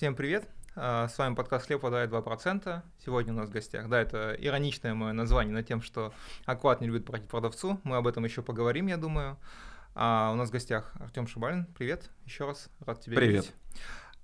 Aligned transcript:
Всем 0.00 0.14
привет! 0.14 0.48
А, 0.76 1.08
С 1.08 1.18
вами 1.18 1.34
подкаст 1.34 1.66
«Хлеб 1.66 1.82
подает 1.82 2.10
2%». 2.10 2.82
Сегодня 3.04 3.34
у 3.34 3.36
нас 3.36 3.50
в 3.50 3.52
гостях, 3.52 3.86
да, 3.90 4.00
это 4.00 4.34
ироничное 4.38 4.94
мое 4.94 5.12
название 5.12 5.52
на 5.52 5.62
тем, 5.62 5.82
что 5.82 6.14
оклад 6.46 6.80
не 6.80 6.86
любит 6.86 7.04
платить 7.04 7.28
продавцу. 7.28 7.78
Мы 7.84 7.96
об 7.96 8.06
этом 8.06 8.24
еще 8.24 8.40
поговорим, 8.40 8.86
я 8.86 8.96
думаю. 8.96 9.36
А 9.94 10.30
у 10.32 10.36
нас 10.36 10.48
в 10.48 10.52
гостях 10.52 10.90
Артем 10.98 11.26
Шибалин. 11.26 11.66
Привет, 11.76 12.08
еще 12.24 12.46
раз, 12.46 12.70
рад 12.80 13.02
тебя 13.02 13.16
Привет. 13.16 13.44
видеть. 13.44 13.54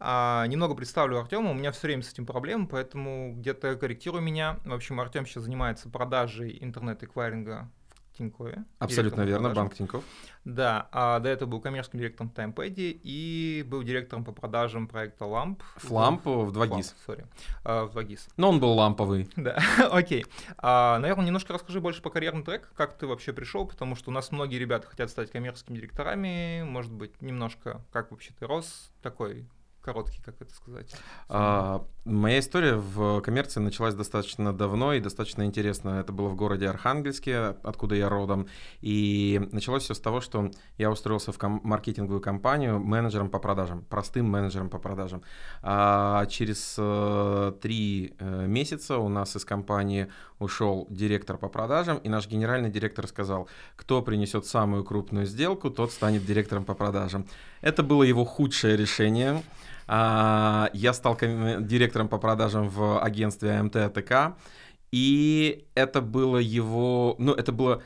А, 0.00 0.46
немного 0.46 0.74
представлю 0.74 1.18
Артема, 1.18 1.50
у 1.50 1.54
меня 1.54 1.72
все 1.72 1.88
время 1.88 2.02
с 2.02 2.10
этим 2.10 2.24
проблемы, 2.24 2.66
поэтому 2.66 3.34
где-то 3.36 3.76
корректируй 3.76 4.22
меня. 4.22 4.58
В 4.64 4.72
общем, 4.72 4.98
Артем 4.98 5.26
сейчас 5.26 5.42
занимается 5.42 5.90
продажей 5.90 6.56
интернет-эквайринга 6.58 7.70
Тинькове. 8.16 8.64
Абсолютно 8.78 9.22
верно, 9.22 9.48
продаж. 9.48 9.56
банк 9.56 9.74
Тинькофф. 9.74 10.04
Да, 10.44 10.88
а 10.92 11.18
до 11.18 11.28
этого 11.28 11.48
был 11.48 11.60
коммерческим 11.60 11.98
директором 11.98 12.30
в 12.30 12.34
Таймпэде 12.34 12.90
и 13.02 13.64
был 13.66 13.82
директором 13.82 14.24
по 14.24 14.32
продажам 14.32 14.86
проекта 14.86 15.24
Ламп. 15.24 15.62
Фламп 15.76 16.24
в 16.24 16.56
Ламп, 16.56 16.72
2GIS. 16.72 16.94
сори, 17.04 17.26
а, 17.64 17.86
в 17.86 17.96
2GIS. 17.96 18.28
Но 18.36 18.50
он 18.50 18.60
был 18.60 18.72
ламповый. 18.72 19.28
Да, 19.36 19.58
окей. 19.90 20.24
А, 20.58 20.98
наверное, 20.98 21.26
немножко 21.26 21.52
расскажи 21.52 21.80
больше 21.80 22.00
по 22.02 22.10
карьерный 22.10 22.42
трек, 22.44 22.70
как 22.74 22.96
ты 22.96 23.06
вообще 23.06 23.32
пришел, 23.32 23.66
потому 23.66 23.96
что 23.96 24.10
у 24.10 24.14
нас 24.14 24.30
многие 24.32 24.56
ребята 24.58 24.86
хотят 24.86 25.10
стать 25.10 25.30
коммерческими 25.30 25.76
директорами, 25.76 26.62
может 26.64 26.92
быть, 26.92 27.20
немножко, 27.22 27.80
как 27.92 28.10
вообще 28.10 28.32
ты 28.38 28.46
рос, 28.46 28.90
такой 29.02 29.46
короткий, 29.86 30.20
как 30.20 30.34
это 30.40 30.52
сказать. 30.52 30.92
А, 31.28 31.86
моя 32.04 32.40
история 32.40 32.74
в 32.74 33.20
коммерции 33.20 33.60
началась 33.60 33.94
достаточно 33.94 34.52
давно 34.52 34.94
и 34.94 35.00
достаточно 35.00 35.44
интересно. 35.44 36.00
Это 36.00 36.12
было 36.12 36.28
в 36.28 36.34
городе 36.34 36.68
Архангельске, 36.68 37.56
откуда 37.62 37.94
я 37.94 38.08
родом. 38.08 38.48
И 38.80 39.40
началось 39.52 39.84
все 39.84 39.94
с 39.94 40.00
того, 40.00 40.20
что 40.20 40.50
я 40.76 40.90
устроился 40.90 41.30
в 41.30 41.38
ком- 41.38 41.60
маркетинговую 41.62 42.20
компанию 42.20 42.80
менеджером 42.80 43.30
по 43.30 43.38
продажам, 43.38 43.84
простым 43.84 44.26
менеджером 44.26 44.68
по 44.70 44.78
продажам. 44.78 45.22
А 45.62 46.26
через 46.26 46.74
э, 46.78 47.52
три 47.62 48.16
э, 48.18 48.46
месяца 48.46 48.98
у 48.98 49.08
нас 49.08 49.36
из 49.36 49.44
компании 49.44 50.08
ушел 50.40 50.86
директор 50.90 51.38
по 51.38 51.48
продажам, 51.48 51.98
и 51.98 52.08
наш 52.08 52.28
генеральный 52.28 52.70
директор 52.70 53.06
сказал, 53.06 53.48
кто 53.76 54.02
принесет 54.02 54.46
самую 54.46 54.84
крупную 54.84 55.26
сделку, 55.26 55.70
тот 55.70 55.92
станет 55.92 56.26
директором 56.26 56.64
по 56.64 56.74
продажам. 56.74 57.24
Это 57.60 57.82
было 57.82 58.02
его 58.02 58.24
худшее 58.24 58.76
решение. 58.76 59.42
А, 59.86 60.70
Я 60.72 60.92
стал 60.92 61.16
директором 61.16 62.08
по 62.08 62.18
продажам 62.18 62.68
в 62.68 63.00
агентстве 63.00 63.52
АМТ 63.52 63.76
АТК, 63.76 64.36
и 64.92 65.66
это 65.74 66.00
было 66.00 66.38
его, 66.38 67.16
ну, 67.18 67.32
это 67.32 67.52
было 67.52 67.82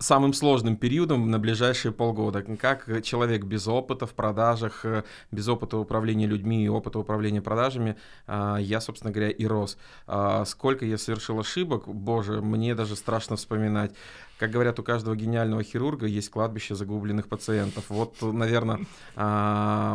самым 0.00 0.32
сложным 0.32 0.76
периодом 0.76 1.30
на 1.30 1.38
ближайшие 1.38 1.92
полгода. 1.92 2.42
Как 2.42 3.02
человек 3.02 3.44
без 3.44 3.68
опыта 3.68 4.06
в 4.06 4.14
продажах, 4.14 4.84
э, 4.84 5.04
без 5.30 5.46
опыта 5.46 5.76
управления 5.76 6.26
людьми 6.26 6.64
и 6.64 6.68
опыта 6.68 6.98
управления 6.98 7.42
продажами, 7.42 7.96
а, 8.26 8.56
я, 8.56 8.80
собственно 8.80 9.12
говоря, 9.12 9.30
и 9.30 9.46
рос. 9.46 9.76
А, 10.06 10.44
Сколько 10.46 10.86
я 10.86 10.96
совершил 10.96 11.38
ошибок, 11.38 11.86
боже, 11.86 12.40
мне 12.40 12.74
даже 12.74 12.96
страшно 12.96 13.36
вспоминать. 13.36 13.92
Как 14.40 14.50
говорят, 14.50 14.78
у 14.80 14.82
каждого 14.82 15.14
гениального 15.14 15.62
хирурга 15.62 16.06
есть 16.06 16.30
кладбище 16.30 16.74
загубленных 16.74 17.28
пациентов. 17.28 17.90
Вот, 17.90 18.22
наверное, 18.22 18.86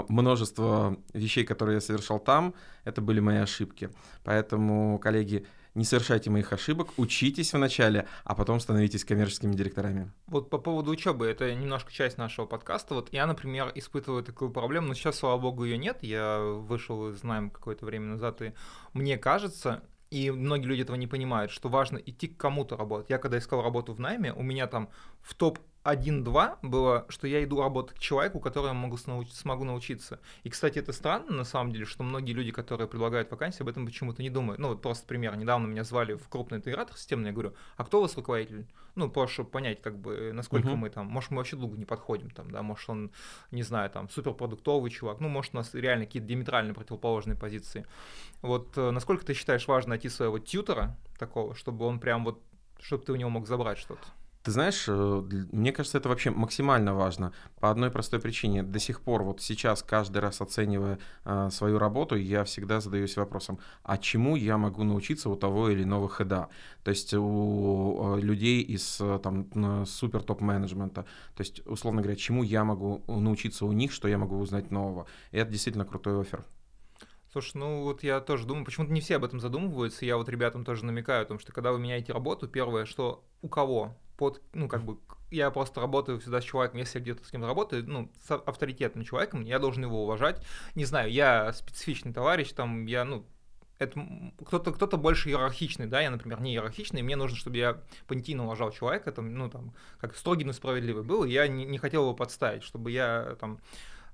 множество 0.07 0.97
вещей, 1.13 1.43
которые 1.43 1.75
я 1.75 1.81
совершал 1.81 2.19
там, 2.19 2.53
это 2.83 3.01
были 3.01 3.19
мои 3.19 3.37
ошибки. 3.37 3.89
Поэтому, 4.23 4.99
коллеги, 4.99 5.47
не 5.73 5.83
совершайте 5.83 6.29
моих 6.29 6.53
ошибок, 6.53 6.89
учитесь 6.97 7.53
вначале, 7.53 8.07
а 8.23 8.35
потом 8.35 8.59
становитесь 8.59 9.03
коммерческими 9.03 9.55
директорами. 9.55 10.11
Вот 10.27 10.51
по 10.51 10.59
поводу 10.59 10.91
учебы, 10.91 11.25
это 11.25 11.51
немножко 11.55 11.91
часть 11.91 12.19
нашего 12.19 12.45
подкаста. 12.45 12.93
Вот 12.93 13.11
я, 13.11 13.25
например, 13.25 13.71
испытываю 13.73 14.23
такую 14.23 14.51
проблему, 14.51 14.89
но 14.89 14.93
сейчас, 14.93 15.17
слава 15.17 15.41
богу, 15.41 15.63
ее 15.63 15.79
нет. 15.79 16.03
Я 16.03 16.39
вышел 16.39 17.09
из 17.09 17.23
найм 17.23 17.49
какое-то 17.49 17.87
время 17.87 18.09
назад, 18.09 18.43
и 18.43 18.53
мне 18.93 19.17
кажется, 19.17 19.81
и 20.15 20.31
многие 20.31 20.67
люди 20.67 20.81
этого 20.83 20.95
не 20.95 21.07
понимают, 21.07 21.51
что 21.51 21.67
важно 21.67 21.97
идти 21.97 22.29
к 22.29 22.37
кому-то 22.37 22.77
работать. 22.77 23.09
Я 23.09 23.17
когда 23.17 23.37
искал 23.37 23.61
работу 23.61 23.93
в 23.93 23.99
найме, 23.99 24.31
у 24.31 24.43
меня 24.43 24.65
там 24.65 24.89
в 25.21 25.33
топ 25.33 25.59
1-2 25.85 26.57
было, 26.63 27.05
что 27.09 27.27
я 27.27 27.43
иду 27.43 27.61
работать 27.61 27.97
к 27.97 27.99
человеку, 27.99 28.39
которому 28.39 28.87
могу 28.87 28.97
науч- 29.05 29.31
смогу 29.31 29.63
научиться. 29.63 30.19
И, 30.43 30.49
кстати, 30.49 30.79
это 30.79 30.91
странно, 30.91 31.31
на 31.31 31.43
самом 31.43 31.71
деле, 31.71 31.85
что 31.85 32.03
многие 32.03 32.33
люди, 32.33 32.51
которые 32.51 32.87
предлагают 32.87 33.29
вакансии, 33.29 33.61
об 33.61 33.69
этом 33.69 33.85
почему-то 33.85 34.23
не 34.23 34.31
думают. 34.31 34.59
Ну, 34.59 34.69
вот 34.69 34.81
просто 34.81 35.05
пример. 35.05 35.35
Недавно 35.37 35.67
меня 35.67 35.83
звали 35.83 36.15
в 36.15 36.27
крупный 36.27 36.57
интегратор 36.57 36.97
системный, 36.97 37.27
я 37.27 37.33
говорю, 37.33 37.53
а 37.77 37.85
кто 37.85 37.99
у 37.99 38.01
вас 38.01 38.15
руководитель? 38.15 38.65
Ну, 38.95 39.09
просто 39.09 39.33
чтобы 39.35 39.49
понять, 39.49 39.81
как 39.81 39.97
бы, 39.99 40.31
насколько 40.33 40.69
Мгм. 40.69 40.79
мы 40.79 40.89
там, 40.89 41.05
может, 41.05 41.29
мы 41.29 41.37
вообще 41.37 41.55
долго 41.55 41.77
не 41.77 41.85
подходим, 41.85 42.31
там, 42.31 42.49
да, 42.49 42.63
может, 42.63 42.89
он, 42.89 43.11
не 43.51 43.61
знаю, 43.61 43.89
там, 43.91 44.09
суперпродуктовый 44.09 44.89
чувак, 44.89 45.19
ну, 45.19 45.27
может, 45.27 45.53
у 45.53 45.57
нас 45.57 45.73
реально 45.75 46.05
какие-то 46.05 46.27
диаметрально 46.27 46.73
противоположные 46.73 47.37
позиции. 47.37 47.85
Вот 48.41 48.77
э, 48.77 48.91
насколько 48.91 49.25
ты 49.25 49.33
считаешь 49.33 49.67
важно 49.67 49.89
найти 49.89 50.09
своего 50.09 50.39
тьютера 50.39 50.97
такого, 51.19 51.53
чтобы 51.55 51.85
он 51.85 51.99
прям 51.99 52.23
вот, 52.23 52.41
чтобы 52.79 53.03
ты 53.03 53.11
у 53.11 53.15
него 53.15 53.29
мог 53.29 53.47
забрать 53.47 53.77
что-то? 53.77 54.07
Ты 54.45 54.51
знаешь, 54.51 54.85
э, 54.87 55.23
мне 55.51 55.71
кажется, 55.71 55.97
это 55.97 56.07
вообще 56.07 56.29
максимально 56.29 56.93
важно 56.93 57.33
по 57.59 57.71
одной 57.71 57.89
простой 57.89 58.19
причине. 58.19 58.61
До 58.61 58.77
сих 58.77 59.01
пор, 59.01 59.23
вот 59.23 59.41
сейчас, 59.41 59.81
каждый 59.81 60.19
раз 60.19 60.39
оценивая 60.39 60.99
э, 61.23 61.49
свою 61.51 61.79
работу, 61.79 62.15
я 62.15 62.43
всегда 62.43 62.79
задаюсь 62.79 63.17
вопросом, 63.17 63.57
а 63.81 63.97
чему 63.97 64.35
я 64.35 64.59
могу 64.59 64.83
научиться 64.83 65.31
у 65.31 65.35
того 65.35 65.69
или 65.69 65.81
иного 65.81 66.07
хеда? 66.07 66.49
То 66.83 66.91
есть 66.91 67.11
у 67.15 68.17
э, 68.17 68.21
людей 68.21 68.61
из 68.61 69.01
э, 69.01 69.19
там 69.23 69.83
супер 69.87 70.21
топ-менеджмента. 70.21 71.07
То 71.35 71.41
есть, 71.41 71.65
условно 71.65 72.03
говоря, 72.03 72.15
чему 72.15 72.43
я 72.43 72.63
могу 72.63 73.03
научиться 73.07 73.65
у 73.65 73.71
них, 73.71 73.91
что 73.91 74.07
я 74.07 74.19
могу 74.19 74.37
узнать 74.37 74.69
нового. 74.69 75.07
И 75.31 75.37
это 75.37 75.49
действительно 75.49 75.85
крутой 75.85 76.21
офер. 76.21 76.45
Слушай, 77.31 77.57
ну 77.57 77.81
вот 77.81 78.03
я 78.03 78.21
тоже 78.21 78.45
думаю, 78.45 78.63
почему-то 78.63 78.93
не 78.93 79.01
все 79.01 79.15
об 79.15 79.25
этом 79.25 79.39
задумываются, 79.39 80.05
я 80.05 80.17
вот 80.17 80.29
ребятам 80.29 80.63
тоже 80.63 80.85
намекаю 80.85 81.23
о 81.23 81.25
том, 81.25 81.39
что 81.39 81.51
когда 81.51 81.71
вы 81.71 81.79
меняете 81.79 82.13
работу, 82.13 82.47
первое, 82.47 82.85
что 82.85 83.25
у 83.41 83.49
кого, 83.49 83.97
под, 84.17 84.41
ну 84.53 84.67
как 84.67 84.83
бы, 84.83 84.97
я 85.31 85.51
просто 85.51 85.81
работаю 85.81 86.19
всегда 86.19 86.41
с 86.41 86.43
человеком, 86.43 86.79
если 86.79 86.99
я 86.99 87.03
где-то 87.03 87.25
с 87.25 87.31
кем-то 87.31 87.47
работаю, 87.47 87.83
ну, 87.87 88.11
с 88.25 88.31
авторитетным 88.31 89.03
человеком, 89.03 89.41
я 89.41 89.59
должен 89.59 89.83
его 89.83 90.03
уважать, 90.03 90.41
не 90.75 90.85
знаю, 90.85 91.11
я 91.11 91.51
специфичный 91.53 92.13
товарищ, 92.13 92.51
там, 92.53 92.85
я, 92.85 93.03
ну, 93.05 93.25
это 93.77 94.07
кто-то 94.45 94.71
кто 94.71 94.97
больше 94.97 95.29
иерархичный, 95.29 95.87
да, 95.87 96.01
я, 96.01 96.09
например, 96.09 96.41
не 96.41 96.53
иерархичный, 96.53 97.01
мне 97.01 97.15
нужно, 97.15 97.37
чтобы 97.37 97.57
я 97.57 97.81
понятийно 98.07 98.45
уважал 98.45 98.71
человека, 98.71 99.11
там, 99.11 99.33
ну, 99.33 99.49
там, 99.49 99.73
как 99.99 100.15
строгий, 100.15 100.45
но 100.45 100.53
справедливый 100.53 101.03
был, 101.03 101.25
и 101.25 101.31
я 101.31 101.47
не, 101.47 101.65
не 101.65 101.77
хотел 101.77 102.03
его 102.03 102.13
подставить, 102.13 102.63
чтобы 102.63 102.91
я, 102.91 103.35
там, 103.39 103.59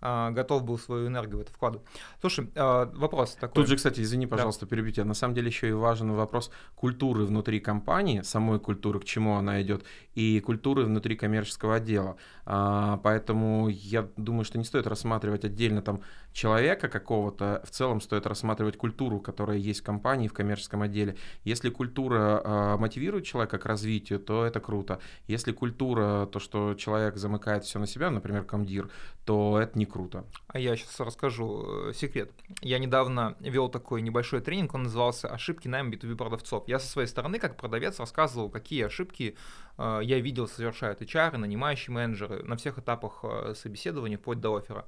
готов 0.01 0.63
был 0.63 0.79
свою 0.79 1.07
энергию 1.07 1.37
в 1.37 1.41
это 1.41 1.51
вкладывать. 1.51 1.85
Слушай, 2.19 2.49
а, 2.55 2.91
вопрос 2.93 3.35
такой. 3.35 3.53
Тут 3.53 3.67
же, 3.67 3.75
кстати, 3.75 4.01
извини, 4.01 4.25
пожалуйста, 4.25 4.65
перебью 4.65 4.91
тебя. 4.91 5.05
На 5.05 5.13
самом 5.13 5.35
деле 5.35 5.47
еще 5.47 5.69
и 5.69 5.73
важен 5.73 6.11
вопрос 6.13 6.51
культуры 6.75 7.25
внутри 7.25 7.59
компании, 7.59 8.21
самой 8.21 8.59
культуры, 8.59 8.99
к 8.99 9.05
чему 9.05 9.35
она 9.35 9.61
идет, 9.61 9.83
и 10.15 10.39
культуры 10.39 10.83
внутри 10.85 11.15
коммерческого 11.15 11.75
отдела. 11.75 12.17
А, 12.45 12.97
поэтому 13.03 13.69
я 13.69 14.07
думаю, 14.17 14.43
что 14.43 14.57
не 14.57 14.65
стоит 14.65 14.87
рассматривать 14.87 15.45
отдельно 15.45 15.81
там 15.81 16.01
человека 16.33 16.89
какого-то, 16.89 17.61
в 17.65 17.71
целом 17.71 18.01
стоит 18.01 18.25
рассматривать 18.25 18.77
культуру, 18.77 19.19
которая 19.19 19.57
есть 19.57 19.81
в 19.81 19.83
компании, 19.83 20.27
в 20.27 20.33
коммерческом 20.33 20.81
отделе. 20.81 21.15
Если 21.43 21.69
культура 21.69 22.41
а, 22.43 22.77
мотивирует 22.77 23.25
человека 23.25 23.57
к 23.57 23.65
развитию, 23.65 24.19
то 24.19 24.45
это 24.45 24.59
круто. 24.59 24.99
Если 25.27 25.51
культура, 25.51 26.25
то, 26.25 26.39
что 26.39 26.73
человек 26.75 27.17
замыкает 27.17 27.63
все 27.63 27.79
на 27.79 27.87
себя, 27.87 28.09
например, 28.09 28.43
комдир, 28.43 28.89
то 29.25 29.59
это 29.59 29.77
не 29.77 29.85
круто. 29.85 30.25
А 30.47 30.59
я 30.59 30.75
сейчас 30.75 30.99
расскажу 30.99 31.89
э, 31.89 31.93
секрет. 31.93 32.31
Я 32.61 32.79
недавно 32.79 33.35
вел 33.39 33.69
такой 33.69 34.01
небольшой 34.01 34.41
тренинг, 34.41 34.73
он 34.73 34.83
назывался 34.83 35.27
«Ошибки 35.29 35.67
найма 35.67 35.91
B2B 35.91 36.15
продавцов». 36.15 36.67
Я 36.67 36.79
со 36.79 36.87
своей 36.87 37.07
стороны, 37.07 37.39
как 37.39 37.55
продавец, 37.55 37.99
рассказывал, 37.99 38.49
какие 38.49 38.83
ошибки 38.83 39.35
э, 39.77 40.00
я 40.01 40.19
видел 40.19 40.47
совершают 40.47 41.01
HR, 41.01 41.37
нанимающие 41.37 41.93
менеджеры 41.93 42.43
на 42.43 42.55
всех 42.55 42.79
этапах 42.79 43.19
э, 43.23 43.53
собеседования, 43.55 44.17
вплоть 44.17 44.39
до 44.39 44.55
оффера. 44.55 44.85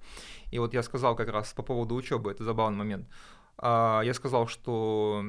И 0.51 0.59
вот 0.59 0.73
я 0.73 0.83
сказал 0.83 1.15
как 1.15 1.29
раз 1.29 1.53
по 1.53 1.63
поводу 1.63 1.95
учебы, 1.95 2.31
это 2.31 2.43
забавный 2.43 2.77
момент. 2.77 3.07
А, 3.57 4.01
Я 4.01 4.13
сказал, 4.13 4.47
что 4.47 5.23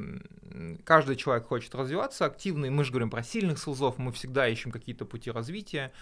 каждый 0.84 1.16
человек 1.16 1.46
хочет 1.46 1.74
развиваться 1.74 2.24
активно, 2.24 2.66
и 2.66 2.70
мы 2.70 2.84
же 2.84 2.90
говорим 2.90 3.10
про 3.10 3.22
сильных 3.22 3.58
СУЗов, 3.58 3.98
мы 3.98 4.12
всегда 4.12 4.48
ищем 4.48 4.70
какие-то 4.70 5.04
пути 5.04 5.30
развития. 5.30 5.92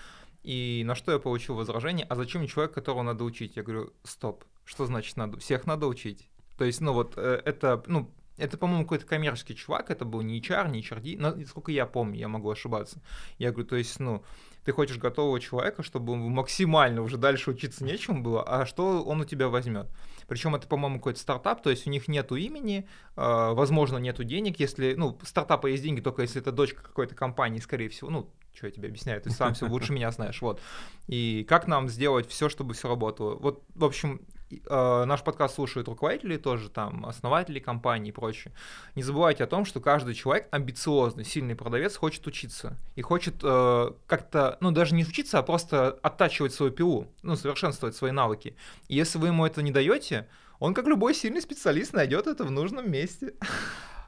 И 0.43 0.83
на 0.87 0.95
что 0.95 1.13
я 1.13 1.19
получил 1.19 1.55
возражение, 1.55 2.07
а 2.09 2.17
зачем 2.17 2.47
человек, 2.49 2.75
которого 2.75 3.03
надо 3.03 3.23
учить? 3.23 3.57
Я 3.57 3.63
говорю, 3.63 3.93
стоп, 4.03 4.45
что 4.65 4.87
значит 4.87 5.17
надо? 5.17 5.39
Всех 5.39 5.67
надо 5.67 5.87
учить. 5.87 6.29
То 6.59 6.65
есть, 6.65 6.81
ну 6.81 6.93
вот, 6.93 7.15
э, 7.17 7.41
это, 7.45 7.83
ну, 7.87 8.11
это, 8.37 8.57
по-моему, 8.57 8.85
какой-то 8.85 9.07
коммерческий 9.07 9.55
чувак, 9.55 9.91
это 9.91 10.05
был 10.05 10.23
не 10.23 10.41
HR, 10.41 10.71
не 10.71 10.81
HRD, 10.81 11.17
но, 11.19 11.47
сколько 11.47 11.71
я 11.71 11.87
помню, 11.87 12.19
я 12.19 12.29
могу 12.29 12.51
ошибаться. 12.51 13.01
Я 13.39 13.51
говорю, 13.51 13.69
то 13.69 13.77
есть, 13.77 14.01
ну, 14.01 14.25
ты 14.65 14.73
хочешь 14.73 14.99
готового 14.99 15.41
человека, 15.41 15.83
чтобы 15.83 16.17
максимально 16.17 17.03
уже 17.03 17.17
дальше 17.17 17.51
учиться 17.51 17.85
нечему 17.85 18.23
было, 18.23 18.43
а 18.43 18.65
что 18.65 19.03
он 19.03 19.21
у 19.21 19.25
тебя 19.25 19.49
возьмет? 19.49 19.89
Причем 20.29 20.55
это, 20.55 20.67
по-моему, 20.67 20.99
какой-то 20.99 21.21
стартап, 21.21 21.63
то 21.63 21.71
есть 21.71 21.87
у 21.87 21.91
них 21.91 22.09
нету 22.09 22.37
имени, 22.37 22.89
э, 23.17 23.53
возможно, 23.53 23.99
нету 23.99 24.25
денег, 24.25 24.61
если, 24.61 24.95
ну, 24.95 25.19
стартапа 25.25 25.67
есть 25.67 25.83
деньги, 25.83 26.01
только 26.01 26.23
если 26.23 26.41
это 26.41 26.53
дочка 26.53 26.83
какой-то 26.83 27.15
компании, 27.15 27.59
скорее 27.59 27.89
всего, 27.89 28.09
ну, 28.11 28.31
что 28.55 28.67
я 28.67 28.73
тебе 28.73 28.89
объясняю, 28.89 29.21
ты 29.21 29.31
сам 29.31 29.55
все 29.55 29.67
лучше 29.67 29.93
меня 29.93 30.11
знаешь, 30.11 30.41
вот. 30.41 30.61
И 31.09 31.45
как 31.49 31.67
нам 31.67 31.89
сделать 31.89 32.29
все, 32.29 32.49
чтобы 32.49 32.75
все 32.75 32.89
работало? 32.89 33.35
Вот, 33.37 33.65
в 33.75 33.85
общем, 33.85 34.21
э, 34.69 35.05
наш 35.05 35.23
подкаст 35.23 35.55
слушают 35.55 35.89
руководители 35.89 36.37
тоже, 36.37 36.69
там, 36.69 37.07
основатели 37.07 37.59
компании 37.59 38.11
и 38.11 38.13
прочее, 38.13 38.53
не 38.95 39.03
забывайте 39.03 39.45
о 39.45 39.47
том, 39.47 39.65
что 39.65 39.81
каждый 39.81 40.15
человек 40.15 40.49
амбициозный, 40.51 41.25
сильный 41.25 41.55
продавец 41.55 41.97
хочет 41.97 42.27
учиться 42.27 42.77
и 42.95 43.03
хочет 43.03 43.37
э, 43.43 43.93
как-то, 44.07 44.59
ну, 44.61 44.71
даже 44.71 44.95
не 44.95 45.05
учиться, 45.05 45.39
а 45.39 45.43
просто 45.43 45.99
оттачивать 46.03 46.53
свою 46.53 46.73
пилу, 46.73 47.07
ну, 47.23 47.37
совершенствовать 47.37 47.97
свои 47.97 48.11
навыки. 48.11 48.57
И 48.89 48.97
если 48.97 49.19
вы 49.19 49.29
ему 49.29 49.47
это 49.47 49.63
не 49.63 49.71
даете, 49.71 50.29
он, 50.59 50.75
как 50.75 50.87
любой 50.87 51.15
сильный 51.15 51.41
специалист, 51.41 51.93
найдет 51.93 52.27
это 52.27 52.45
в 52.45 52.51
нужном 52.51 52.91
месте. 52.91 53.35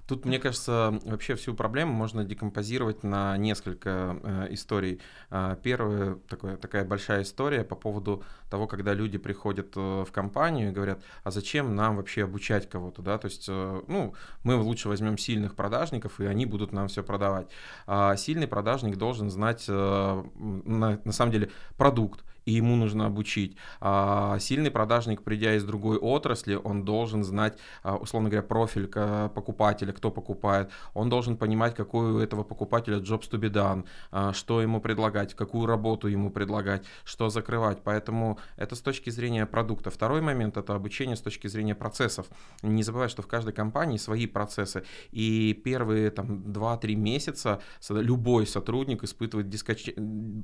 Тут, 0.06 0.26
мне 0.26 0.38
кажется, 0.38 1.00
вообще 1.04 1.34
всю 1.34 1.54
проблему 1.54 1.92
можно 1.92 2.24
декомпозировать 2.24 3.04
на 3.04 3.36
несколько 3.38 4.18
э, 4.22 4.46
историй. 4.50 5.00
Э, 5.30 5.56
первая 5.62 6.16
такая, 6.28 6.56
такая 6.58 6.84
большая 6.84 7.22
история 7.22 7.64
по 7.64 7.74
поводу 7.74 8.22
того, 8.50 8.66
когда 8.66 8.92
люди 8.92 9.16
приходят 9.16 9.72
э, 9.76 10.04
в 10.06 10.12
компанию 10.12 10.68
и 10.68 10.72
говорят, 10.72 11.02
а 11.22 11.30
зачем 11.30 11.74
нам 11.74 11.96
вообще 11.96 12.24
обучать 12.24 12.68
кого-то, 12.68 13.00
да, 13.00 13.16
то 13.16 13.26
есть, 13.26 13.46
э, 13.48 13.82
ну, 13.88 14.14
мы 14.42 14.56
лучше 14.56 14.88
возьмем 14.88 15.16
сильных 15.16 15.54
продажников, 15.54 16.20
и 16.20 16.26
они 16.26 16.44
будут 16.44 16.72
нам 16.72 16.88
все 16.88 17.02
продавать. 17.02 17.48
А 17.86 18.14
сильный 18.16 18.46
продажник 18.46 18.96
должен 18.96 19.30
знать, 19.30 19.64
э, 19.68 20.24
на, 20.34 21.00
на 21.02 21.12
самом 21.12 21.32
деле, 21.32 21.50
продукт, 21.78 22.24
и 22.44 22.52
ему 22.52 22.76
нужно 22.76 23.06
обучить. 23.06 23.56
А 23.81 24.38
сильный 24.38 24.70
продажник, 24.70 25.23
придя 25.23 25.55
из 25.55 25.64
другой 25.64 25.99
отрасли, 25.99 26.55
он 26.55 26.85
должен 26.85 27.25
знать, 27.25 27.58
а, 27.82 27.96
условно 27.96 28.29
говоря, 28.29 28.46
профиль 28.46 28.87
покупателя, 28.87 29.93
кто 29.93 30.11
покупает. 30.11 30.70
Он 30.94 31.08
должен 31.08 31.37
понимать, 31.37 31.75
какой 31.75 32.12
у 32.12 32.19
этого 32.19 32.44
покупателя 32.44 32.99
jobs 32.99 33.31
to 33.31 33.38
be 33.38 33.50
done, 33.50 33.85
а, 34.11 34.32
что 34.32 34.61
ему 34.61 34.81
предлагать, 34.81 35.35
какую 35.35 35.67
работу 35.67 36.08
ему 36.08 36.31
предлагать, 36.31 36.85
что 37.05 37.29
закрывать. 37.29 37.82
Поэтому 37.82 38.38
это 38.56 38.75
с 38.75 38.81
точки 38.81 39.11
зрения 39.11 39.46
продукта. 39.46 39.91
Второй 39.91 40.20
момент— 40.20 40.56
это 40.58 40.75
обучение 40.75 41.17
с 41.17 41.20
точки 41.20 41.49
зрения 41.49 41.75
процессов. 41.75 42.26
Не 42.62 42.82
забывай, 42.82 43.08
что 43.08 43.23
в 43.23 43.26
каждой 43.26 43.52
компании 43.52 43.96
свои 43.96 44.26
процессы. 44.26 44.85
И 45.12 45.55
первые 45.64 46.11
там 46.11 46.43
2-3 46.46 46.94
месяца 46.94 47.61
любой 47.88 48.46
сотрудник 48.46 49.05
испытывает 49.05 49.49
дискоч... 49.49 49.91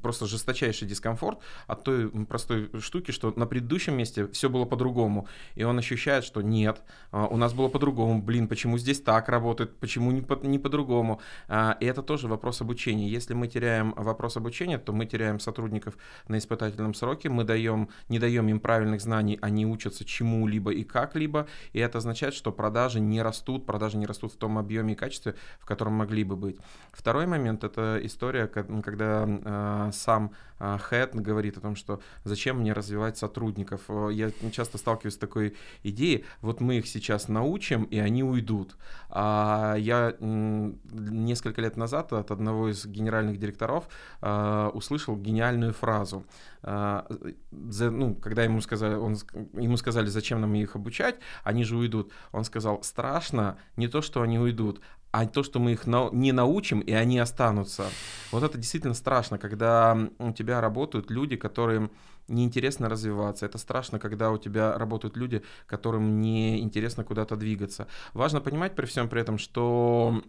просто 0.03 0.27
жесточайший 0.27 0.89
дискомфорт 0.89 1.41
от 1.67 1.90
той 1.91 2.27
простой 2.27 2.71
штуки, 2.81 3.11
что 3.11 3.33
на 3.37 3.47
предыдущем 3.47 3.97
месте 3.97 4.27
все 4.29 4.49
было 4.49 4.65
по-другому, 4.65 5.27
и 5.55 5.65
он 5.65 5.79
ощущает, 5.79 6.25
что 6.25 6.43
нет, 6.43 6.83
а, 7.11 7.27
у 7.27 7.37
нас 7.37 7.53
было 7.53 7.69
по-другому, 7.69 8.23
блин, 8.23 8.49
почему 8.49 8.79
здесь 8.79 9.01
так 9.01 9.29
работает, 9.29 9.77
почему 9.77 10.11
не, 10.11 10.23
по- 10.23 10.47
не 10.47 10.59
по-другому. 10.59 11.21
А, 11.49 11.77
и 11.81 11.87
это 11.87 12.03
тоже 12.03 12.29
вопрос 12.29 12.61
обучения. 12.61 13.09
Если 13.09 13.35
мы 13.35 13.49
теряем 13.49 13.95
вопрос 13.97 14.37
обучения, 14.37 14.79
то 14.79 14.93
мы 14.93 15.07
теряем 15.07 15.41
сотрудников 15.41 15.97
на 16.29 16.39
испытательном 16.39 16.95
сроке, 16.95 17.29
мы 17.29 17.45
даем, 17.45 17.89
не 18.09 18.19
даем 18.19 18.49
им 18.49 18.61
правильных 18.61 19.01
знаний, 19.01 19.39
они 19.43 19.67
учатся 19.67 20.05
чему-либо 20.05 20.73
и 20.73 20.85
как-либо, 20.85 21.47
и 21.73 21.81
это 21.81 21.99
означает, 21.99 22.35
что 22.35 22.53
продажи 22.53 23.01
не 23.01 23.23
растут, 23.23 23.67
продажи 23.67 23.97
не 23.97 24.07
растут 24.07 24.33
в 24.33 24.37
том 24.37 24.59
объеме 24.59 24.93
и 24.93 24.97
качестве, 24.97 25.35
в 25.59 25.67
котором 25.67 25.95
могли 25.95 26.25
бы 26.25 26.37
быть. 26.37 26.57
Второй 26.93 27.27
момент— 27.27 27.65
это 27.65 27.99
история, 28.03 28.47
когда 28.47 29.27
э, 29.27 29.91
сам 29.93 30.33
э, 30.59 30.79
говорит 31.15 31.57
о 31.57 31.61
том, 31.61 31.77
что 31.81 32.01
зачем 32.25 32.59
мне 32.61 32.73
развивать 32.73 33.19
сотрудников. 33.19 33.81
Э, 33.89 34.11
я 34.13 34.31
часто 34.53 34.79
сталкиваюсь 34.79 35.15
с 35.15 35.19
такой 35.19 35.57
идеей, 35.83 36.25
вот 36.43 36.61
мы 36.61 36.79
их 36.79 36.87
сейчас 36.87 37.29
научим, 37.29 37.85
и 37.85 37.99
они 37.99 38.23
уйдут. 38.23 38.77
А 39.09 39.75
я 39.79 40.15
несколько 40.21 41.63
лет 41.63 41.77
назад 41.77 42.13
от 42.13 42.31
одного 42.31 42.71
из 42.71 42.87
генеральных 42.87 43.39
директоров 43.39 43.89
э, 44.21 44.71
услышал 44.75 45.17
гениальную 45.17 45.73
фразу. 45.73 46.25
Uh, 46.63 47.35
ну, 47.51 48.15
когда 48.15 48.45
ему 48.45 48.61
сказали, 48.61 48.95
он, 48.95 49.17
ему 49.55 49.79
сказали, 49.79 50.09
зачем 50.09 50.43
нам 50.43 50.55
их 50.55 50.77
обучать, 50.77 51.17
они 51.43 51.65
же 51.65 51.77
уйдут. 51.77 52.13
Он 52.33 52.45
сказал, 52.45 52.83
страшно 52.83 53.57
не 53.77 53.89
то, 53.89 54.03
что 54.03 54.21
они 54.21 54.39
уйдут, 54.39 54.83
а 55.13 55.27
то, 55.27 55.43
что 55.43 55.59
мы 55.59 55.73
их 55.73 55.87
не 55.87 56.33
научим, 56.33 56.81
и 56.81 56.93
они 56.93 57.19
останутся. 57.19 57.87
Вот 58.31 58.43
это 58.43 58.57
действительно 58.59 58.95
страшно, 58.95 59.39
когда 59.39 59.99
у 60.19 60.33
тебя 60.33 60.61
работают 60.61 61.11
люди, 61.11 61.37
которым 61.37 61.91
неинтересно 62.29 62.89
развиваться. 62.89 63.45
Это 63.45 63.59
страшно, 63.59 63.99
когда 63.99 64.31
у 64.31 64.39
тебя 64.39 64.79
работают 64.79 65.17
люди, 65.17 65.43
которым 65.67 66.21
не 66.21 66.61
интересно 66.61 67.05
куда-то 67.05 67.37
двигаться. 67.37 67.89
Важно 68.15 68.41
понимать 68.41 68.77
при 68.77 68.87
всем 68.87 69.09
при 69.09 69.21
этом, 69.21 69.37
что 69.37 70.23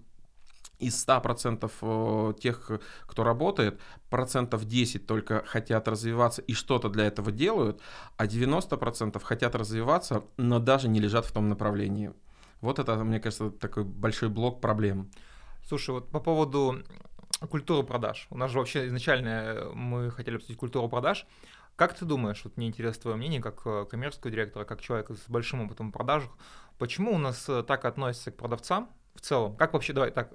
из 0.80 1.08
100% 1.08 1.72
э, 1.82 2.34
тех, 2.40 2.72
кто 3.06 3.24
работает, 3.24 3.80
процентов 4.10 4.66
10 4.66 5.06
только 5.06 5.44
хотят 5.46 5.88
развиваться 5.88 6.42
и 6.42 6.54
что-то 6.54 6.90
для 6.90 7.06
этого 7.06 7.32
делают, 7.32 7.80
а 8.18 8.26
90% 8.26 9.24
хотят 9.24 9.56
развиваться, 9.56 10.24
но 10.38 10.58
даже 10.60 10.90
не 10.90 11.00
лежат 11.00 11.26
в 11.26 11.32
том 11.32 11.50
направлении. 11.50 12.14
Вот 12.62 12.80
это, 12.80 12.96
мне 13.04 13.20
кажется, 13.20 13.50
такой 13.50 13.84
большой 13.84 14.30
блок 14.30 14.62
проблем. 14.62 15.10
Слушай, 15.68 15.92
вот 15.92 16.10
по 16.10 16.20
поводу 16.20 16.84
культуры 17.50 17.86
продаж. 17.86 18.28
У 18.30 18.38
нас 18.38 18.52
же 18.52 18.60
вообще 18.60 18.88
изначально 18.88 19.30
э, 19.30 19.72
мы 19.74 20.12
хотели 20.12 20.36
обсудить 20.36 20.58
культуру 20.58 20.88
продаж. 20.90 21.26
Как 21.76 21.96
ты 21.98 22.06
думаешь, 22.06 22.42
вот 22.44 22.58
мне 22.58 22.68
интересно 22.68 23.04
твое 23.04 23.18
мнение, 23.18 23.42
как 23.42 23.62
э, 23.66 23.86
коммерческого 23.90 24.32
директора, 24.32 24.66
как 24.66 24.82
человека 24.82 25.16
с 25.16 25.28
большим 25.28 25.62
опытом 25.62 25.90
в 25.90 25.92
продажах, 25.92 26.32
почему 26.78 27.14
у 27.14 27.18
нас 27.18 27.48
э, 27.50 27.64
так 27.64 27.86
относятся 27.86 28.32
к 28.32 28.38
продавцам, 28.38 28.90
в 29.22 29.26
целом? 29.26 29.56
Как 29.56 29.74
вообще, 29.74 29.94
давай 29.94 30.12
так, 30.12 30.34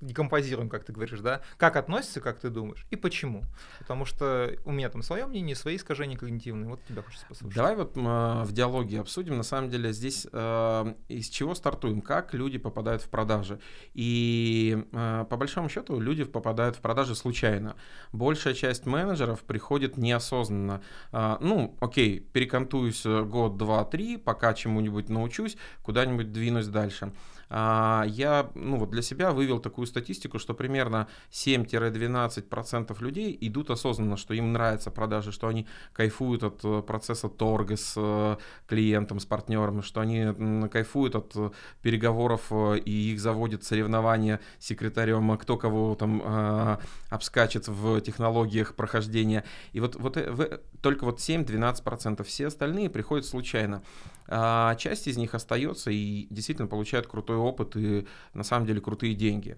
декомпозируем, 0.00 0.68
как 0.68 0.84
ты 0.84 0.92
говоришь, 0.92 1.20
да? 1.20 1.40
Как 1.56 1.76
относится, 1.76 2.20
как 2.20 2.40
ты 2.40 2.50
думаешь, 2.50 2.84
и 2.90 2.96
почему? 2.96 3.44
Потому 3.78 4.04
что 4.04 4.52
у 4.64 4.72
меня 4.72 4.88
там 4.88 5.02
свое 5.02 5.26
мнение, 5.26 5.54
свои 5.54 5.76
искажения 5.76 6.18
когнитивные, 6.18 6.68
вот 6.68 6.80
тебя 6.88 7.02
хочется 7.02 7.26
послушать. 7.26 7.56
Давай 7.56 7.76
вот 7.76 7.96
э, 7.96 8.00
в 8.00 8.52
диалоге 8.52 9.00
обсудим, 9.00 9.36
на 9.36 9.44
самом 9.44 9.70
деле, 9.70 9.92
здесь 9.92 10.26
э, 10.32 10.94
из 11.08 11.28
чего 11.28 11.54
стартуем, 11.54 12.00
как 12.00 12.34
люди 12.34 12.58
попадают 12.58 13.02
в 13.02 13.08
продажи. 13.08 13.60
И 13.94 14.84
э, 14.92 15.24
по 15.30 15.36
большому 15.36 15.68
счету 15.68 16.00
люди 16.00 16.24
попадают 16.24 16.76
в 16.76 16.80
продажи 16.80 17.14
случайно. 17.14 17.76
Большая 18.12 18.54
часть 18.54 18.84
менеджеров 18.84 19.44
приходит 19.44 19.96
неосознанно. 19.96 20.82
Э, 21.12 21.36
ну, 21.40 21.76
окей, 21.80 22.18
перекантуюсь 22.18 23.04
год, 23.04 23.56
два, 23.56 23.84
три, 23.84 24.16
пока 24.16 24.54
чему-нибудь 24.54 25.08
научусь, 25.08 25.56
куда-нибудь 25.82 26.32
двинусь 26.32 26.66
дальше. 26.66 27.12
А, 27.48 28.04
я 28.24 28.50
ну, 28.54 28.78
вот 28.78 28.90
для 28.90 29.02
себя 29.02 29.32
вывел 29.32 29.60
такую 29.60 29.86
статистику, 29.86 30.38
что 30.38 30.54
примерно 30.54 31.08
7-12% 31.30 33.00
людей 33.00 33.36
идут 33.40 33.70
осознанно, 33.70 34.16
что 34.16 34.34
им 34.34 34.52
нравятся 34.52 34.90
продажи, 34.90 35.32
что 35.32 35.46
они 35.48 35.66
кайфуют 35.92 36.42
от 36.42 36.64
э, 36.64 36.82
процесса 36.82 37.28
торга 37.28 37.76
с 37.76 37.94
э, 37.96 38.36
клиентом, 38.66 39.20
с 39.20 39.26
партнером, 39.26 39.82
что 39.82 40.00
они 40.00 40.68
кайфуют 40.68 41.14
от 41.16 41.32
э, 41.36 41.50
переговоров 41.82 42.52
и 42.84 43.12
их 43.12 43.20
заводят 43.20 43.64
соревнования 43.64 44.40
секретарем, 44.58 45.36
кто 45.38 45.56
кого 45.56 45.94
там 45.94 46.22
э, 46.24 46.78
обскачет 47.10 47.68
в 47.68 48.00
технологиях 48.00 48.74
прохождения. 48.74 49.44
И 49.72 49.80
вот, 49.80 49.96
вот 49.96 50.16
в, 50.16 50.60
только 50.80 51.04
вот 51.04 51.18
7-12%, 51.18 52.22
все 52.24 52.46
остальные 52.46 52.90
приходят 52.90 53.26
случайно. 53.26 53.82
А 54.26 54.74
часть 54.76 55.06
из 55.06 55.16
них 55.18 55.34
остается 55.34 55.90
и 55.90 56.26
действительно 56.30 56.66
получает 56.66 57.06
крутой 57.06 57.36
опыт 57.36 57.76
и 57.76 58.03
на 58.32 58.42
самом 58.42 58.66
деле 58.66 58.80
крутые 58.80 59.14
деньги. 59.14 59.56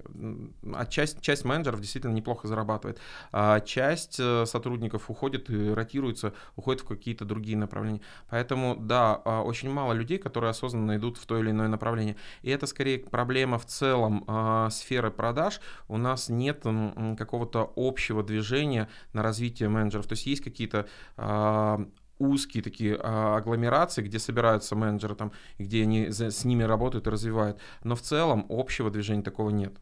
А 0.75 0.87
часть, 0.87 1.21
часть 1.21 1.45
менеджеров 1.45 1.81
действительно 1.81 2.13
неплохо 2.13 2.49
зарабатывает. 2.49 2.99
А 3.33 3.61
часть 3.61 4.19
э, 4.19 4.47
сотрудников 4.47 5.11
уходит 5.11 5.51
и 5.51 5.71
ротируется, 5.71 6.33
уходит 6.57 6.83
в 6.83 6.87
какие-то 6.87 7.25
другие 7.25 7.57
направления. 7.57 8.01
Поэтому, 8.31 8.77
да, 8.77 9.21
а, 9.25 9.43
очень 9.43 9.71
мало 9.71 9.93
людей, 9.93 10.19
которые 10.19 10.51
осознанно 10.51 10.97
идут 10.97 11.19
в 11.19 11.27
то 11.27 11.39
или 11.39 11.51
иное 11.51 11.69
направление. 11.69 12.17
И 12.43 12.51
это 12.51 12.67
скорее 12.67 12.99
проблема 12.99 13.59
в 13.59 13.67
целом 13.67 14.25
э, 14.27 14.69
сферы 14.71 15.11
продаж. 15.11 15.61
У 15.89 15.97
нас 15.97 16.29
нет 16.29 16.65
какого-то 17.19 17.73
общего 17.77 18.23
движения 18.23 18.89
на 19.13 19.23
развитие 19.23 19.69
менеджеров. 19.69 20.07
То 20.07 20.15
есть 20.15 20.27
есть 20.27 20.43
какие-то 20.43 20.87
э, 21.17 21.87
узкие 22.19 22.63
такие 22.63 22.99
а, 23.03 23.37
агломерации, 23.37 24.03
где 24.03 24.19
собираются 24.19 24.75
менеджеры 24.75 25.15
там, 25.15 25.33
где 25.59 25.83
они 25.83 26.09
за, 26.09 26.31
с 26.31 26.45
ними 26.45 26.63
работают 26.63 27.07
и 27.07 27.11
развивают. 27.11 27.59
Но 27.85 27.95
в 27.95 28.03
целом 28.03 28.47
общего 28.49 28.91
движения 28.91 29.23
такого 29.23 29.51
нет. 29.51 29.75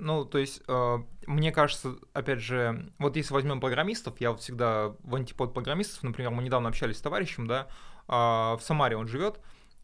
Ну, 0.00 0.24
то 0.24 0.38
есть, 0.38 0.62
э, 0.66 0.98
мне 1.26 1.52
кажется, 1.52 1.96
опять 2.14 2.40
же, 2.40 2.90
вот 2.98 3.16
если 3.16 3.34
возьмем 3.34 3.60
программистов, 3.60 4.18
я 4.18 4.30
вот 4.30 4.40
всегда 4.40 4.94
в 5.02 5.14
антипод 5.14 5.52
программистов, 5.52 6.02
например, 6.02 6.30
мы 6.30 6.42
недавно 6.42 6.70
общались 6.70 6.96
с 6.96 7.02
товарищем, 7.02 7.46
да, 7.46 7.68
э, 8.08 8.12
в 8.12 8.60
Самаре 8.62 8.96
он 8.96 9.08
живет, 9.08 9.40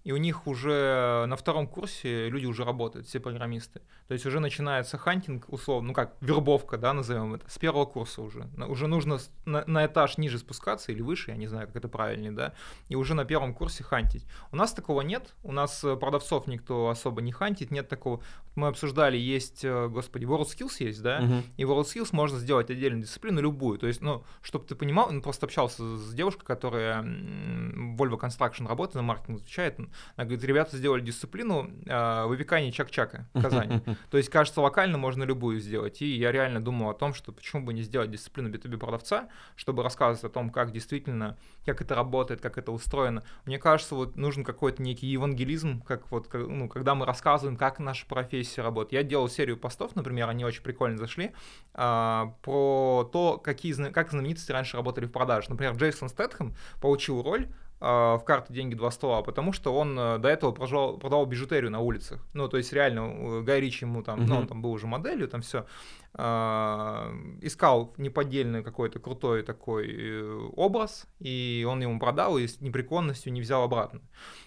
и 0.06 0.12
у 0.12 0.18
них 0.18 0.46
уже 0.46 1.24
на 1.26 1.34
втором 1.34 1.66
курсе 1.66 2.28
люди 2.28 2.46
уже 2.46 2.64
работают, 2.64 3.08
все 3.08 3.18
программисты. 3.18 3.80
То 4.06 4.14
есть 4.14 4.24
уже 4.24 4.38
начинается 4.38 4.98
хантинг, 4.98 5.46
условно, 5.48 5.88
ну 5.88 5.94
как, 5.94 6.14
вербовка, 6.20 6.78
да, 6.78 6.92
назовем 6.92 7.34
это, 7.34 7.50
с 7.50 7.58
первого 7.58 7.86
курса 7.86 8.22
уже. 8.22 8.48
Уже 8.68 8.86
нужно 8.86 9.18
на, 9.46 9.64
на 9.66 9.84
этаж 9.84 10.16
ниже 10.16 10.38
спускаться 10.38 10.92
или 10.92 11.02
выше, 11.02 11.32
я 11.32 11.36
не 11.36 11.48
знаю, 11.48 11.66
как 11.66 11.74
это 11.74 11.88
правильнее, 11.88 12.30
да, 12.30 12.54
и 12.88 12.94
уже 12.94 13.14
на 13.14 13.24
первом 13.24 13.52
курсе 13.52 13.82
хантить. 13.82 14.24
У 14.52 14.56
нас 14.56 14.72
такого 14.72 15.00
нет, 15.00 15.34
у 15.42 15.50
нас 15.50 15.82
э, 15.82 15.96
продавцов 15.96 16.46
никто 16.46 16.88
особо 16.88 17.20
не 17.20 17.32
хантит, 17.32 17.72
нет 17.72 17.88
такого. 17.88 18.22
Мы 18.54 18.68
обсуждали, 18.68 19.16
есть, 19.16 19.64
э, 19.64 19.88
господи, 19.88 20.24
WorldSkills 20.24 20.84
есть, 20.84 21.02
да, 21.02 21.20
uh-huh. 21.20 21.42
и 21.56 21.64
WorldSkills 21.64 22.10
можно 22.12 22.38
сделать 22.38 22.70
отдельную 22.70 23.02
дисциплину, 23.02 23.40
любую. 23.40 23.80
То 23.80 23.88
есть, 23.88 24.02
ну, 24.02 24.22
чтобы 24.40 24.66
ты 24.66 24.76
понимал, 24.76 25.08
он 25.08 25.20
просто 25.20 25.46
общался 25.46 25.96
с 25.96 26.14
девушкой, 26.14 26.44
которая 26.44 27.02
Volvo 27.02 28.20
Construction 28.20 28.68
работает, 28.68 28.94
на 28.94 29.02
маркетинг 29.02 29.40
отвечает, 29.40 29.80
она 30.16 30.24
говорит, 30.24 30.44
ребята 30.44 30.76
сделали 30.76 31.00
дисциплину 31.00 31.70
э, 31.84 32.24
выпекания 32.26 32.72
чак-чака 32.72 33.26
в 33.34 33.42
Казани. 33.42 33.80
То 34.10 34.16
есть, 34.16 34.28
кажется, 34.30 34.60
локально 34.60 34.98
можно 34.98 35.24
любую 35.24 35.60
сделать. 35.60 36.02
И 36.02 36.16
я 36.16 36.32
реально 36.32 36.60
думал 36.60 36.90
о 36.90 36.94
том, 36.94 37.14
что 37.14 37.32
почему 37.32 37.64
бы 37.64 37.72
не 37.72 37.82
сделать 37.82 38.10
дисциплину 38.10 38.50
B2B 38.50 38.78
продавца, 38.78 39.28
чтобы 39.54 39.82
рассказывать 39.82 40.24
о 40.24 40.32
том, 40.32 40.50
как 40.50 40.72
действительно, 40.72 41.36
как 41.64 41.80
это 41.80 41.94
работает, 41.94 42.40
как 42.40 42.58
это 42.58 42.72
устроено. 42.72 43.22
Мне 43.44 43.58
кажется, 43.58 43.94
вот 43.94 44.16
нужен 44.16 44.44
какой-то 44.44 44.82
некий 44.82 45.06
евангелизм, 45.06 45.82
как 45.82 46.10
вот, 46.10 46.32
ну, 46.32 46.68
когда 46.68 46.94
мы 46.94 47.06
рассказываем, 47.06 47.56
как 47.56 47.78
наша 47.78 48.06
профессия 48.06 48.62
работает. 48.62 48.92
Я 48.92 49.02
делал 49.02 49.28
серию 49.28 49.56
постов, 49.56 49.96
например, 49.96 50.28
они 50.28 50.44
очень 50.44 50.62
прикольно 50.62 50.98
зашли, 50.98 51.32
э, 51.74 52.22
про 52.42 53.08
то, 53.12 53.38
какие, 53.38 53.72
как 53.90 54.10
знаменитости 54.10 54.52
раньше 54.52 54.76
работали 54.76 55.06
в 55.06 55.12
продаже. 55.12 55.50
Например, 55.50 55.74
Джейсон 55.74 56.08
Стэтхэм 56.08 56.54
получил 56.80 57.22
роль 57.22 57.46
а, 57.46 57.52
в 57.78 58.22
карты 58.24 58.54
деньги 58.54 58.74
два 58.74 58.90
стола, 58.90 59.22
потому 59.22 59.52
что 59.52 59.74
он 59.74 59.98
э, 59.98 60.18
до 60.18 60.28
этого 60.28 60.52
продавал, 60.52 60.96
продавал 60.96 61.26
бижутерию 61.26 61.70
на 61.70 61.80
улицах. 61.80 62.26
Ну, 62.32 62.48
то 62.48 62.56
есть 62.56 62.72
реально 62.72 63.42
Гай 63.42 63.60
Ричи 63.60 63.84
ему 63.84 64.02
там, 64.02 64.20
uh-huh. 64.20 64.26
ну, 64.26 64.36
он 64.38 64.46
там 64.46 64.62
был 64.62 64.72
уже 64.72 64.86
моделью, 64.86 65.28
там 65.28 65.42
все. 65.42 65.66
Э, 66.14 67.12
искал 67.42 67.92
неподдельный 67.98 68.62
какой-то 68.62 68.98
крутой 68.98 69.42
такой 69.42 69.94
э, 69.94 70.48
образ, 70.56 71.06
и 71.18 71.66
он 71.68 71.82
ему 71.82 72.00
продал, 72.00 72.38
и 72.38 72.46
с 72.46 72.62
непреклонностью 72.62 73.30
не 73.30 73.42
взял 73.42 73.62
обратно. 73.62 74.00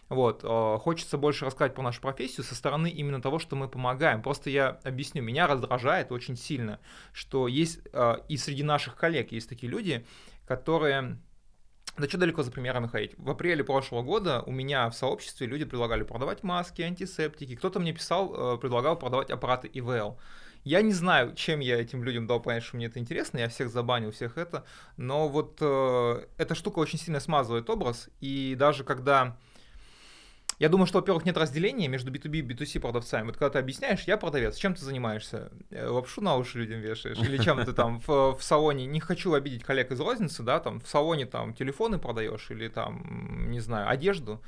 Вот. 0.10 0.44
Э, 0.44 0.78
хочется 0.80 1.20
больше 1.20 1.46
рассказать 1.46 1.76
про 1.76 1.84
нашу 1.84 2.02
профессию 2.02 2.44
со 2.44 2.56
стороны 2.56 2.90
именно 2.90 3.22
того, 3.22 3.38
что 3.38 3.56
мы 3.56 3.68
помогаем. 3.68 4.24
Просто 4.24 4.50
я 4.50 4.80
объясню, 4.84 5.22
меня 5.22 5.46
раздражает 5.46 6.12
очень 6.12 6.36
сильно, 6.36 6.80
что 7.14 7.48
есть 7.48 7.82
э, 7.94 8.16
и 8.28 8.38
среди 8.38 8.64
наших 8.64 8.96
коллег 8.96 9.32
есть 9.32 9.48
такие 9.48 9.72
люди, 9.72 10.04
которые 10.48 11.20
да 11.98 12.08
что 12.08 12.18
далеко 12.18 12.44
за 12.44 12.52
примерами 12.52 12.88
ходить. 12.88 13.12
В 13.18 13.30
апреле 13.30 13.64
прошлого 13.64 14.04
года 14.04 14.42
у 14.46 14.52
меня 14.52 14.90
в 14.90 14.96
сообществе 14.96 15.48
люди 15.48 15.66
предлагали 15.66 16.04
продавать 16.04 16.44
маски, 16.44 16.82
антисептики. 16.82 17.56
Кто-то 17.56 17.80
мне 17.80 17.94
писал, 17.94 18.56
э, 18.56 18.58
предлагал 18.58 18.98
продавать 18.98 19.32
аппараты 19.32 19.70
ИВЛ. 19.74 20.18
Я 20.64 20.82
не 20.82 20.92
знаю, 20.92 21.36
чем 21.36 21.62
я 21.62 21.80
этим 21.80 22.04
людям 22.04 22.28
дал 22.28 22.42
понять, 22.42 22.64
что 22.64 22.76
мне 22.76 22.88
это 22.88 23.00
интересно, 23.00 23.38
я 23.38 23.48
всех 23.48 23.70
забанил, 23.70 24.12
всех 24.12 24.38
это, 24.38 24.66
но 24.98 25.30
вот 25.30 25.58
э, 25.62 26.26
эта 26.38 26.54
штука 26.54 26.80
очень 26.80 27.00
сильно 27.00 27.22
смазывает 27.22 27.70
образ, 27.70 28.10
и 28.20 28.56
даже 28.58 28.84
когда 28.84 29.38
я 30.60 30.68
думаю, 30.68 30.88
что, 30.88 31.00
во-первых, 31.00 31.26
нет 31.26 31.38
разделения 31.38 31.88
между 31.88 32.12
B2B 32.12 32.40
и 32.40 32.42
B2C 32.42 32.82
продавцами. 32.82 33.28
Вот 33.28 33.38
когда 33.38 33.52
ты 33.52 33.60
объясняешь, 33.60 34.04
я 34.04 34.18
продавец, 34.18 34.58
чем 34.58 34.76
ты 34.76 34.84
занимаешься? 34.84 35.52
Э, 35.70 35.88
лапшу 35.88 36.22
на 36.22 36.36
уши 36.36 36.60
людям 36.60 36.82
вешаешь? 36.82 37.18
Или 37.18 37.38
чем 37.38 37.64
ты 37.64 37.72
там 37.72 38.02
в, 38.06 38.36
в 38.36 38.44
салоне, 38.44 38.86
не 38.86 39.00
хочу 39.00 39.34
обидеть 39.34 39.64
коллег 39.64 39.92
из 39.92 40.00
розницы, 40.02 40.44
да, 40.44 40.60
там 40.60 40.82
в 40.82 40.88
салоне 40.88 41.26
там 41.26 41.54
телефоны 41.54 41.98
продаешь 41.98 42.52
или 42.52 42.68
там, 42.68 43.50
не 43.50 43.62
знаю, 43.62 43.90
одежду. 43.90 44.42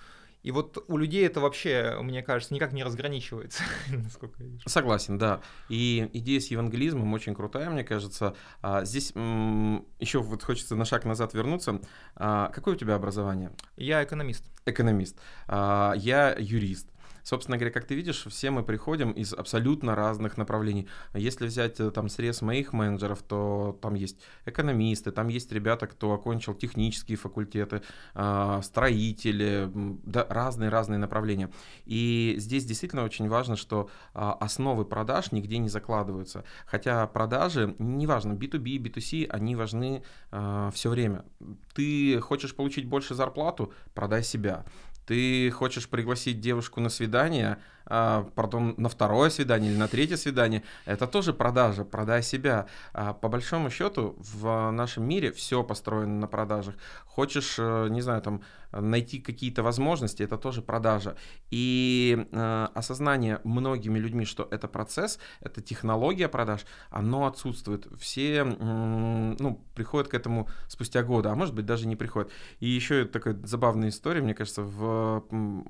И 0.43 0.51
вот 0.51 0.83
у 0.87 0.97
людей 0.97 1.25
это 1.25 1.39
вообще, 1.39 1.97
мне 2.01 2.23
кажется, 2.23 2.53
никак 2.53 2.73
не 2.73 2.83
разграничивается, 2.83 3.63
насколько 3.91 4.41
я 4.43 4.49
вижу. 4.49 4.67
Согласен, 4.67 5.17
да. 5.17 5.41
И 5.69 6.09
идея 6.13 6.39
с 6.39 6.47
евангелизмом 6.47 7.13
очень 7.13 7.35
крутая, 7.35 7.69
мне 7.69 7.83
кажется. 7.83 8.35
А, 8.61 8.83
здесь 8.85 9.11
еще 9.11 10.19
вот 10.21 10.43
хочется 10.43 10.75
на 10.75 10.85
шаг 10.85 11.05
назад 11.05 11.33
вернуться. 11.33 11.81
А, 12.15 12.49
какое 12.49 12.75
у 12.75 12.77
тебя 12.77 12.95
образование? 12.95 13.51
Я 13.77 14.03
экономист. 14.03 14.45
Экономист. 14.65 15.19
А, 15.47 15.93
я 15.95 16.35
юрист. 16.37 16.90
Собственно 17.23 17.57
говоря, 17.57 17.71
как 17.71 17.85
ты 17.85 17.95
видишь, 17.95 18.25
все 18.27 18.51
мы 18.51 18.63
приходим 18.63 19.11
из 19.11 19.33
абсолютно 19.33 19.95
разных 19.95 20.37
направлений. 20.37 20.87
Если 21.13 21.45
взять 21.45 21.79
э, 21.79 21.91
там 21.91 22.09
срез 22.09 22.41
моих 22.41 22.73
менеджеров, 22.73 23.21
то 23.21 23.77
там 23.81 23.95
есть 23.95 24.19
экономисты, 24.45 25.11
там 25.11 25.27
есть 25.27 25.51
ребята, 25.51 25.87
кто 25.87 26.13
окончил 26.13 26.53
технические 26.53 27.17
факультеты, 27.17 27.81
а, 28.13 28.61
строители, 28.61 29.69
да, 29.73 30.25
разные-разные 30.29 30.97
направления. 30.97 31.49
И 31.85 32.35
здесь 32.37 32.65
действительно 32.65 33.03
очень 33.03 33.27
важно, 33.27 33.55
что 33.55 33.89
а, 34.13 34.33
основы 34.33 34.85
продаж 34.85 35.31
нигде 35.31 35.57
не 35.57 35.69
закладываются. 35.69 36.43
Хотя 36.65 37.05
продажи, 37.07 37.75
неважно, 37.79 38.33
B2B, 38.33 38.77
B2C, 38.77 39.27
они 39.27 39.55
важны 39.55 40.03
а, 40.31 40.71
все 40.71 40.89
время. 40.89 41.25
Ты 41.73 42.19
хочешь 42.19 42.55
получить 42.55 42.85
больше 42.85 43.15
зарплату, 43.15 43.73
продай 43.93 44.23
себя 44.23 44.65
ты 45.05 45.49
хочешь 45.51 45.89
пригласить 45.89 46.39
девушку 46.39 46.79
на 46.79 46.89
свидание, 46.89 47.57
а, 47.85 48.23
пардон, 48.35 48.75
на 48.77 48.89
второе 48.89 49.29
свидание 49.29 49.71
или 49.71 49.77
на 49.77 49.87
третье 49.87 50.15
свидание, 50.15 50.63
это 50.85 51.07
тоже 51.07 51.33
продажа, 51.33 51.83
продай 51.83 52.23
себя. 52.23 52.67
А, 52.93 53.13
по 53.13 53.27
большому 53.27 53.69
счету 53.69 54.15
в 54.17 54.71
нашем 54.71 55.07
мире 55.07 55.31
все 55.31 55.63
построено 55.63 56.19
на 56.19 56.27
продажах. 56.27 56.75
Хочешь, 57.05 57.55
э, 57.57 57.87
не 57.89 58.01
знаю, 58.01 58.21
там 58.21 58.41
найти 58.71 59.19
какие-то 59.19 59.63
возможности, 59.63 60.23
это 60.23 60.37
тоже 60.37 60.61
продажа. 60.61 61.15
И 61.49 62.27
э, 62.31 62.67
осознание 62.73 63.39
многими 63.43 63.99
людьми, 63.99 64.25
что 64.25 64.47
это 64.51 64.67
процесс, 64.67 65.19
это 65.41 65.61
технология 65.61 66.27
продаж, 66.27 66.65
оно 66.89 67.25
отсутствует. 67.25 67.87
Все, 67.99 68.45
э, 68.45 69.35
ну, 69.39 69.61
приходят 69.75 70.07
к 70.07 70.13
этому 70.13 70.47
спустя 70.67 71.03
годы, 71.03 71.29
а 71.29 71.35
может 71.35 71.55
быть 71.55 71.65
даже 71.65 71.87
не 71.87 71.95
приходят. 71.95 72.31
И 72.59 72.67
еще 72.67 73.05
такая 73.05 73.39
забавная 73.43 73.89
история, 73.89 74.21
мне 74.21 74.33
кажется, 74.33 74.61
в, 74.61 75.25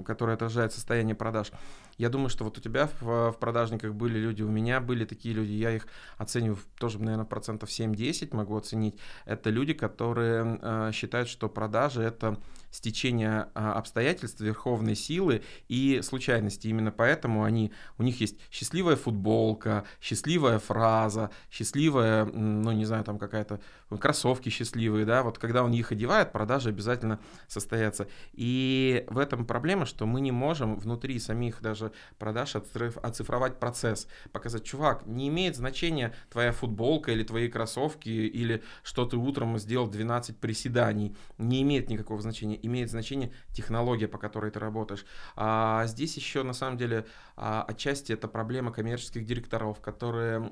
которая 0.05 0.36
отражает 0.36 0.74
состояние 0.74 1.15
продаж. 1.15 1.51
Я 1.98 2.10
думаю, 2.10 2.29
что 2.29 2.43
вот 2.43 2.58
у 2.58 2.62
тебя 2.62 2.89
в, 3.00 3.31
в 3.31 3.38
продажниках 3.39 3.93
были 3.93 4.17
люди, 4.17 4.41
у 4.43 4.50
меня 4.50 4.79
были 4.79 5.05
такие 5.05 5.36
люди, 5.36 5.51
я 5.51 5.72
их 5.72 5.88
оцениваю 6.17 6.58
тоже, 6.77 7.00
наверное, 7.00 7.25
процентов 7.25 7.70
7-10 7.70 8.36
могу 8.36 8.58
оценить. 8.58 9.00
Это 9.25 9.50
люди, 9.50 9.74
которые 9.74 10.60
э, 10.62 10.91
считают, 10.93 11.29
что 11.29 11.50
продажи 11.50 12.01
это 12.01 12.38
стечение 12.72 13.50
а, 13.54 13.74
обстоятельств, 13.74 14.40
верховной 14.40 14.96
силы 14.96 15.44
и 15.68 16.01
случайности. 16.01 16.68
Именно 16.68 16.92
поэтому 16.92 17.44
они, 17.44 17.72
у 17.98 18.04
них 18.04 18.20
есть 18.22 18.38
счастливая 18.50 18.96
футболка, 18.96 19.84
счастливая 20.01 20.60
фраза, 20.60 21.30
счастливая, 21.51 22.25
ну 22.25 22.72
не 22.72 22.86
знаю, 22.86 23.04
там 23.04 23.20
какая-то 23.20 23.60
кроссовки 24.00 24.50
счастливые, 24.50 25.06
да, 25.06 25.24
вот 25.24 25.38
когда 25.38 25.63
он 25.63 25.74
их 25.74 25.92
одевает, 25.92 26.32
продажи 26.32 26.70
обязательно 26.70 27.20
состоятся. 27.48 28.08
И 28.34 29.06
в 29.10 29.18
этом 29.18 29.46
проблема, 29.46 29.86
что 29.86 30.06
мы 30.06 30.22
не 30.22 30.32
можем 30.32 30.78
внутри 30.78 31.20
самих 31.20 31.62
даже 31.62 31.92
продаж 32.18 32.56
оцифровать 32.56 33.60
процесс, 33.60 34.08
показать, 34.32 34.63
чувак, 34.63 35.06
не 35.06 35.28
имеет 35.28 35.56
значения 35.56 36.13
твоя 36.30 36.51
футболка 36.51 37.12
или 37.12 37.24
твои 37.24 37.50
кроссовки, 37.50 38.10
или 38.10 38.63
что 38.84 39.06
ты 39.06 39.18
утром 39.18 39.58
сделал 39.58 39.88
12 39.88 40.38
приседаний, 40.38 41.16
не 41.38 41.62
имеет 41.62 41.90
никакого 41.90 42.22
значения 42.22 42.61
имеет 42.63 42.89
значение 42.89 43.32
технология, 43.51 44.08
по 44.08 44.18
которой 44.18 44.51
ты 44.51 44.60
работаешь. 44.60 45.06
А 45.36 45.86
здесь 45.88 46.15
еще 46.18 46.44
на 46.44 46.53
самом 46.53 46.77
деле 46.77 47.06
а, 47.36 47.63
отчасти 47.63 48.13
это 48.13 48.27
проблема 48.27 48.72
коммерческих 48.72 49.25
директоров, 49.25 49.80
которые 49.82 50.51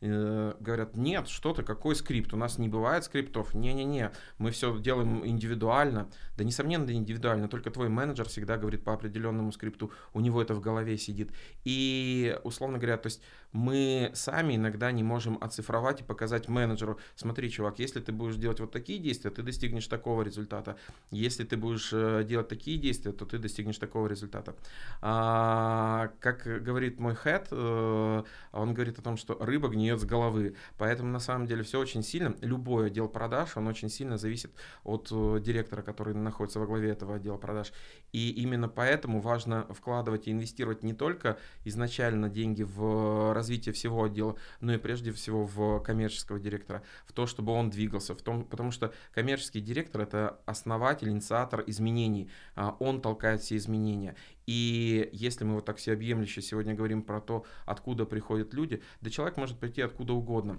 э, 0.00 0.54
говорят, 0.60 0.96
нет, 0.96 1.28
что 1.28 1.52
ты, 1.52 1.62
какой 1.62 1.94
скрипт, 1.96 2.32
у 2.32 2.36
нас 2.36 2.58
не 2.58 2.68
бывает 2.68 3.04
скриптов, 3.04 3.54
не-не-не, 3.54 4.12
мы 4.38 4.50
все 4.50 4.76
делаем 4.78 5.26
индивидуально. 5.26 6.08
Да, 6.36 6.44
несомненно, 6.44 6.90
индивидуально, 6.90 7.48
только 7.48 7.70
твой 7.70 7.88
менеджер 7.88 8.28
всегда 8.28 8.56
говорит 8.56 8.84
по 8.84 8.94
определенному 8.94 9.52
скрипту, 9.52 9.92
у 10.12 10.20
него 10.20 10.40
это 10.40 10.54
в 10.54 10.60
голове 10.60 10.96
сидит. 10.98 11.32
И, 11.64 12.38
условно 12.44 12.78
говоря, 12.78 12.96
то 12.96 13.06
есть 13.06 13.22
мы 13.52 14.10
сами 14.14 14.56
иногда 14.56 14.92
не 14.92 15.02
можем 15.02 15.38
оцифровать 15.40 16.00
и 16.00 16.04
показать 16.04 16.48
менеджеру, 16.48 16.98
смотри, 17.14 17.50
чувак, 17.50 17.78
если 17.78 18.00
ты 18.00 18.12
будешь 18.12 18.36
делать 18.36 18.60
вот 18.60 18.72
такие 18.72 18.98
действия, 18.98 19.30
ты 19.30 19.42
достигнешь 19.42 19.86
такого 19.86 20.22
результата. 20.22 20.76
Если 21.10 21.44
ты 21.44 21.56
будешь 21.56 21.90
э, 21.92 22.24
делать 22.24 22.48
такие 22.48 22.78
действия, 22.78 23.12
то 23.12 23.24
ты 23.24 23.38
достигнешь 23.38 23.78
такого 23.78 24.06
результата. 24.06 24.54
А, 25.00 26.10
как 26.20 26.62
говорит 26.62 27.00
мой 27.00 27.14
хэт, 27.14 27.52
он 27.52 28.74
говорит 28.74 28.98
о 28.98 29.02
том, 29.02 29.16
что 29.16 29.36
рыба 29.40 29.68
гниет 29.68 30.00
с 30.00 30.04
головы. 30.04 30.54
Поэтому 30.76 31.10
на 31.10 31.20
самом 31.20 31.46
деле 31.46 31.62
все 31.62 31.80
очень 31.80 32.02
сильно, 32.02 32.34
любой 32.40 32.86
отдел 32.86 33.08
продаж, 33.08 33.56
он 33.56 33.66
очень 33.66 33.88
сильно 33.88 34.18
зависит 34.18 34.52
от 34.84 35.08
э, 35.10 35.40
директора, 35.40 35.82
который 35.82 36.14
находится 36.14 36.60
во 36.60 36.66
главе 36.66 36.90
этого 36.90 37.16
отдела 37.16 37.36
продаж. 37.36 37.72
И 38.12 38.30
именно 38.30 38.68
поэтому 38.68 39.20
важно 39.20 39.66
вкладывать 39.70 40.28
и 40.28 40.32
инвестировать 40.32 40.82
не 40.82 40.94
только 40.94 41.38
изначально 41.64 42.28
деньги 42.28 42.62
в 42.62 43.32
развитие 43.38 43.72
всего 43.72 44.04
отдела, 44.04 44.36
но 44.60 44.74
и 44.74 44.78
прежде 44.78 45.12
всего 45.12 45.46
в 45.46 45.80
коммерческого 45.80 46.40
директора, 46.40 46.82
в 47.06 47.12
то, 47.12 47.26
чтобы 47.26 47.52
он 47.52 47.70
двигался, 47.70 48.14
в 48.14 48.22
том, 48.22 48.44
потому 48.44 48.70
что 48.72 48.92
коммерческий 49.12 49.60
директор 49.60 50.00
это 50.00 50.40
основатель, 50.44 51.08
инициатор 51.08 51.62
изменений, 51.66 52.28
а, 52.56 52.76
он 52.80 53.00
толкает 53.00 53.40
все 53.40 53.56
изменения. 53.56 54.16
И 54.46 55.08
если 55.12 55.44
мы 55.44 55.54
вот 55.54 55.64
так 55.64 55.76
всеобъемлюще 55.76 56.42
сегодня 56.42 56.74
говорим 56.74 57.02
про 57.02 57.20
то, 57.20 57.44
откуда 57.64 58.06
приходят 58.06 58.54
люди, 58.54 58.82
да 59.00 59.10
человек 59.10 59.36
может 59.36 59.58
прийти 59.58 59.82
откуда 59.82 60.14
угодно. 60.14 60.58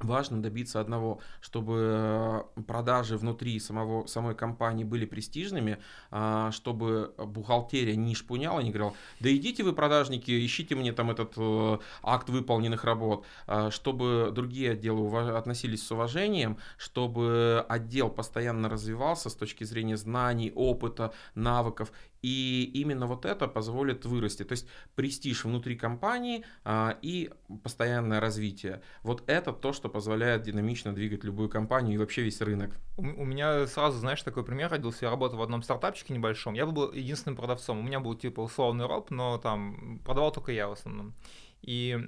Важно 0.00 0.40
добиться 0.40 0.80
одного, 0.80 1.20
чтобы 1.40 2.44
э, 2.56 2.62
продажи 2.66 3.16
внутри 3.16 3.58
самого, 3.58 4.06
самой 4.06 4.36
компании 4.36 4.84
были 4.84 5.06
престижными, 5.06 5.78
а, 6.12 6.52
чтобы 6.52 7.14
бухгалтерия 7.18 7.96
не 7.96 8.14
шпуняла, 8.14 8.60
не 8.60 8.70
говорила, 8.70 8.94
да 9.18 9.34
идите 9.34 9.64
вы, 9.64 9.72
продажники, 9.72 10.46
ищите 10.46 10.76
мне 10.76 10.92
там 10.92 11.10
этот 11.10 11.34
э, 11.36 11.78
акт 12.02 12.28
выполненных 12.28 12.84
работ, 12.84 13.24
а, 13.48 13.72
чтобы 13.72 14.30
другие 14.32 14.72
отделы 14.72 15.36
относились 15.36 15.84
с 15.84 15.90
уважением, 15.90 16.58
чтобы 16.76 17.66
отдел 17.68 18.08
постоянно 18.08 18.68
развивался 18.68 19.30
с 19.30 19.34
точки 19.34 19.64
зрения 19.64 19.96
знаний, 19.96 20.52
опыта, 20.54 21.12
навыков, 21.34 21.90
и 22.22 22.70
именно 22.74 23.06
вот 23.06 23.24
это 23.24 23.48
позволит 23.48 24.04
вырасти. 24.04 24.44
То 24.44 24.52
есть 24.52 24.66
престиж 24.94 25.44
внутри 25.44 25.76
компании 25.76 26.44
а, 26.64 26.98
и 27.02 27.30
постоянное 27.62 28.20
развитие. 28.20 28.82
Вот 29.02 29.22
это 29.26 29.52
то, 29.52 29.72
что 29.72 29.88
позволяет 29.88 30.42
динамично 30.42 30.94
двигать 30.94 31.24
любую 31.24 31.48
компанию 31.48 31.94
и 31.94 31.98
вообще 31.98 32.22
весь 32.22 32.40
рынок. 32.40 32.76
У, 32.96 33.02
у 33.02 33.24
меня 33.24 33.66
сразу, 33.66 33.98
знаешь, 33.98 34.22
такой 34.22 34.44
пример 34.44 34.70
родился. 34.70 35.04
Я 35.04 35.10
работал 35.10 35.38
в 35.38 35.42
одном 35.42 35.62
стартапчике 35.62 36.14
небольшом. 36.14 36.54
Я 36.54 36.66
был 36.66 36.92
единственным 36.92 37.36
продавцом. 37.36 37.78
У 37.78 37.82
меня 37.82 38.00
был 38.00 38.14
типа 38.14 38.40
условный 38.40 38.86
роб, 38.86 39.10
но 39.10 39.38
там 39.38 40.00
продавал 40.04 40.32
только 40.32 40.52
я 40.52 40.68
в 40.68 40.72
основном. 40.72 41.14
И 41.62 41.98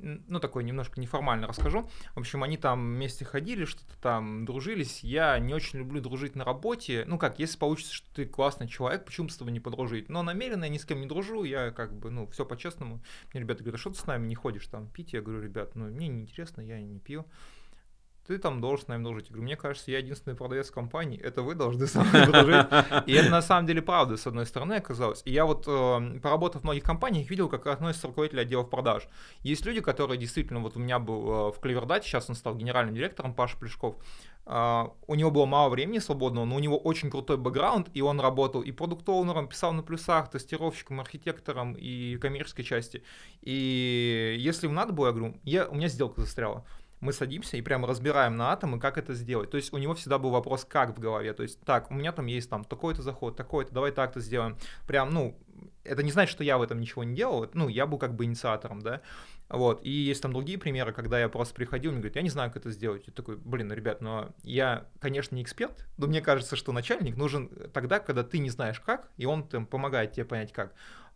ну, 0.00 0.40
такой 0.40 0.64
немножко 0.64 1.00
неформально 1.00 1.46
расскажу. 1.46 1.88
В 2.14 2.20
общем, 2.20 2.42
они 2.42 2.56
там 2.56 2.94
вместе 2.94 3.24
ходили, 3.24 3.64
что-то 3.64 3.96
там 4.00 4.44
дружились. 4.44 5.02
Я 5.02 5.38
не 5.38 5.54
очень 5.54 5.78
люблю 5.78 6.00
дружить 6.00 6.34
на 6.34 6.44
работе. 6.44 7.04
Ну, 7.06 7.18
как, 7.18 7.38
если 7.38 7.58
получится, 7.58 7.94
что 7.94 8.06
ты 8.14 8.26
классный 8.26 8.68
человек, 8.68 9.04
почему 9.04 9.28
с 9.28 9.36
тобой 9.36 9.52
не 9.52 9.60
подружить? 9.60 10.08
Но 10.08 10.22
намеренно 10.22 10.64
я 10.64 10.70
ни 10.70 10.78
с 10.78 10.84
кем 10.84 11.00
не 11.00 11.06
дружу, 11.06 11.44
я 11.44 11.70
как 11.70 11.94
бы, 11.94 12.10
ну, 12.10 12.26
все 12.28 12.44
по-честному. 12.44 13.02
Мне 13.32 13.40
ребята 13.40 13.62
говорят, 13.62 13.78
а 13.78 13.80
что 13.80 13.90
ты 13.90 13.98
с 13.98 14.06
нами 14.06 14.26
не 14.26 14.34
ходишь 14.34 14.66
там 14.66 14.88
пить? 14.88 15.12
Я 15.12 15.22
говорю, 15.22 15.42
ребят, 15.42 15.74
ну, 15.74 15.86
мне 15.86 16.08
неинтересно, 16.08 16.60
я 16.60 16.80
не 16.80 16.98
пью 16.98 17.26
ты 18.26 18.38
там 18.38 18.60
должен 18.60 18.86
с 18.86 18.88
нами 18.88 19.04
дружить. 19.04 19.26
Я 19.26 19.32
говорю, 19.32 19.44
мне 19.44 19.56
кажется, 19.56 19.90
я 19.90 19.98
единственный 19.98 20.34
продавец 20.34 20.70
компании, 20.70 21.20
это 21.20 21.42
вы 21.42 21.54
должны 21.54 21.86
со 21.86 22.02
мной 22.02 22.26
дружить. 22.26 22.66
И 23.06 23.12
это 23.12 23.30
на 23.30 23.42
самом 23.42 23.66
деле 23.66 23.82
правда, 23.82 24.16
с 24.16 24.26
одной 24.26 24.46
стороны, 24.46 24.74
оказалось. 24.74 25.22
И 25.24 25.32
я 25.32 25.44
вот, 25.44 25.64
э, 25.66 26.20
поработав 26.20 26.62
в 26.62 26.64
многих 26.64 26.84
компаниях, 26.84 27.28
видел, 27.28 27.48
как 27.48 27.66
относятся 27.66 28.06
руководители 28.06 28.40
отделов 28.40 28.70
продаж. 28.70 29.08
Есть 29.42 29.66
люди, 29.66 29.80
которые 29.80 30.18
действительно, 30.18 30.60
вот 30.60 30.76
у 30.76 30.80
меня 30.80 30.98
был 30.98 31.48
э, 31.48 31.52
в 31.52 31.60
Клевердате, 31.60 32.08
сейчас 32.08 32.28
он 32.28 32.34
стал 32.34 32.54
генеральным 32.54 32.94
директором, 32.94 33.34
Паша 33.34 33.56
Плешков, 33.58 33.96
Uh, 34.46 34.92
у 35.06 35.14
него 35.14 35.30
было 35.30 35.46
мало 35.46 35.70
времени 35.70 35.98
свободного, 36.00 36.44
но 36.44 36.56
у 36.56 36.58
него 36.58 36.76
очень 36.76 37.10
крутой 37.10 37.38
бэкграунд, 37.38 37.88
и 37.94 38.02
он 38.02 38.20
работал 38.20 38.60
и 38.60 38.72
продукт-оунером, 38.72 39.48
писал 39.48 39.72
на 39.72 39.82
плюсах, 39.82 40.30
тестировщиком, 40.30 41.00
архитектором 41.00 41.72
и 41.72 42.18
коммерческой 42.18 42.64
части. 42.64 43.02
И 43.40 44.36
если 44.38 44.66
ему 44.66 44.76
надо 44.76 44.92
было, 44.92 45.06
я 45.06 45.12
говорю, 45.12 45.40
я, 45.44 45.66
у 45.66 45.74
меня 45.74 45.88
сделка 45.88 46.20
застряла 46.20 46.62
мы 47.04 47.12
садимся 47.12 47.56
и 47.56 47.62
прямо 47.62 47.86
разбираем 47.86 48.36
на 48.36 48.52
атомы, 48.52 48.80
как 48.80 48.98
это 48.98 49.14
сделать. 49.14 49.50
То 49.50 49.56
есть 49.56 49.72
у 49.72 49.78
него 49.78 49.94
всегда 49.94 50.18
был 50.18 50.30
вопрос 50.30 50.64
«как» 50.64 50.96
в 50.96 51.00
голове. 51.00 51.32
То 51.34 51.42
есть 51.42 51.60
так, 51.60 51.90
у 51.90 51.94
меня 51.94 52.12
там 52.12 52.26
есть 52.26 52.50
там 52.50 52.64
такой-то 52.64 53.02
заход, 53.02 53.36
такой-то, 53.36 53.72
давай 53.72 53.92
так-то 53.92 54.20
сделаем. 54.20 54.56
Прям, 54.86 55.10
ну, 55.10 55.38
это 55.84 56.02
не 56.02 56.10
значит, 56.10 56.32
что 56.32 56.42
я 56.42 56.58
в 56.58 56.62
этом 56.62 56.80
ничего 56.80 57.04
не 57.04 57.14
делал, 57.14 57.48
ну, 57.52 57.68
я 57.68 57.86
был 57.86 57.98
как 57.98 58.14
бы 58.14 58.24
инициатором, 58.24 58.80
да, 58.80 59.02
вот, 59.48 59.84
и 59.84 59.90
есть 59.90 60.22
там 60.22 60.32
другие 60.32 60.58
примеры, 60.58 60.92
когда 60.92 61.20
я 61.20 61.28
просто 61.28 61.54
приходил, 61.54 61.92
мне 61.92 62.00
говорят, 62.00 62.16
я 62.16 62.22
не 62.22 62.30
знаю, 62.30 62.50
как 62.50 62.62
это 62.62 62.70
сделать, 62.70 63.04
я 63.06 63.12
такой, 63.12 63.36
блин, 63.36 63.70
ребят, 63.72 64.00
но 64.00 64.30
я, 64.42 64.86
конечно, 65.00 65.34
не 65.34 65.42
эксперт, 65.42 65.86
но 65.98 66.06
мне 66.06 66.22
кажется, 66.22 66.56
что 66.56 66.72
начальник 66.72 67.16
нужен 67.16 67.50
тогда, 67.72 68.00
когда 68.00 68.24
ты 68.24 68.38
не 68.38 68.50
знаешь 68.50 68.80
как, 68.80 69.10
и 69.16 69.26
он 69.26 69.46
там 69.46 69.66
помогает 69.66 70.12
тебе 70.12 70.24
понять 70.24 70.52
как, 70.52 70.74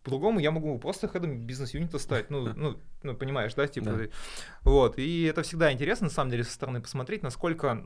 по-другому 0.08 0.40
я 0.40 0.50
могу 0.50 0.78
просто 0.78 1.08
хедом 1.08 1.40
бизнес-юнита 1.46 1.98
стать. 1.98 2.30
Ну, 2.30 2.52
ну, 2.54 2.80
ну, 3.02 3.14
понимаешь, 3.14 3.54
да, 3.54 3.66
типа. 3.66 3.90
Да. 3.92 4.04
Вот. 4.62 4.98
И 4.98 5.24
это 5.24 5.42
всегда 5.42 5.72
интересно, 5.72 6.06
на 6.06 6.12
самом 6.12 6.30
деле, 6.30 6.44
со 6.44 6.52
стороны 6.52 6.80
посмотреть, 6.80 7.22
насколько 7.22 7.84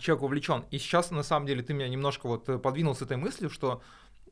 человек 0.00 0.22
вовлечен. 0.22 0.64
И 0.70 0.78
сейчас, 0.78 1.10
на 1.10 1.22
самом 1.22 1.46
деле, 1.46 1.62
ты 1.62 1.74
меня 1.74 1.88
немножко 1.88 2.26
вот 2.26 2.62
подвинул 2.62 2.94
с 2.94 3.02
этой 3.02 3.16
мыслью, 3.16 3.50
что 3.50 3.82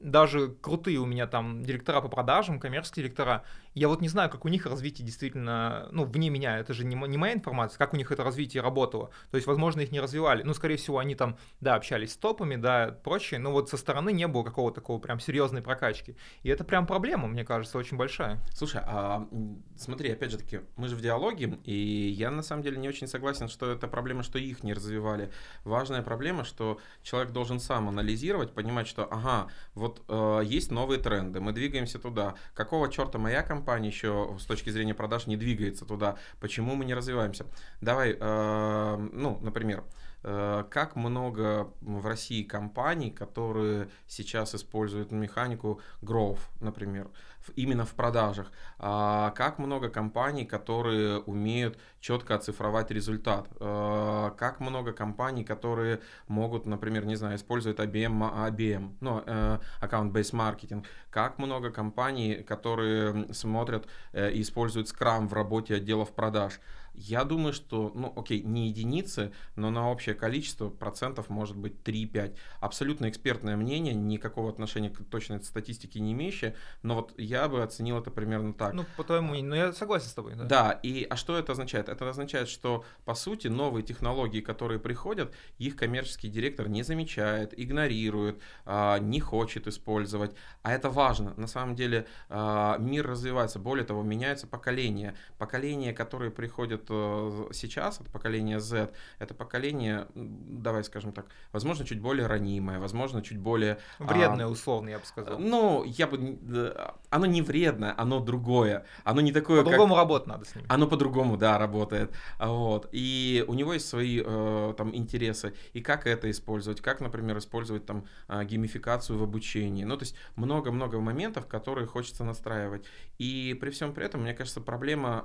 даже 0.00 0.48
крутые 0.48 0.98
у 0.98 1.06
меня 1.06 1.26
там 1.26 1.62
директора 1.62 2.00
по 2.00 2.08
продажам, 2.08 2.58
коммерческие 2.58 3.04
директора, 3.04 3.44
я 3.74 3.88
вот 3.88 4.00
не 4.00 4.08
знаю, 4.08 4.30
как 4.30 4.44
у 4.44 4.48
них 4.48 4.66
развитие 4.66 5.06
действительно, 5.06 5.88
ну, 5.92 6.04
вне 6.04 6.28
меня, 6.30 6.58
это 6.58 6.72
же 6.74 6.84
не, 6.84 6.96
не 6.96 7.18
моя 7.18 7.34
информация, 7.34 7.78
как 7.78 7.94
у 7.94 7.96
них 7.96 8.10
это 8.10 8.24
развитие 8.24 8.62
работало. 8.62 9.10
То 9.30 9.36
есть, 9.36 9.46
возможно, 9.46 9.80
их 9.80 9.92
не 9.92 10.00
развивали. 10.00 10.42
Ну, 10.42 10.54
скорее 10.54 10.76
всего, 10.76 10.98
они 10.98 11.14
там, 11.14 11.36
да, 11.60 11.76
общались 11.76 12.12
с 12.12 12.16
топами, 12.16 12.56
да, 12.56 12.98
прочее, 13.04 13.38
но 13.38 13.52
вот 13.52 13.70
со 13.70 13.76
стороны 13.76 14.12
не 14.12 14.26
было 14.26 14.42
какого-то 14.42 14.76
такого 14.76 14.98
прям 14.98 15.20
серьезной 15.20 15.62
прокачки. 15.62 16.16
И 16.42 16.48
это 16.48 16.64
прям 16.64 16.86
проблема, 16.86 17.28
мне 17.28 17.44
кажется, 17.44 17.78
очень 17.78 17.96
большая. 17.96 18.40
Слушай, 18.54 18.82
а 18.84 19.28
смотри, 19.76 20.10
опять 20.10 20.32
же 20.32 20.38
таки, 20.38 20.60
мы 20.76 20.88
же 20.88 20.96
в 20.96 21.00
диалоге, 21.00 21.58
и 21.64 22.08
я 22.08 22.30
на 22.30 22.42
самом 22.42 22.62
деле 22.62 22.76
не 22.78 22.88
очень 22.88 23.06
согласен, 23.06 23.48
что 23.48 23.70
это 23.70 23.86
проблема, 23.88 24.22
что 24.22 24.38
их 24.38 24.62
не 24.64 24.74
развивали. 24.74 25.30
Важная 25.64 26.02
проблема, 26.02 26.44
что 26.44 26.80
человек 27.02 27.32
должен 27.32 27.60
сам 27.60 27.88
анализировать, 27.88 28.52
понимать, 28.52 28.88
что, 28.88 29.04
ага, 29.04 29.48
вот 29.74 30.02
э, 30.08 30.40
есть 30.44 30.70
новые 30.70 31.00
тренды, 31.00 31.40
мы 31.40 31.52
двигаемся 31.52 31.98
туда. 31.98 32.34
Какого 32.54 32.90
черта 32.90 33.18
моя 33.18 33.42
компания 33.60 33.88
еще 33.88 34.36
с 34.40 34.44
точки 34.44 34.70
зрения 34.70 34.94
продаж 34.94 35.26
не 35.26 35.36
двигается 35.36 35.84
туда? 35.84 36.16
Почему 36.40 36.74
мы 36.74 36.86
не 36.86 36.94
развиваемся? 36.94 37.44
Давай, 37.82 38.16
э, 38.18 39.08
ну, 39.12 39.38
например, 39.42 39.84
как 40.22 40.96
много 40.96 41.72
в 41.80 42.06
России 42.06 42.42
компаний, 42.42 43.10
которые 43.10 43.88
сейчас 44.06 44.54
используют 44.54 45.12
механику 45.12 45.80
Growth, 46.02 46.40
например 46.60 47.10
именно 47.56 47.84
в 47.84 47.94
продажах. 47.94 48.52
А 48.78 49.30
как 49.30 49.58
много 49.58 49.88
компаний, 49.88 50.44
которые 50.44 51.18
умеют 51.20 51.78
четко 52.00 52.34
оцифровать 52.34 52.90
результат. 52.90 53.48
А 53.60 54.30
как 54.30 54.60
много 54.60 54.92
компаний, 54.92 55.44
которые 55.44 56.00
могут, 56.28 56.66
например, 56.66 57.04
не 57.06 57.16
знаю, 57.16 57.36
использовать 57.36 57.78
ABM, 57.78 58.50
ABM 58.50 58.96
ну, 59.00 59.22
э, 59.26 59.58
Account-Based 59.80 60.32
Marketing. 60.32 60.84
Как 61.10 61.38
много 61.38 61.70
компаний, 61.70 62.42
которые 62.42 63.32
смотрят 63.32 63.86
э, 64.12 64.32
и 64.32 64.42
используют 64.42 64.88
Scrum 64.88 65.28
в 65.28 65.32
работе 65.32 65.76
отделов 65.76 66.12
продаж. 66.12 66.60
Я 66.94 67.24
думаю, 67.24 67.52
что, 67.52 67.92
ну, 67.94 68.12
окей, 68.16 68.42
не 68.42 68.68
единицы, 68.68 69.32
но 69.56 69.70
на 69.70 69.90
общее 69.90 70.14
количество 70.14 70.68
процентов 70.68 71.28
может 71.28 71.56
быть 71.56 71.74
3-5. 71.84 72.36
Абсолютно 72.60 73.08
экспертное 73.08 73.56
мнение, 73.56 73.94
никакого 73.94 74.50
отношения 74.50 74.90
к 74.90 75.02
точной 75.04 75.42
статистике 75.42 76.00
не 76.00 76.12
имеющее, 76.12 76.54
но 76.82 76.96
вот 76.96 77.14
я 77.18 77.48
бы 77.48 77.62
оценил 77.62 77.98
это 77.98 78.10
примерно 78.10 78.52
так. 78.52 78.74
Ну, 78.74 78.84
по 78.96 79.04
твоему, 79.04 79.34
ну, 79.34 79.54
я 79.54 79.72
согласен 79.72 80.08
с 80.08 80.14
тобой, 80.14 80.34
да. 80.34 80.44
Да, 80.44 80.80
и 80.82 81.06
а 81.08 81.16
что 81.16 81.36
это 81.36 81.52
означает? 81.52 81.88
Это 81.88 82.08
означает, 82.08 82.48
что, 82.48 82.84
по 83.04 83.14
сути, 83.14 83.48
новые 83.48 83.82
технологии, 83.82 84.40
которые 84.40 84.78
приходят, 84.78 85.34
их 85.58 85.76
коммерческий 85.76 86.28
директор 86.28 86.68
не 86.68 86.82
замечает, 86.82 87.58
игнорирует, 87.58 88.40
а, 88.64 88.98
не 88.98 89.20
хочет 89.20 89.66
использовать. 89.66 90.34
А 90.62 90.72
это 90.72 90.90
важно. 90.90 91.34
На 91.36 91.46
самом 91.46 91.74
деле 91.74 92.06
а, 92.28 92.76
мир 92.78 93.06
развивается. 93.06 93.58
Более 93.58 93.84
того, 93.84 94.02
меняются 94.02 94.46
поколения. 94.46 95.14
Поколения, 95.38 95.92
которые 95.92 96.30
приходят 96.30 96.79
э, 96.88 97.48
сейчас, 97.52 98.00
это 98.00 98.10
поколение 98.10 98.60
Z, 98.60 98.90
это 99.18 99.34
поколение, 99.34 100.06
давай 100.14 100.84
скажем 100.84 101.12
так, 101.12 101.26
возможно, 101.52 101.84
чуть 101.84 102.00
более 102.00 102.26
ранимое, 102.26 102.78
возможно, 102.78 103.22
чуть 103.22 103.38
более... 103.38 103.78
Вредное, 103.98 104.46
условно, 104.46 104.88
я 104.88 104.98
бы 104.98 105.04
сказал. 105.04 105.38
Ну, 105.38 105.84
я 105.84 106.06
бы... 106.06 106.76
Оно 107.10 107.26
не 107.26 107.42
вредное, 107.42 107.94
оно 107.96 108.20
другое. 108.20 108.84
Оно 109.04 109.20
не 109.20 109.32
такое, 109.32 109.62
По-другому 109.62 109.94
как... 109.94 110.02
работать 110.02 110.28
надо 110.28 110.44
с 110.44 110.54
ним. 110.54 110.64
Оно 110.68 110.86
по-другому, 110.86 111.36
да, 111.36 111.58
работает. 111.58 112.12
Вот. 112.38 112.88
И 112.92 113.44
у 113.48 113.54
него 113.54 113.72
есть 113.74 113.88
свои 113.88 114.22
э, 114.24 114.74
там 114.76 114.94
интересы. 114.94 115.54
И 115.72 115.80
как 115.80 116.06
это 116.06 116.30
использовать? 116.30 116.80
Как, 116.80 117.00
например, 117.00 117.38
использовать 117.38 117.86
там 117.86 118.06
э, 118.28 118.44
геймификацию 118.44 119.18
в 119.18 119.22
обучении? 119.22 119.84
Ну, 119.84 119.96
то 119.96 120.04
есть 120.04 120.14
много-много 120.36 121.00
моментов, 121.00 121.46
которые 121.46 121.86
хочется 121.86 122.24
настраивать. 122.24 122.84
И 123.18 123.56
при 123.60 123.70
всем 123.70 123.92
при 123.92 124.06
этом, 124.06 124.22
мне 124.22 124.34
кажется, 124.34 124.60
проблема 124.60 125.24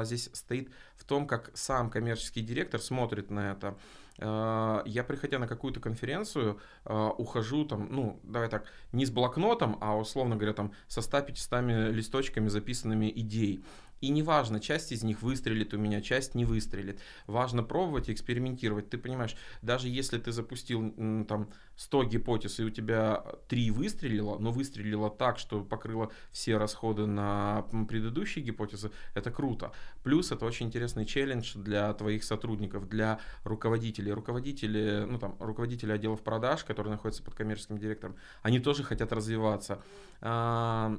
э, 0.00 0.04
здесь 0.04 0.30
стоит 0.32 0.70
в 1.00 1.04
том, 1.04 1.26
как 1.26 1.50
сам 1.54 1.90
коммерческий 1.90 2.42
директор 2.42 2.80
смотрит 2.80 3.30
на 3.30 3.52
это. 3.52 3.74
Э, 4.18 4.82
я, 4.84 5.02
приходя 5.02 5.38
на 5.38 5.48
какую-то 5.48 5.80
конференцию, 5.80 6.60
э, 6.84 7.10
ухожу 7.16 7.64
там, 7.64 7.88
ну, 7.90 8.20
давай 8.22 8.48
так, 8.48 8.64
не 8.92 9.06
с 9.06 9.10
блокнотом, 9.10 9.78
а, 9.80 9.96
условно 9.96 10.36
говоря, 10.36 10.52
там, 10.52 10.72
со 10.88 11.00
100-500 11.00 11.90
листочками 11.90 12.48
записанными 12.48 13.10
идей. 13.14 13.64
И 14.00 14.08
неважно, 14.08 14.60
часть 14.60 14.92
из 14.92 15.02
них 15.02 15.22
выстрелит 15.22 15.74
у 15.74 15.78
меня, 15.78 16.00
часть 16.00 16.34
не 16.34 16.44
выстрелит. 16.44 17.00
Важно 17.26 17.62
пробовать 17.62 18.08
экспериментировать. 18.08 18.88
Ты 18.88 18.96
понимаешь, 18.96 19.36
даже 19.60 19.88
если 19.88 20.18
ты 20.18 20.32
запустил 20.32 20.90
там 21.28 21.50
100 21.76 22.04
гипотез, 22.04 22.60
и 22.60 22.64
у 22.64 22.70
тебя 22.70 23.22
3 23.48 23.70
выстрелило, 23.70 24.38
но 24.38 24.52
выстрелило 24.52 25.10
так, 25.10 25.38
что 25.38 25.62
покрыло 25.62 26.10
все 26.32 26.56
расходы 26.56 27.06
на 27.06 27.66
предыдущие 27.88 28.44
гипотезы, 28.44 28.90
это 29.14 29.30
круто. 29.30 29.72
Плюс 30.02 30.32
это 30.32 30.46
очень 30.46 30.66
интересный 30.66 31.04
челлендж 31.04 31.56
для 31.56 31.92
твоих 31.92 32.24
сотрудников, 32.24 32.88
для 32.88 33.20
руководителей. 33.44 34.12
Руководители, 34.12 35.04
ну 35.06 35.18
там, 35.18 35.36
руководители 35.40 35.92
отделов 35.92 36.22
продаж, 36.22 36.64
которые 36.64 36.92
находятся 36.92 37.22
под 37.22 37.34
коммерческим 37.34 37.76
директором, 37.76 38.16
они 38.42 38.60
тоже 38.60 38.82
хотят 38.82 39.12
развиваться 39.12 39.82
а, 40.22 40.98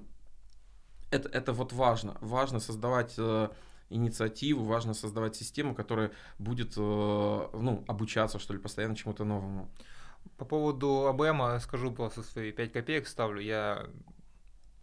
это, 1.11 1.29
это 1.29 1.53
вот 1.53 1.73
важно. 1.73 2.17
Важно 2.21 2.59
создавать 2.59 3.15
э, 3.17 3.49
инициативу, 3.89 4.63
важно 4.63 4.93
создавать 4.93 5.35
систему, 5.35 5.75
которая 5.75 6.11
будет 6.39 6.73
э, 6.77 6.79
ну, 6.79 7.83
обучаться, 7.87 8.39
что 8.39 8.53
ли, 8.53 8.59
постоянно 8.59 8.95
чему-то 8.95 9.25
новому. 9.25 9.69
По 10.37 10.45
поводу 10.45 11.07
АБМ 11.07 11.59
скажу 11.59 11.91
просто 11.91 12.23
свои 12.23 12.51
5 12.51 12.71
копеек 12.71 13.07
ставлю. 13.07 13.41
Я 13.41 13.87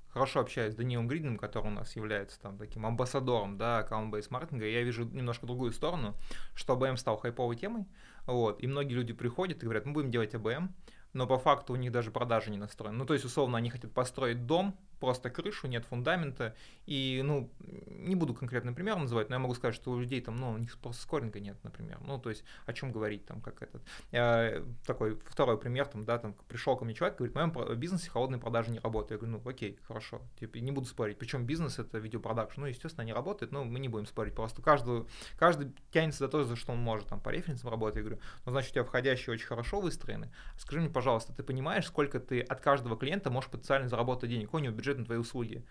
хорошо 0.08 0.40
общаюсь 0.40 0.74
с 0.74 0.76
Даниилом 0.76 1.08
Гридиным, 1.08 1.38
который 1.38 1.68
у 1.68 1.74
нас 1.74 1.94
является 1.96 2.40
там 2.40 2.58
таким 2.58 2.86
амбассадором, 2.86 3.56
да, 3.56 3.78
аккаунт-бейс 3.78 4.30
маркетинга, 4.30 4.66
я 4.66 4.82
вижу 4.82 5.04
немножко 5.04 5.46
другую 5.46 5.72
сторону, 5.72 6.14
что 6.54 6.72
АБМ 6.72 6.96
стал 6.96 7.18
хайповой 7.18 7.56
темой, 7.56 7.86
вот, 8.26 8.62
и 8.62 8.66
многие 8.66 8.94
люди 8.94 9.12
приходят 9.12 9.62
и 9.62 9.64
говорят, 9.64 9.86
мы 9.86 9.92
будем 9.92 10.10
делать 10.10 10.34
АБМ, 10.34 10.74
но 11.12 11.26
по 11.26 11.38
факту 11.38 11.72
у 11.72 11.76
них 11.76 11.92
даже 11.92 12.10
продажи 12.10 12.50
не 12.50 12.58
настроены. 12.58 12.98
Ну, 12.98 13.06
то 13.06 13.14
есть, 13.14 13.24
условно, 13.24 13.58
они 13.58 13.70
хотят 13.70 13.92
построить 13.92 14.44
дом, 14.46 14.76
просто 15.00 15.30
крышу, 15.30 15.68
нет 15.68 15.84
фундамента. 15.84 16.54
И, 16.87 17.20
ну, 17.24 17.50
не 17.87 18.14
буду 18.14 18.34
конкретный 18.34 18.72
пример 18.72 18.96
называть, 18.96 19.28
но 19.28 19.37
я 19.37 19.38
могу 19.38 19.54
сказать, 19.54 19.74
что 19.74 19.90
у 19.90 19.98
людей 19.98 20.20
там, 20.20 20.37
ну, 20.37 20.52
у 20.52 20.58
них 20.58 20.76
просто 20.78 21.02
скоринга 21.02 21.40
нет, 21.40 21.56
например. 21.62 21.98
Ну, 22.00 22.18
то 22.18 22.30
есть, 22.30 22.44
о 22.66 22.72
чем 22.72 22.92
говорить 22.92 23.26
там, 23.26 23.40
как 23.40 23.62
этот. 23.62 23.82
Я, 24.11 24.62
такой 24.87 25.16
второй 25.26 25.58
пример, 25.58 25.87
там, 25.87 26.04
да, 26.04 26.18
там, 26.18 26.34
пришел 26.48 26.76
ко 26.76 26.84
мне 26.84 26.94
человек, 26.94 27.18
говорит, 27.18 27.34
в 27.34 27.37
моем 27.37 27.78
бизнесе 27.78 28.11
холодные 28.11 28.40
продажи 28.40 28.70
не 28.70 28.78
работают. 28.78 29.11
Я 29.11 29.26
говорю, 29.26 29.42
ну, 29.44 29.50
окей, 29.50 29.78
хорошо, 29.87 30.22
типа, 30.38 30.56
не 30.56 30.72
буду 30.72 30.87
спорить. 30.87 31.18
Причем 31.18 31.44
бизнес 31.44 31.78
это 31.78 31.98
видеопродакшн, 31.98 32.61
ну, 32.62 32.66
естественно, 32.66 33.04
не 33.04 33.12
работает, 33.12 33.52
но 33.52 33.64
мы 33.64 33.78
не 33.78 33.88
будем 33.88 34.06
спорить. 34.06 34.34
Просто 34.34 34.62
каждый, 34.62 35.04
каждый 35.38 35.72
тянется 35.92 36.20
за 36.20 36.28
то, 36.28 36.44
за 36.44 36.56
что 36.56 36.72
он 36.72 36.78
может, 36.78 37.08
там, 37.08 37.20
по 37.20 37.28
референсам 37.28 37.70
работать. 37.70 37.96
Я 37.96 38.02
говорю, 38.02 38.20
ну, 38.46 38.52
значит, 38.52 38.70
у 38.70 38.74
тебя 38.74 38.84
входящие 38.84 39.34
очень 39.34 39.46
хорошо 39.46 39.80
выстроены. 39.80 40.32
Скажи 40.56 40.80
мне, 40.80 40.88
пожалуйста, 40.88 41.34
ты 41.34 41.42
понимаешь, 41.42 41.87
сколько 41.87 42.18
ты 42.18 42.40
от 42.40 42.61
каждого 42.61 42.96
клиента 42.96 43.30
можешь 43.30 43.50
потенциально 43.50 43.88
заработать 43.88 44.30
денег? 44.30 44.46
Какой 44.46 44.62
у 44.62 44.64
него 44.64 44.74
бюджет 44.74 44.88
бюджет 44.88 44.98
на 44.98 45.05
твои 45.05 45.18
услуги. 45.18 45.64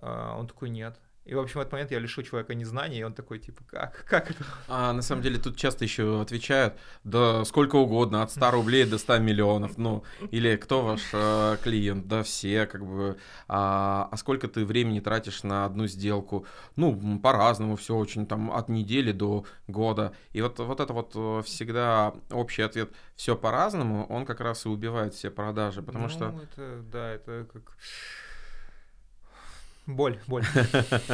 А, 0.00 0.36
он 0.38 0.46
такой, 0.46 0.70
нет. 0.70 0.98
И, 1.28 1.34
в 1.34 1.40
общем, 1.40 1.58
в 1.58 1.60
этот 1.60 1.72
момент 1.72 1.90
я 1.90 1.98
лишу 1.98 2.22
человека 2.22 2.54
незнания, 2.54 3.00
и 3.00 3.02
он 3.02 3.12
такой, 3.12 3.38
типа, 3.38 3.62
как, 3.66 4.06
как 4.08 4.30
это? 4.30 4.42
А 4.66 4.94
на 4.94 5.02
самом 5.02 5.20
деле 5.20 5.38
тут 5.38 5.58
часто 5.58 5.84
еще 5.84 6.22
отвечают, 6.22 6.78
да 7.04 7.44
сколько 7.44 7.76
угодно, 7.76 8.22
от 8.22 8.30
100 8.30 8.50
рублей 8.50 8.86
до 8.86 8.96
100 8.96 9.18
миллионов, 9.18 9.76
ну, 9.76 10.04
или 10.30 10.56
кто 10.56 10.82
ваш 10.82 11.02
э, 11.12 11.58
клиент, 11.62 12.08
да 12.08 12.22
все, 12.22 12.64
как 12.64 12.82
бы, 12.82 13.18
а, 13.46 14.08
а 14.10 14.16
сколько 14.16 14.48
ты 14.48 14.64
времени 14.64 15.00
тратишь 15.00 15.42
на 15.42 15.66
одну 15.66 15.86
сделку, 15.86 16.46
ну, 16.76 17.20
по-разному, 17.20 17.76
все 17.76 17.94
очень, 17.94 18.26
там, 18.26 18.50
от 18.50 18.70
недели 18.70 19.12
до 19.12 19.44
года, 19.66 20.14
и 20.32 20.40
вот, 20.40 20.58
вот 20.58 20.80
это 20.80 20.94
вот 20.94 21.12
э, 21.14 21.42
всегда 21.44 22.14
общий 22.30 22.62
ответ, 22.62 22.90
все 23.16 23.36
по-разному, 23.36 24.06
он 24.06 24.24
как 24.24 24.40
раз 24.40 24.64
и 24.64 24.70
убивает 24.70 25.12
все 25.12 25.30
продажи, 25.30 25.82
потому 25.82 26.04
ну, 26.04 26.10
что... 26.10 26.34
это, 26.42 26.82
да, 26.90 27.12
это 27.12 27.46
как 27.52 27.76
Боль, 29.88 30.18
боль. 30.26 30.44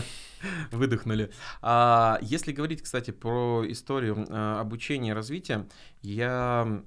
Выдохнули. 0.73 1.31
А, 1.63 2.19
если 2.21 2.51
говорить, 2.51 2.83
кстати, 2.83 3.13
про 3.13 3.63
историю 3.69 4.27
а, 4.29 4.61
обучения 4.61 5.11
и 5.11 5.13
развития, 5.13 5.69
я, 6.03 6.83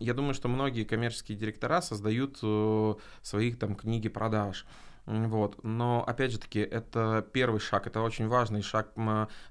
я 0.00 0.14
думаю, 0.14 0.32
что 0.32 0.48
многие 0.48 0.84
коммерческие 0.84 1.36
директора 1.36 1.82
создают 1.82 2.38
э, 2.42 2.94
своих 3.20 3.58
там 3.58 3.76
книги 3.76 4.08
продаж. 4.08 4.66
Вот. 5.06 5.62
Но, 5.62 6.04
опять 6.04 6.32
же 6.32 6.38
таки, 6.38 6.58
это 6.58 7.24
первый 7.32 7.60
шаг, 7.60 7.86
это 7.86 8.00
очень 8.00 8.26
важный 8.26 8.60
шаг 8.62 8.92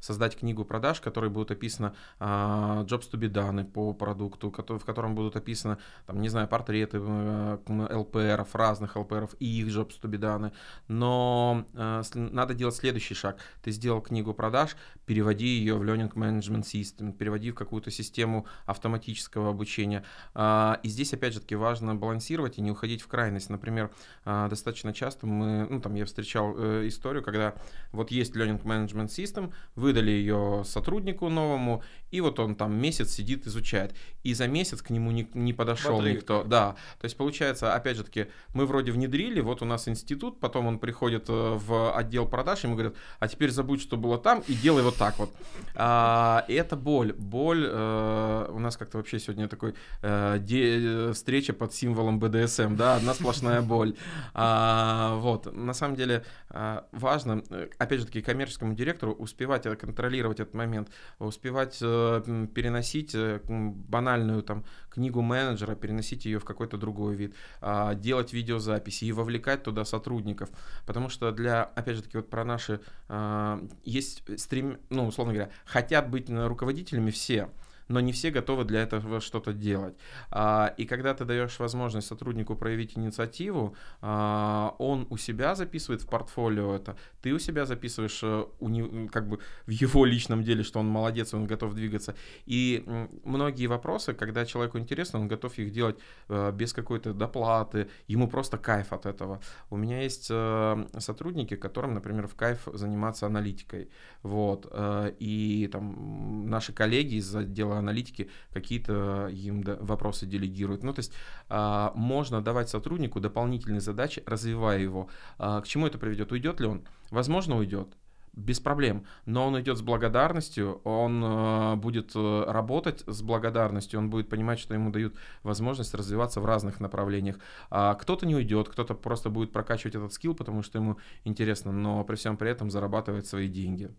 создать 0.01 0.37
книгу 0.37 0.65
продаж, 0.65 0.97
в 0.97 1.01
которой 1.01 1.29
будут 1.29 1.51
описаны 1.51 1.93
а, 2.19 2.83
jobs 2.83 3.09
to 3.11 3.17
be 3.17 3.29
done 3.29 3.63
по 3.63 3.93
продукту, 3.93 4.51
в 4.51 4.85
котором 4.85 5.15
будут 5.15 5.37
описаны, 5.37 5.77
там, 6.07 6.19
не 6.19 6.27
знаю, 6.27 6.49
портреты 6.49 6.99
ЛПРов, 6.99 8.53
разных 8.53 8.97
ЛПРов 8.97 9.35
и 9.39 9.45
их 9.45 9.67
jobs 9.67 9.93
to 10.01 10.09
be 10.09 10.19
done. 10.19 10.51
Но 10.89 11.65
а, 11.73 12.01
надо 12.13 12.53
делать 12.53 12.75
следующий 12.75 13.13
шаг. 13.13 13.37
Ты 13.63 13.71
сделал 13.71 14.01
книгу 14.01 14.33
продаж, 14.33 14.75
переводи 15.05 15.47
ее 15.47 15.75
в 15.75 15.83
Learning 15.83 16.11
Management 16.13 16.63
System, 16.63 17.13
переводи 17.13 17.51
в 17.51 17.55
какую-то 17.55 17.91
систему 17.91 18.45
автоматического 18.65 19.51
обучения. 19.51 20.03
А, 20.33 20.81
и 20.83 20.89
здесь, 20.89 21.13
опять 21.13 21.33
же 21.33 21.39
таки, 21.39 21.55
важно 21.55 21.95
балансировать 21.95 22.57
и 22.57 22.61
не 22.61 22.71
уходить 22.71 23.01
в 23.01 23.07
крайность. 23.07 23.49
Например, 23.49 23.89
достаточно 24.25 24.91
часто 24.91 25.27
мы 25.27 25.44
мы, 25.45 25.67
ну, 25.69 25.81
там 25.81 25.95
я 25.95 26.05
встречал 26.05 26.55
э, 26.57 26.87
историю, 26.87 27.23
когда 27.23 27.53
вот 27.91 28.11
есть 28.11 28.35
Learning 28.35 28.61
Management 28.61 29.07
System, 29.07 29.53
выдали 29.75 30.11
ее 30.11 30.63
сотруднику 30.65 31.29
новому, 31.29 31.83
и 32.11 32.21
вот 32.21 32.39
он 32.39 32.55
там 32.55 32.75
месяц 32.75 33.11
сидит, 33.11 33.47
изучает. 33.47 33.93
И 34.23 34.33
за 34.33 34.47
месяц 34.47 34.81
к 34.81 34.89
нему 34.89 35.11
не, 35.11 35.29
не 35.33 35.53
подошел 35.53 35.97
Бодрик. 35.97 36.17
никто. 36.17 36.43
Да, 36.43 36.75
то 36.99 37.05
есть 37.05 37.17
получается, 37.17 37.73
опять 37.73 37.97
же 37.97 38.03
таки, 38.03 38.27
мы 38.53 38.65
вроде 38.65 38.91
внедрили, 38.91 39.41
вот 39.41 39.61
у 39.61 39.65
нас 39.65 39.87
институт, 39.87 40.39
потом 40.39 40.67
он 40.67 40.79
приходит 40.79 41.25
э, 41.29 41.33
в 41.33 41.95
отдел 41.95 42.27
продаж, 42.27 42.63
ему 42.63 42.73
говорят, 42.73 42.95
а 43.19 43.27
теперь 43.27 43.51
забудь, 43.51 43.81
что 43.81 43.97
было 43.97 44.17
там, 44.17 44.43
и 44.47 44.53
делай 44.53 44.83
вот 44.83 44.95
так 44.95 45.19
вот. 45.19 45.29
А, 45.75 46.45
и 46.47 46.53
это 46.53 46.75
боль. 46.75 47.13
Боль, 47.13 47.67
э, 47.69 48.49
у 48.49 48.59
нас 48.59 48.77
как-то 48.77 48.97
вообще 48.97 49.19
сегодня 49.19 49.47
такой 49.47 49.75
э, 50.01 50.37
де, 50.39 51.11
встреча 51.13 51.53
под 51.53 51.73
символом 51.73 52.19
БДСМ, 52.19 52.75
да, 52.75 52.95
одна 52.95 53.13
сплошная 53.13 53.61
боль. 53.61 53.95
А, 54.33 55.15
вот. 55.15 55.34
Вот, 55.35 55.53
на 55.53 55.73
самом 55.73 55.95
деле 55.95 56.23
а, 56.49 56.87
важно, 56.91 57.43
э, 57.49 57.69
опять 57.77 57.99
же 57.99 58.05
таки, 58.05 58.21
коммерческому 58.21 58.73
директору 58.73 59.13
успевать 59.13 59.63
контролировать 59.77 60.39
этот 60.39 60.53
момент, 60.53 60.89
успевать 61.19 61.77
э, 61.81 62.47
переносить 62.53 63.13
э, 63.13 63.41
банальную 63.43 64.43
там 64.43 64.63
книгу 64.89 65.21
менеджера, 65.21 65.75
переносить 65.75 66.25
ее 66.25 66.39
в 66.39 66.45
какой-то 66.45 66.77
другой 66.77 67.15
вид, 67.15 67.35
а, 67.59 67.95
делать 67.95 68.31
видеозаписи 68.31 69.05
и 69.05 69.11
вовлекать 69.11 69.63
туда 69.63 69.83
сотрудников, 69.83 70.49
потому 70.85 71.09
что 71.09 71.31
для, 71.31 71.63
опять 71.63 71.97
же 71.97 72.03
таки, 72.03 72.17
вот 72.17 72.29
про 72.29 72.45
наши 72.45 72.79
а, 73.09 73.61
есть 73.83 74.23
стрим, 74.39 74.77
ну, 74.89 75.07
условно 75.07 75.33
говоря, 75.33 75.51
хотят 75.65 76.09
быть 76.09 76.29
руководителями 76.29 77.11
все, 77.11 77.49
но 77.87 77.99
не 77.99 78.11
все 78.11 78.31
готовы 78.31 78.63
для 78.63 78.81
этого 78.81 79.21
что-то 79.21 79.53
делать. 79.53 79.95
А, 80.31 80.73
и 80.77 80.85
когда 80.85 81.13
ты 81.13 81.25
даешь 81.25 81.59
возможность 81.59 82.07
сотруднику 82.07 82.55
проявить 82.55 82.97
инициативу, 82.97 83.75
а, 84.01 84.75
он 84.79 85.07
у 85.09 85.17
себя 85.17 85.55
записывает 85.55 86.01
в 86.01 86.07
портфолио 86.07 86.75
это, 86.75 86.97
ты 87.21 87.33
у 87.33 87.39
себя 87.39 87.65
записываешь 87.65 88.19
э, 88.23 88.45
у 88.59 88.69
него, 88.69 89.09
как 89.09 89.27
бы 89.27 89.39
в 89.65 89.71
его 89.71 90.05
личном 90.05 90.43
деле, 90.43 90.63
что 90.63 90.79
он 90.79 90.87
молодец, 90.87 91.33
он 91.33 91.47
готов 91.47 91.73
двигаться. 91.73 92.15
И 92.45 92.83
многие 93.23 93.67
вопросы, 93.67 94.13
когда 94.13 94.45
человеку 94.45 94.77
интересно, 94.77 95.19
он 95.19 95.27
готов 95.27 95.57
их 95.57 95.71
делать 95.71 95.97
э, 96.29 96.51
без 96.51 96.73
какой-то 96.73 97.13
доплаты, 97.13 97.89
ему 98.07 98.27
просто 98.27 98.57
кайф 98.57 98.93
от 98.93 99.05
этого. 99.05 99.41
У 99.69 99.77
меня 99.77 100.01
есть 100.01 100.27
э, 100.29 100.85
сотрудники, 100.99 101.55
которым, 101.55 101.93
например, 101.93 102.27
в 102.27 102.35
кайф 102.35 102.67
заниматься 102.73 103.25
аналитикой. 103.25 103.89
Вот. 104.23 104.71
И 105.19 105.69
там 105.71 106.47
наши 106.49 106.73
коллеги 106.73 107.15
из 107.15 107.35
отдела 107.35 107.74
аналитики 107.79 108.29
какие-то 108.51 109.27
им 109.27 109.63
вопросы 109.79 110.25
делегируют. 110.25 110.83
Ну, 110.83 110.93
то 110.93 110.99
есть 110.99 111.13
а, 111.49 111.91
можно 111.95 112.41
давать 112.41 112.69
сотруднику 112.69 113.19
дополнительные 113.19 113.81
задачи, 113.81 114.23
развивая 114.25 114.79
его. 114.79 115.09
А, 115.37 115.61
к 115.61 115.67
чему 115.67 115.87
это 115.87 115.97
приведет? 115.97 116.31
Уйдет 116.31 116.59
ли 116.59 116.67
он? 116.67 116.81
Возможно, 117.11 117.57
уйдет 117.57 117.89
без 118.35 118.59
проблем. 118.59 119.05
Но 119.25 119.47
он 119.47 119.59
идет 119.61 119.77
с 119.77 119.81
благодарностью, 119.81 120.81
он 120.83 121.23
э, 121.23 121.75
будет 121.75 122.11
э, 122.15 122.43
работать 122.47 123.03
с 123.07 123.21
благодарностью, 123.21 123.99
он 123.99 124.09
будет 124.09 124.29
понимать, 124.29 124.59
что 124.59 124.73
ему 124.73 124.91
дают 124.91 125.15
возможность 125.43 125.93
развиваться 125.93 126.41
в 126.41 126.45
разных 126.45 126.79
направлениях. 126.79 127.39
А 127.69 127.95
кто-то 127.95 128.25
не 128.25 128.35
уйдет, 128.35 128.69
кто-то 128.69 128.93
просто 128.93 129.29
будет 129.29 129.51
прокачивать 129.51 129.95
этот 129.95 130.13
скилл, 130.13 130.35
потому 130.35 130.63
что 130.63 130.79
ему 130.79 130.97
интересно, 131.23 131.71
но 131.71 132.03
при 132.03 132.15
всем 132.15 132.37
при 132.37 132.49
этом 132.51 132.69
зарабатывать 132.69 133.25
свои 133.25 133.47
деньги 133.47 133.89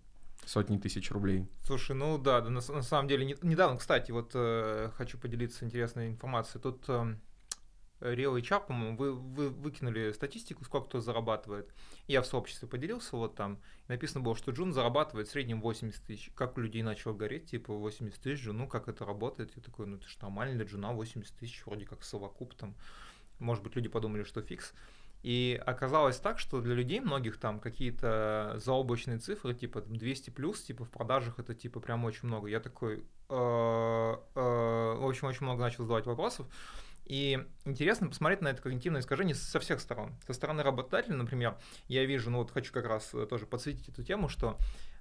сотни 0.46 0.78
тысяч 0.78 1.10
рублей. 1.10 1.46
Слушай, 1.64 1.96
ну 1.96 2.16
да, 2.18 2.40
да 2.40 2.48
на, 2.48 2.60
на 2.60 2.82
самом 2.82 3.08
деле, 3.08 3.26
не, 3.26 3.36
недавно, 3.42 3.78
кстати, 3.78 4.12
вот 4.12 4.30
э, 4.34 4.90
хочу 4.94 5.18
поделиться 5.18 5.64
интересной 5.64 6.08
информацией. 6.08 6.62
Тут 6.62 6.84
э, 6.88 7.16
Real 8.00 8.38
HR, 8.38 8.66
по-моему, 8.66 8.96
вы, 8.96 9.12
вы 9.12 9.48
выкинули 9.50 10.12
статистику, 10.12 10.64
сколько 10.64 10.86
кто 10.86 11.00
зарабатывает. 11.00 11.74
Я 12.06 12.22
в 12.22 12.26
сообществе 12.26 12.68
поделился, 12.68 13.16
вот 13.16 13.34
там 13.34 13.60
написано 13.88 14.22
было, 14.22 14.36
что 14.36 14.52
Джун 14.52 14.72
зарабатывает 14.72 15.28
в 15.28 15.30
среднем 15.32 15.60
80 15.60 16.04
тысяч. 16.04 16.30
Как 16.34 16.56
у 16.56 16.60
людей 16.60 16.82
начало 16.82 17.14
гореть, 17.14 17.50
типа 17.50 17.74
80 17.74 18.20
тысяч 18.20 18.44
Джуну, 18.44 18.68
как 18.68 18.88
это 18.88 19.04
работает? 19.04 19.56
Я 19.56 19.62
такой, 19.62 19.86
ну 19.86 19.96
это 19.96 20.06
что, 20.06 20.26
нормально 20.26 20.56
для 20.56 20.64
Джуна 20.64 20.92
80 20.92 21.34
тысяч, 21.36 21.64
вроде 21.66 21.86
как 21.86 22.04
совокуп 22.04 22.54
там. 22.54 22.76
Может 23.38 23.64
быть, 23.64 23.74
люди 23.76 23.88
подумали, 23.88 24.22
что 24.22 24.42
фикс. 24.42 24.72
И 25.26 25.60
оказалось 25.66 26.20
так, 26.20 26.38
что 26.38 26.60
для 26.60 26.76
людей 26.76 27.00
многих 27.00 27.36
там 27.38 27.58
какие-то 27.58 28.54
заоблачные 28.58 29.18
цифры, 29.18 29.54
типа 29.54 29.80
там, 29.80 29.96
200 29.96 30.30
плюс, 30.30 30.62
типа 30.62 30.84
в 30.84 30.90
продажах 30.90 31.40
это 31.40 31.52
типа 31.52 31.80
прям 31.80 32.04
очень 32.04 32.28
много. 32.28 32.46
Я 32.46 32.60
такой, 32.60 32.98
э, 32.98 33.00
э, 33.30 33.34
в 33.34 35.04
общем, 35.04 35.26
очень 35.26 35.42
много 35.42 35.62
начал 35.62 35.82
задавать 35.82 36.06
вопросов. 36.06 36.46
И 37.06 37.44
интересно 37.64 38.06
посмотреть 38.06 38.40
на 38.40 38.48
это 38.48 38.62
когнитивное 38.62 39.00
искажение 39.00 39.34
со 39.34 39.58
всех 39.58 39.80
сторон. 39.80 40.14
Со 40.28 40.32
стороны 40.32 40.62
работодателя, 40.62 41.16
например, 41.16 41.58
я 41.88 42.04
вижу, 42.04 42.30
ну 42.30 42.38
вот 42.38 42.52
хочу 42.52 42.72
как 42.72 42.86
раз 42.86 43.12
э, 43.12 43.26
тоже 43.26 43.46
подсветить 43.46 43.88
эту 43.88 44.04
тему, 44.04 44.28
что 44.28 44.56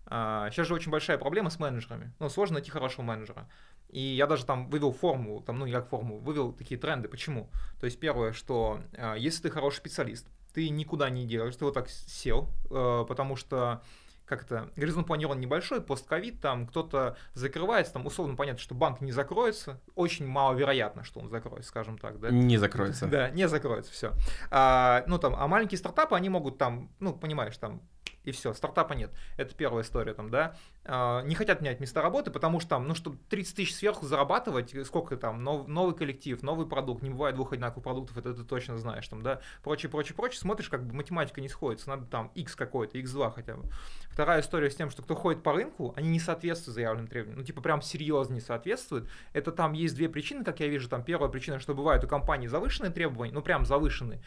а, 0.08 0.50
сейчас 0.52 0.68
же 0.68 0.74
очень 0.74 0.92
большая 0.92 1.18
проблема 1.18 1.50
с 1.50 1.60
менеджерами. 1.60 2.14
Ну, 2.20 2.30
сложно 2.30 2.56
найти 2.56 2.70
хорошего 2.70 3.04
менеджера. 3.04 3.50
И 3.90 4.00
я 4.00 4.28
даже 4.28 4.46
там 4.46 4.70
вывел 4.70 4.92
формулу, 4.92 5.42
там, 5.42 5.60
ну, 5.60 5.66
не 5.66 5.72
как 5.72 5.90
формулу, 5.90 6.20
вывел 6.20 6.52
такие 6.52 6.80
тренды. 6.80 7.08
Почему? 7.08 7.50
То 7.80 7.86
есть, 7.86 8.00
первое, 8.00 8.34
что 8.34 8.82
а, 8.98 9.16
если 9.16 9.44
ты 9.44 9.50
хороший 9.50 9.78
специалист, 9.78 10.28
ты 10.54 10.70
никуда 10.70 11.10
не 11.10 11.26
делаешь, 11.26 11.56
ты 11.56 11.66
вот 11.66 11.74
так 11.74 11.90
сел, 11.90 12.50
э, 12.72 13.06
потому 13.08 13.36
что 13.36 13.84
как-то 14.26 14.70
горизонт 14.76 15.06
планирования 15.06 15.44
небольшой, 15.44 15.82
постковид, 15.82 16.42
там 16.42 16.66
кто-то 16.66 17.16
закрывается, 17.34 17.94
там 17.94 18.06
условно 18.06 18.36
понятно, 18.36 18.60
что 18.60 18.74
банк 18.74 19.02
не 19.02 19.12
закроется, 19.12 19.80
очень 19.96 20.26
маловероятно, 20.26 21.04
что 21.04 21.20
он 21.20 21.30
закроется, 21.30 21.70
скажем 21.70 21.98
так, 21.98 22.20
да? 22.20 22.32
Не 22.32 22.58
закроется. 22.58 23.06
Да, 23.08 23.30
не 23.30 23.48
закроется, 23.48 23.92
все. 23.92 24.14
А, 24.50 25.04
ну 25.08 25.20
там, 25.20 25.36
а 25.38 25.48
маленькие 25.48 25.78
стартапы, 25.78 26.16
они 26.16 26.30
могут 26.30 26.58
там, 26.58 26.90
ну 27.00 27.14
понимаешь, 27.14 27.58
там 27.58 27.82
и 28.26 28.32
все, 28.32 28.54
стартапа 28.54 28.94
нет. 28.94 29.12
Это 29.38 29.54
первая 29.56 29.84
история 29.84 30.14
там, 30.14 30.30
да. 30.30 30.56
А, 30.84 31.22
не 31.22 31.36
хотят 31.36 31.62
менять 31.62 31.80
места 31.80 32.02
работы, 32.02 32.32
потому 32.32 32.60
что 32.60 32.70
там, 32.70 32.88
ну, 32.88 32.94
чтобы 32.96 33.18
30 33.30 33.56
тысяч 33.56 33.76
сверху 33.76 34.06
зарабатывать, 34.06 34.76
сколько 34.86 35.18
там, 35.18 35.44
нов, 35.44 35.68
новый 35.68 35.96
коллектив, 35.96 36.42
новый 36.44 36.68
продукт, 36.68 37.02
не 37.02 37.10
бывает 37.10 37.36
двух 37.36 37.54
одинаковых 37.54 37.84
продуктов, 37.84 38.18
это 38.18 38.34
ты 38.34 38.44
точно 38.44 38.78
знаешь, 38.78 39.08
там, 39.08 39.22
да, 39.22 39.42
прочее, 39.64 39.90
прочее, 39.90 40.16
прочее, 40.16 40.40
смотришь, 40.40 40.70
как 40.70 40.86
бы 40.86 40.94
математика 40.94 41.42
не 41.42 41.50
сходится, 41.50 41.90
надо 41.90 42.06
там 42.06 42.32
x 42.36 42.56
какой-то, 42.56 42.98
x2 42.98 43.32
хотя 43.34 43.56
бы. 43.56 43.70
Вторая 44.10 44.42
история 44.42 44.70
с 44.70 44.76
тем, 44.76 44.90
что 44.90 45.02
кто 45.02 45.16
ходит 45.16 45.44
по 45.44 45.54
рынку, 45.54 45.94
они 45.96 46.10
не 46.10 46.20
соответствуют 46.20 46.76
заявленным 46.76 47.08
требованиям, 47.08 47.40
ну, 47.40 47.46
типа, 47.46 47.62
прям 47.62 47.82
серьезно 47.82 48.36
не 48.36 48.42
соответствуют. 48.42 49.10
Это 49.34 49.52
там 49.52 49.74
есть 49.74 49.96
две 49.96 50.08
причины, 50.08 50.44
как 50.44 50.60
я 50.60 50.68
вижу, 50.68 50.88
там, 50.90 51.04
первая 51.04 51.30
причина, 51.30 51.60
что 51.60 51.74
бывают 51.74 52.04
у 52.04 52.08
компании 52.08 52.48
завышенные 52.48 52.92
требования, 52.92 53.34
ну, 53.34 53.42
прям 53.42 53.66
завышенные, 53.66 54.22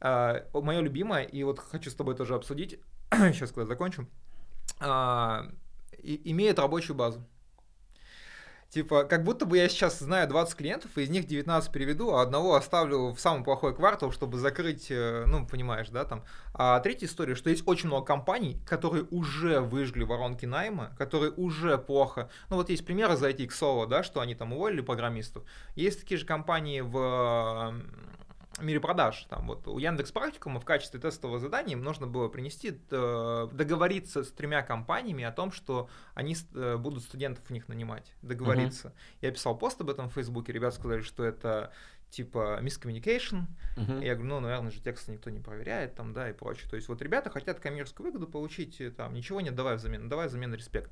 Uh, 0.00 0.60
мое 0.60 0.80
любимое, 0.80 1.22
и 1.22 1.44
вот 1.44 1.60
хочу 1.60 1.88
с 1.88 1.94
тобой 1.94 2.16
тоже 2.16 2.34
обсудить, 2.34 2.80
сейчас 3.32 3.50
когда 3.50 3.66
закончу, 3.66 4.06
а, 4.80 5.46
и, 6.02 6.20
имеет 6.30 6.58
рабочую 6.58 6.96
базу. 6.96 7.22
Типа, 8.70 9.04
как 9.04 9.22
будто 9.22 9.44
бы 9.44 9.58
я 9.58 9.68
сейчас 9.68 9.98
знаю 9.98 10.26
20 10.28 10.56
клиентов, 10.56 10.96
и 10.96 11.02
из 11.02 11.10
них 11.10 11.26
19 11.26 11.70
переведу, 11.70 12.14
а 12.14 12.22
одного 12.22 12.54
оставлю 12.54 13.12
в 13.12 13.20
самый 13.20 13.44
плохой 13.44 13.74
квартал, 13.74 14.12
чтобы 14.12 14.38
закрыть, 14.38 14.86
э, 14.90 15.26
ну, 15.26 15.46
понимаешь, 15.46 15.90
да, 15.90 16.06
там. 16.06 16.24
А 16.54 16.80
третья 16.80 17.04
история, 17.04 17.34
что 17.34 17.50
есть 17.50 17.64
очень 17.68 17.88
много 17.88 18.06
компаний, 18.06 18.62
которые 18.66 19.04
уже 19.10 19.60
выжгли 19.60 20.04
воронки 20.04 20.46
найма, 20.46 20.94
которые 20.96 21.32
уже 21.32 21.76
плохо. 21.76 22.30
Ну, 22.48 22.56
вот 22.56 22.70
есть 22.70 22.86
примеры 22.86 23.18
за 23.18 23.28
эти 23.28 23.42
Xolo, 23.42 23.86
да, 23.86 24.02
что 24.02 24.20
они 24.20 24.34
там 24.34 24.54
уволили 24.54 24.80
программистов. 24.80 25.44
Есть 25.74 26.00
такие 26.00 26.16
же 26.16 26.24
компании 26.24 26.80
в 26.80 27.74
мире 28.64 28.80
продаж. 28.80 29.26
Там 29.28 29.46
вот 29.46 29.66
у 29.68 29.78
Яндекс 29.78 30.12
Практикума 30.12 30.60
в 30.60 30.64
качестве 30.64 31.00
тестового 31.00 31.38
задания 31.38 31.74
им 31.74 31.82
нужно 31.82 32.06
было 32.06 32.28
принести, 32.28 32.80
э, 32.90 33.48
договориться 33.52 34.24
с 34.24 34.30
тремя 34.30 34.62
компаниями 34.62 35.24
о 35.24 35.32
том, 35.32 35.52
что 35.52 35.88
они 36.14 36.36
э, 36.54 36.76
будут 36.76 37.02
студентов 37.02 37.44
у 37.50 37.52
них 37.52 37.68
нанимать. 37.68 38.12
Договориться. 38.22 38.88
Uh-huh. 38.88 39.18
Я 39.22 39.30
писал 39.32 39.56
пост 39.56 39.80
об 39.80 39.90
этом 39.90 40.08
в 40.08 40.14
Фейсбуке, 40.14 40.52
ребята 40.52 40.76
сказали, 40.76 41.02
что 41.02 41.24
это 41.24 41.72
типа 42.10 42.60
miscommunication. 42.62 43.44
Uh-huh. 43.76 44.04
Я 44.04 44.14
говорю, 44.14 44.34
ну, 44.34 44.40
наверное 44.40 44.70
же 44.70 44.80
тексты 44.80 45.12
никто 45.12 45.30
не 45.30 45.40
проверяет, 45.40 45.94
там, 45.94 46.12
да, 46.12 46.28
и 46.30 46.32
прочее. 46.32 46.68
То 46.68 46.76
есть 46.76 46.88
вот 46.88 47.00
ребята 47.02 47.30
хотят 47.30 47.60
коммерческую 47.60 48.06
выгоду 48.06 48.26
получить, 48.26 48.80
там, 48.96 49.14
ничего 49.14 49.40
нет, 49.40 49.54
давай 49.54 49.76
взамен, 49.76 50.08
давай 50.08 50.28
взамен 50.28 50.54
респект. 50.54 50.90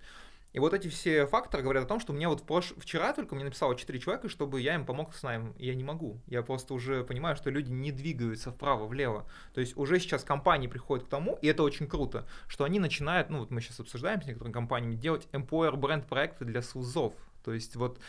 И 0.52 0.58
вот 0.58 0.74
эти 0.74 0.88
все 0.88 1.26
факторы 1.26 1.62
говорят 1.62 1.84
о 1.84 1.86
том, 1.86 2.00
что 2.00 2.12
мне 2.12 2.26
вот 2.28 2.42
прош... 2.42 2.74
вчера 2.76 3.12
только 3.12 3.34
мне 3.34 3.44
написало 3.44 3.76
4 3.76 3.98
человека, 4.00 4.28
чтобы 4.28 4.60
я 4.60 4.74
им 4.74 4.84
помог 4.84 5.14
с 5.14 5.22
наймом. 5.22 5.54
Я 5.58 5.74
не 5.74 5.84
могу. 5.84 6.20
Я 6.26 6.42
просто 6.42 6.74
уже 6.74 7.04
понимаю, 7.04 7.36
что 7.36 7.50
люди 7.50 7.70
не 7.70 7.92
двигаются 7.92 8.50
вправо-влево. 8.50 9.26
То 9.54 9.60
есть 9.60 9.76
уже 9.76 10.00
сейчас 10.00 10.24
компании 10.24 10.66
приходят 10.66 11.06
к 11.06 11.08
тому, 11.08 11.38
и 11.40 11.46
это 11.46 11.62
очень 11.62 11.86
круто, 11.86 12.26
что 12.48 12.64
они 12.64 12.80
начинают, 12.80 13.30
ну 13.30 13.40
вот 13.40 13.50
мы 13.50 13.60
сейчас 13.60 13.78
обсуждаем 13.78 14.22
с 14.22 14.26
некоторыми 14.26 14.52
компаниями, 14.52 14.96
делать 14.96 15.28
employer 15.32 15.76
бренд 15.76 16.06
проекты 16.06 16.44
для 16.44 16.62
СУЗов. 16.62 17.14
То 17.44 17.52
есть 17.52 17.76
вот 17.76 18.00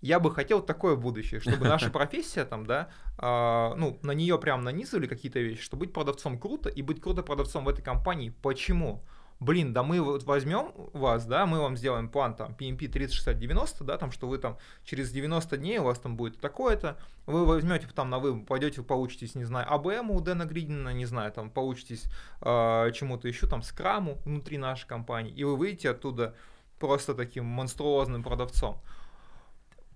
я 0.00 0.18
бы 0.18 0.32
хотел 0.32 0.62
такое 0.62 0.96
будущее, 0.96 1.40
чтобы 1.40 1.68
наша 1.68 1.90
профессия 1.92 2.44
там, 2.44 2.66
да, 2.66 2.88
э, 3.18 3.74
ну, 3.76 3.98
на 4.02 4.12
нее 4.12 4.38
прям 4.38 4.62
нанизывали 4.62 5.06
какие-то 5.06 5.38
вещи, 5.38 5.62
что 5.62 5.76
быть 5.76 5.92
продавцом 5.92 6.38
круто 6.38 6.68
и 6.68 6.82
быть 6.82 7.00
круто 7.00 7.22
продавцом 7.22 7.64
в 7.64 7.68
этой 7.68 7.82
компании. 7.82 8.34
Почему? 8.42 9.02
Блин, 9.40 9.72
да 9.72 9.82
мы 9.82 10.00
вот 10.02 10.24
возьмем 10.24 10.72
вас, 10.92 11.24
да, 11.24 11.46
мы 11.46 11.60
вам 11.60 11.76
сделаем 11.76 12.08
план 12.08 12.34
там 12.34 12.52
PMP 12.52 12.88
30, 12.88 13.14
60, 13.14 13.38
90, 13.38 13.84
да, 13.84 13.96
там, 13.96 14.12
что 14.12 14.28
вы 14.28 14.38
там 14.38 14.58
через 14.84 15.10
90 15.10 15.56
дней 15.56 15.78
у 15.78 15.84
вас 15.84 15.98
там 15.98 16.16
будет 16.16 16.38
такое-то, 16.38 16.98
вы 17.26 17.46
возьмете 17.46 17.88
там 17.94 18.10
на 18.10 18.18
вы 18.18 18.38
пойдете, 18.44 18.82
получитесь, 18.82 19.34
не 19.34 19.44
знаю, 19.44 19.66
АБМ 19.72 20.10
у 20.10 20.20
Дэна 20.20 20.44
Гридина, 20.44 20.90
не 20.90 21.06
знаю, 21.06 21.32
там, 21.32 21.50
получитесь 21.50 22.04
э, 22.42 22.92
чему-то 22.94 23.26
еще, 23.28 23.46
там, 23.46 23.62
скраму 23.62 24.18
внутри 24.24 24.58
нашей 24.58 24.86
компании, 24.86 25.32
и 25.32 25.42
вы 25.42 25.56
выйдете 25.56 25.90
оттуда 25.90 26.34
просто 26.78 27.14
таким 27.14 27.46
монструозным 27.46 28.22
продавцом. 28.22 28.78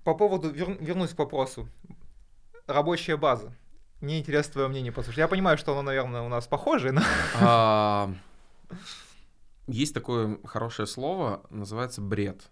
По 0.04 0.14
поводу, 0.14 0.50
вер, 0.50 0.76
вернусь 0.80 1.12
к 1.12 1.18
вопросу, 1.18 1.68
рабочая 2.66 3.16
база. 3.16 3.54
Мне 4.00 4.18
интересно 4.18 4.54
твое 4.54 4.68
мнение 4.68 4.92
послушать. 4.92 5.18
Я 5.18 5.28
понимаю, 5.28 5.56
что 5.56 5.72
оно, 5.72 5.82
наверное, 5.82 6.22
у 6.22 6.28
нас 6.28 6.46
похоже, 6.46 6.92
но... 6.92 8.14
Есть 9.66 9.94
такое 9.94 10.38
хорошее 10.44 10.86
слово, 10.86 11.42
называется 11.50 12.02
бред. 12.02 12.50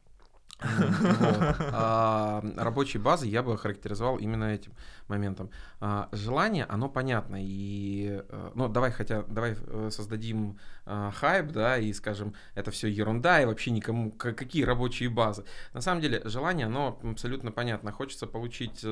А, 1.75 2.43
рабочие 2.57 3.03
базы 3.03 3.27
я 3.27 3.43
бы 3.43 3.57
характеризовал 3.57 4.19
именно 4.19 4.45
этим 4.45 4.73
моментом. 5.09 5.51
А, 5.81 6.09
желание, 6.13 6.65
оно 6.65 6.89
понятно. 6.89 7.37
И, 7.41 8.23
э, 8.29 8.51
ну, 8.55 8.69
давай 8.69 8.91
хотя, 8.91 9.23
давай 9.23 9.57
э, 9.59 9.89
создадим 9.91 10.59
э, 10.87 11.11
хайп, 11.15 11.53
да, 11.53 11.79
и 11.79 11.93
скажем, 11.93 12.35
это 12.55 12.71
все 12.71 12.89
ерунда, 12.89 13.43
и 13.43 13.47
вообще 13.47 13.71
никому, 13.71 14.13
какие 14.13 14.65
рабочие 14.65 15.09
базы. 15.09 15.45
На 15.73 15.81
самом 15.81 16.01
деле, 16.01 16.21
желание, 16.25 16.67
оно 16.67 16.99
абсолютно 17.03 17.53
понятно. 17.53 17.93
Хочется 17.93 18.27
получить 18.27 18.85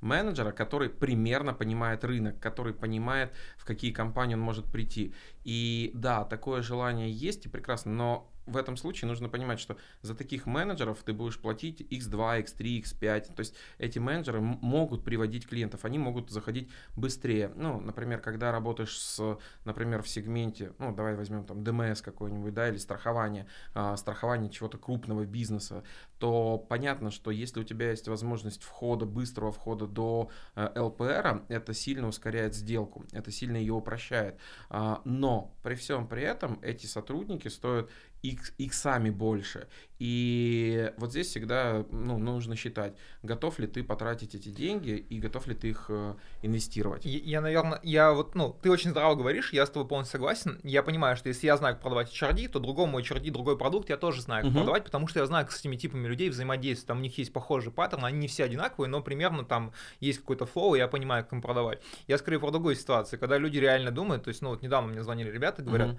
менеджера, 0.00 0.52
который 0.52 0.88
примерно 0.88 1.54
понимает 1.54 2.04
рынок, 2.04 2.40
который 2.40 2.74
понимает, 2.74 3.32
в 3.56 3.64
какие 3.64 3.92
компании 3.92 4.34
он 4.34 4.40
может 4.40 4.66
прийти. 4.66 5.14
И 5.44 5.90
да, 5.94 6.24
такое 6.24 6.62
желание 6.62 7.10
есть, 7.10 7.46
и 7.46 7.48
прекрасно, 7.48 7.92
но 7.92 8.31
в 8.46 8.56
этом 8.56 8.76
случае 8.76 9.08
нужно 9.08 9.28
понимать, 9.28 9.60
что 9.60 9.76
за 10.02 10.14
таких 10.14 10.46
менеджеров 10.46 11.02
ты 11.04 11.12
будешь 11.12 11.38
платить 11.38 11.80
x2, 11.80 12.44
x3, 12.44 12.82
x5. 12.82 13.34
То 13.34 13.40
есть 13.40 13.54
эти 13.78 13.98
менеджеры 13.98 14.40
могут 14.40 15.04
приводить 15.04 15.46
клиентов, 15.48 15.84
они 15.84 15.98
могут 15.98 16.30
заходить 16.30 16.70
быстрее. 16.96 17.52
Ну, 17.54 17.80
например, 17.80 18.20
когда 18.20 18.52
работаешь 18.52 18.98
с, 18.98 19.38
например, 19.64 20.02
в 20.02 20.08
сегменте, 20.08 20.72
ну, 20.78 20.94
давай 20.94 21.14
возьмем 21.14 21.44
там 21.44 21.62
ДМС 21.62 22.00
какой-нибудь, 22.02 22.54
да, 22.54 22.68
или 22.68 22.78
страхование, 22.78 23.46
а, 23.74 23.96
страхование 23.96 24.50
чего-то 24.50 24.78
крупного 24.78 25.24
бизнеса, 25.24 25.84
то 26.18 26.58
понятно, 26.58 27.10
что 27.10 27.30
если 27.30 27.60
у 27.60 27.64
тебя 27.64 27.90
есть 27.90 28.08
возможность 28.08 28.62
входа, 28.62 29.06
быстрого 29.06 29.52
входа 29.52 29.86
до 29.86 30.30
э, 30.54 30.80
ЛПР, 30.80 31.42
это 31.48 31.74
сильно 31.74 32.06
ускоряет 32.08 32.54
сделку, 32.54 33.04
это 33.12 33.30
сильно 33.30 33.56
ее 33.56 33.72
упрощает. 33.72 34.38
А, 34.70 35.02
но 35.04 35.52
при 35.62 35.74
всем 35.74 36.06
при 36.06 36.22
этом 36.22 36.58
эти 36.62 36.86
сотрудники 36.86 37.48
стоят 37.48 37.90
их, 38.22 38.52
их 38.58 38.72
сами 38.72 39.10
больше. 39.10 39.68
И 39.98 40.92
вот 40.96 41.10
здесь 41.10 41.28
всегда 41.28 41.84
ну, 41.90 42.18
нужно 42.18 42.56
считать, 42.56 42.94
готов 43.22 43.58
ли 43.60 43.68
ты 43.68 43.84
потратить 43.84 44.34
эти 44.34 44.48
деньги 44.48 44.90
и 44.90 45.20
готов 45.20 45.46
ли 45.46 45.54
ты 45.54 45.68
их 45.68 45.86
э, 45.88 46.14
инвестировать. 46.42 47.04
Я, 47.04 47.18
я, 47.18 47.40
наверное, 47.40 47.78
я 47.84 48.12
вот, 48.12 48.34
ну, 48.34 48.56
ты 48.62 48.70
очень 48.70 48.90
здраво 48.90 49.14
говоришь, 49.14 49.52
я 49.52 49.64
с 49.64 49.70
тобой 49.70 49.88
полностью 49.88 50.18
согласен. 50.18 50.58
Я 50.64 50.82
понимаю, 50.82 51.16
что 51.16 51.28
если 51.28 51.46
я 51.46 51.56
знаю, 51.56 51.74
как 51.74 51.82
продавать 51.82 52.12
HRD, 52.12 52.48
то 52.48 52.58
другому 52.58 52.98
HRD, 52.98 53.30
другой 53.30 53.56
продукт 53.56 53.90
я 53.90 53.96
тоже 53.96 54.22
знаю, 54.22 54.44
как 54.44 54.52
uh-huh. 54.52 54.56
продавать, 54.56 54.84
потому 54.84 55.06
что 55.06 55.20
я 55.20 55.26
знаю, 55.26 55.46
как 55.46 55.54
с 55.54 55.60
этими 55.60 55.76
типами 55.76 56.08
людей 56.08 56.30
взаимодействовать. 56.30 56.88
Там 56.88 56.98
у 56.98 57.02
них 57.02 57.16
есть 57.18 57.32
похожий 57.32 57.70
паттерн, 57.72 58.04
они 58.04 58.18
не 58.18 58.28
все 58.28 58.44
одинаковые, 58.44 58.88
но 58.88 59.02
примерно 59.02 59.44
там 59.44 59.72
есть 60.00 60.18
какой-то 60.18 60.46
флоу, 60.46 60.74
я 60.74 60.88
понимаю, 60.88 61.22
как 61.22 61.32
им 61.34 61.42
продавать. 61.42 61.80
Я 62.08 62.18
скорее 62.18 62.40
про 62.40 62.50
другую 62.50 62.74
ситуацию, 62.74 63.20
когда 63.20 63.38
люди 63.38 63.58
реально 63.58 63.92
думают, 63.92 64.24
то 64.24 64.28
есть, 64.28 64.42
ну, 64.42 64.50
вот 64.50 64.62
недавно 64.62 64.92
мне 64.92 65.02
звонили 65.02 65.30
ребята, 65.30 65.62
говорят, 65.62 65.90
uh-huh 65.90 65.98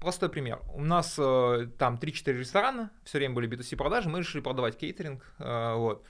простой 0.00 0.28
пример. 0.28 0.60
У 0.74 0.84
нас 0.84 1.16
э, 1.18 1.68
там 1.78 1.96
3-4 1.96 2.32
ресторана, 2.32 2.90
все 3.04 3.18
время 3.18 3.34
были 3.34 3.48
B2C 3.48 3.76
продажи, 3.76 4.08
мы 4.08 4.20
решили 4.20 4.42
продавать 4.42 4.76
кейтеринг. 4.76 5.24
Э, 5.38 5.74
вот. 5.74 6.04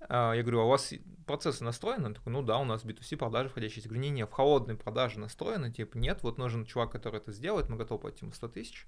Э, 0.00 0.32
я 0.34 0.42
говорю, 0.42 0.60
а 0.60 0.64
у 0.64 0.68
вас 0.68 0.92
процессы 1.26 1.64
настроены? 1.64 2.06
Он 2.06 2.14
такой, 2.14 2.32
ну 2.32 2.42
да, 2.42 2.58
у 2.58 2.64
нас 2.64 2.84
B2C 2.84 3.16
продажи 3.16 3.48
входящие. 3.48 3.82
Я 3.82 3.88
говорю, 3.88 4.02
не, 4.02 4.10
не, 4.10 4.26
в 4.26 4.30
холодные 4.30 4.76
продажи 4.76 5.18
настроены, 5.18 5.72
типа 5.72 5.96
нет, 5.96 6.22
вот 6.22 6.38
нужен 6.38 6.64
чувак, 6.64 6.90
который 6.90 7.18
это 7.18 7.32
сделает, 7.32 7.68
мы 7.68 7.76
готовы 7.76 8.00
платить 8.00 8.22
ему 8.22 8.32
100 8.32 8.48
тысяч. 8.48 8.86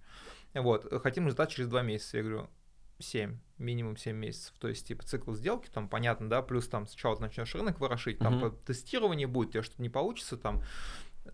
Вот, 0.54 0.86
хотим 1.02 1.26
результат 1.26 1.50
через 1.50 1.68
2 1.68 1.82
месяца. 1.82 2.16
Я 2.16 2.22
говорю, 2.22 2.48
7, 3.00 3.38
минимум 3.58 3.96
7 3.96 4.16
месяцев. 4.16 4.54
То 4.58 4.68
есть, 4.68 4.86
типа, 4.86 5.04
цикл 5.04 5.32
сделки, 5.32 5.68
там, 5.72 5.88
понятно, 5.88 6.28
да, 6.28 6.42
плюс 6.42 6.68
там 6.68 6.86
сначала 6.86 7.16
ты 7.16 7.22
начнешь 7.22 7.54
рынок 7.54 7.80
ворошить, 7.80 8.18
там, 8.18 8.40
по 8.40 8.50
тестированию 8.50 9.28
будет, 9.28 9.48
у 9.48 9.52
тебя 9.52 9.62
что-то 9.62 9.82
не 9.82 9.88
получится, 9.88 10.36
там, 10.36 10.62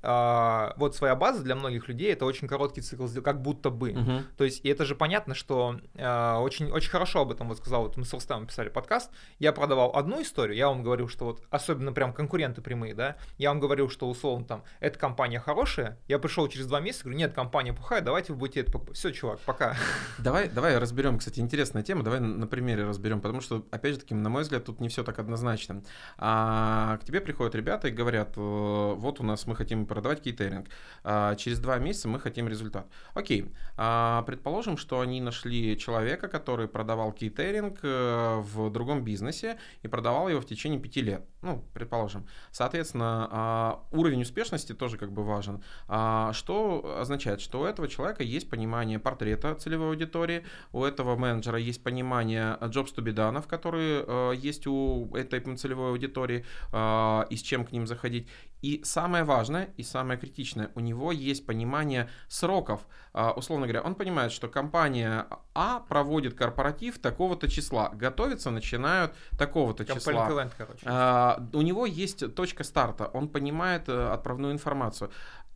вот 0.02 0.94
своя 0.96 1.16
база 1.16 1.42
для 1.42 1.54
многих 1.54 1.88
людей 1.88 2.12
это 2.12 2.24
очень 2.24 2.46
короткий 2.46 2.80
цикл 2.80 3.06
как 3.22 3.42
будто 3.42 3.70
бы. 3.70 3.92
Мгм. 3.92 4.24
То 4.36 4.44
есть, 4.44 4.64
и 4.64 4.68
это 4.68 4.84
же 4.84 4.94
понятно, 4.94 5.34
что 5.34 5.80
а, 5.96 6.40
очень, 6.40 6.70
очень 6.70 6.90
хорошо 6.90 7.20
об 7.20 7.32
этом 7.32 7.48
вот 7.48 7.58
сказал, 7.58 7.82
вот 7.82 7.96
мы 7.96 8.04
с 8.04 8.12
Рустамом 8.12 8.46
писали 8.46 8.68
подкаст, 8.68 9.10
я 9.38 9.52
продавал 9.52 9.94
одну 9.94 10.22
историю, 10.22 10.56
я 10.56 10.68
вам 10.68 10.82
говорил, 10.82 11.08
что 11.08 11.24
вот, 11.26 11.42
особенно 11.50 11.92
прям 11.92 12.12
конкуренты 12.12 12.62
прямые, 12.62 12.94
да, 12.94 13.16
я 13.38 13.50
вам 13.50 13.60
говорил, 13.60 13.88
что 13.88 14.08
условно 14.08 14.46
там, 14.46 14.64
эта 14.80 14.98
компания 14.98 15.40
хорошая, 15.40 15.98
я 16.08 16.18
пришел 16.18 16.46
через 16.48 16.66
два 16.66 16.80
месяца, 16.80 17.04
говорю, 17.04 17.18
нет, 17.18 17.32
компания 17.32 17.72
плохая, 17.72 18.00
давайте 18.00 18.32
вы 18.32 18.38
будете 18.38 18.60
это 18.60 18.72
покупать. 18.72 18.96
Все, 18.96 19.10
чувак, 19.10 19.40
пока. 19.40 19.76
Давай, 20.18 20.48
давай 20.48 20.78
разберем, 20.78 21.18
кстати, 21.18 21.40
интересная 21.40 21.82
тема, 21.82 22.02
давай 22.02 22.20
на 22.20 22.44
на 22.44 22.48
примере 22.48 22.84
разберем, 22.84 23.20
потому 23.20 23.40
что, 23.40 23.64
опять 23.70 23.94
же 23.94 24.00
таки, 24.00 24.14
на 24.14 24.28
мой 24.28 24.42
взгляд, 24.42 24.64
тут 24.64 24.80
не 24.80 24.88
все 24.88 25.02
так 25.02 25.18
однозначно. 25.18 25.82
А, 26.18 26.98
к 26.98 27.04
тебе 27.04 27.20
приходят 27.20 27.54
ребята 27.54 27.88
и 27.88 27.90
говорят, 27.90 28.34
э, 28.36 28.94
вот 28.96 29.20
у 29.20 29.22
нас 29.22 29.46
мы 29.46 29.56
хотим 29.56 29.83
продавать 29.86 30.22
кейтеринг, 30.22 30.68
а, 31.02 31.34
через 31.36 31.58
два 31.58 31.78
месяца 31.78 32.08
мы 32.08 32.20
хотим 32.20 32.48
результат. 32.48 32.86
Окей, 33.14 33.52
а, 33.76 34.22
предположим, 34.22 34.76
что 34.76 35.00
они 35.00 35.20
нашли 35.20 35.78
человека, 35.78 36.28
который 36.28 36.68
продавал 36.68 37.12
кейтеринг 37.12 37.78
э, 37.82 38.40
в 38.40 38.70
другом 38.70 39.04
бизнесе 39.04 39.58
и 39.82 39.88
продавал 39.88 40.28
его 40.28 40.40
в 40.40 40.46
течение 40.46 40.80
пяти 40.80 41.02
лет, 41.02 41.24
ну, 41.42 41.64
предположим. 41.74 42.26
Соответственно, 42.50 43.28
а, 43.30 43.84
уровень 43.92 44.22
успешности 44.22 44.72
тоже 44.72 44.96
как 44.96 45.12
бы 45.12 45.24
важен. 45.24 45.62
Что 46.32 46.96
означает, 47.00 47.40
что 47.40 47.60
у 47.60 47.64
этого 47.64 47.88
человека 47.88 48.22
есть 48.22 48.48
понимание 48.48 48.98
портрета 48.98 49.54
целевой 49.54 49.88
аудитории, 49.88 50.44
у 50.72 50.84
этого 50.84 51.16
менеджера 51.16 51.58
есть 51.58 51.82
понимание 51.82 52.56
jobs 52.60 52.94
to 52.94 53.04
be 53.04 53.14
done, 53.14 53.46
которые 53.46 54.04
э, 54.06 54.32
есть 54.36 54.66
у 54.66 55.14
этой 55.14 55.40
целевой 55.56 55.90
аудитории, 55.90 56.44
и 57.30 57.36
с 57.36 57.42
чем 57.42 57.64
к 57.64 57.72
ним 57.72 57.86
заходить. 57.86 58.28
И 58.64 58.80
самое 58.82 59.24
важное 59.24 59.74
и 59.76 59.82
самое 59.82 60.18
критичное, 60.18 60.70
у 60.74 60.80
него 60.80 61.12
есть 61.12 61.44
понимание 61.44 62.08
сроков. 62.28 62.80
А, 63.12 63.32
Условно 63.32 63.66
говоря, 63.66 63.82
он 63.82 63.94
понимает, 63.94 64.32
что 64.32 64.48
компания 64.48 65.26
А 65.54 65.80
проводит 65.80 66.32
корпоратив 66.32 66.98
такого-то 66.98 67.46
числа, 67.50 67.90
готовиться 67.92 68.50
начинают 68.50 69.12
такого-то 69.38 69.84
числа. 69.84 70.48
Короче. 70.56 70.80
А, 70.86 71.46
у 71.52 71.60
него 71.60 71.84
есть 71.84 72.34
точка 72.34 72.64
старта, 72.64 73.10
он 73.12 73.28
понимает 73.28 73.90
э, 73.90 74.08
отправную 74.14 74.54
информацию. 74.54 75.10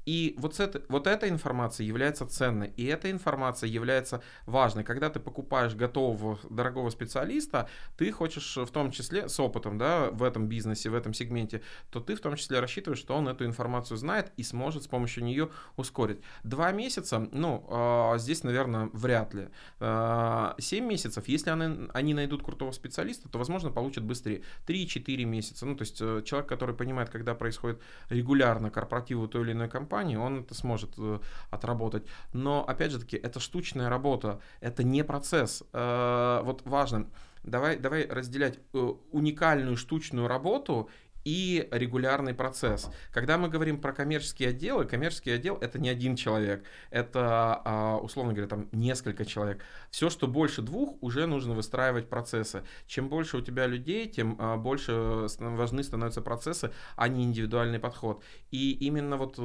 И 0.09 0.35
вот, 0.39 0.55
с 0.55 0.61
это, 0.61 0.81
вот 0.89 1.07
эта 1.07 1.29
информация 1.29 1.85
является 1.85 2.25
ценной, 2.25 2.73
и 2.79 2.87
эта 2.87 3.11
информация 3.11 3.69
является 3.69 4.23
важной. 4.47 4.83
Когда 4.83 5.11
ты 5.11 5.21
покупаешь 5.21 5.75
готового, 5.75 6.39
дорогого 6.49 6.89
специалиста, 6.89 7.69
ты 7.99 8.11
хочешь 8.11 8.57
в 8.57 8.71
том 8.71 8.91
числе 8.91 9.29
с 9.29 9.39
опытом 9.39 9.77
да, 9.77 10.11
в 10.11 10.23
этом 10.23 10.47
бизнесе, 10.47 10.89
в 10.89 10.95
этом 10.95 11.13
сегменте, 11.13 11.61
то 11.91 12.01
ты 12.01 12.15
в 12.15 12.21
том 12.21 12.37
числе 12.37 12.59
рассчитываешь, 12.59 13.01
что 13.01 13.15
он 13.17 13.29
эту 13.29 13.45
информацию 13.45 13.99
знает 13.99 14.33
и 14.39 14.43
сможет 14.45 14.85
с 14.85 14.87
помощью 14.87 15.25
нее 15.25 15.51
ускорить. 15.77 16.21
Два 16.43 16.73
месяца, 16.73 17.29
ну, 17.31 17.67
а, 17.69 18.17
здесь, 18.17 18.45
наверное, 18.45 18.89
вряд 18.95 19.35
ли. 19.35 19.49
А, 19.79 20.55
Семь 20.59 20.87
месяцев, 20.87 21.29
если 21.29 21.51
они, 21.51 21.87
они 21.93 22.15
найдут 22.15 22.43
крутого 22.43 22.73
специалиста, 22.73 23.29
то, 23.29 23.37
возможно, 23.37 23.71
получат 23.71 24.05
быстрее. 24.05 24.41
3-4 24.67 25.25
месяца. 25.27 25.67
Ну, 25.67 25.77
то 25.77 25.83
есть 25.83 25.99
э, 26.01 26.23
человек, 26.25 26.49
который 26.49 26.75
понимает, 26.75 27.11
когда 27.11 27.35
происходит 27.35 27.83
регулярно 28.09 28.71
корпоративы 28.71 29.29
той 29.29 29.43
или 29.43 29.53
иной 29.53 29.69
компании, 29.69 29.98
он 30.07 30.41
это 30.41 30.55
сможет 30.55 30.95
э, 30.99 31.19
отработать. 31.51 32.05
Но, 32.33 32.65
опять 32.65 32.93
же 32.93 33.01
таки, 33.01 33.17
это 33.17 33.41
штучная 33.41 33.89
работа, 33.89 34.41
это 34.61 34.83
не 34.83 35.05
процесс. 35.05 35.63
Э, 35.73 36.41
Вот 36.45 36.63
важно, 36.65 37.09
давай, 37.43 37.79
давай 37.79 38.07
разделять 38.07 38.59
э, 38.73 38.79
уникальную 39.13 39.77
штучную 39.77 40.29
работу 40.29 40.89
и 41.29 41.69
регулярный 41.71 42.33
процесс. 42.33 42.91
Когда 43.13 43.37
мы 43.37 43.51
говорим 43.51 43.81
про 43.81 43.93
коммерческие 43.93 44.49
отделы, 44.49 44.87
коммерческий 44.87 45.33
отдел 45.33 45.57
это 45.57 45.79
не 45.79 45.91
один 45.91 46.17
человек, 46.17 46.65
это, 46.91 47.61
а, 47.65 47.99
условно 47.99 48.33
говоря, 48.33 48.49
там 48.49 48.69
несколько 48.73 49.27
человек. 49.27 49.63
Все, 49.91 50.09
что 50.09 50.27
больше 50.27 50.63
двух, 50.63 50.97
уже 51.03 51.27
нужно 51.27 51.53
выстраивать 51.53 52.09
процессы. 52.09 52.63
Чем 52.87 53.11
больше 53.11 53.37
у 53.37 53.41
тебя 53.43 53.67
людей, 53.67 54.09
тем 54.09 54.37
а, 54.39 54.57
больше 54.57 55.27
важны 55.39 55.83
становятся 55.83 56.23
процессы, 56.23 56.73
а 56.97 57.09
не 57.09 57.25
индивидуальный 57.25 57.79
подход. 57.79 58.25
И 58.51 58.73
именно 58.73 59.19
вот 59.19 59.39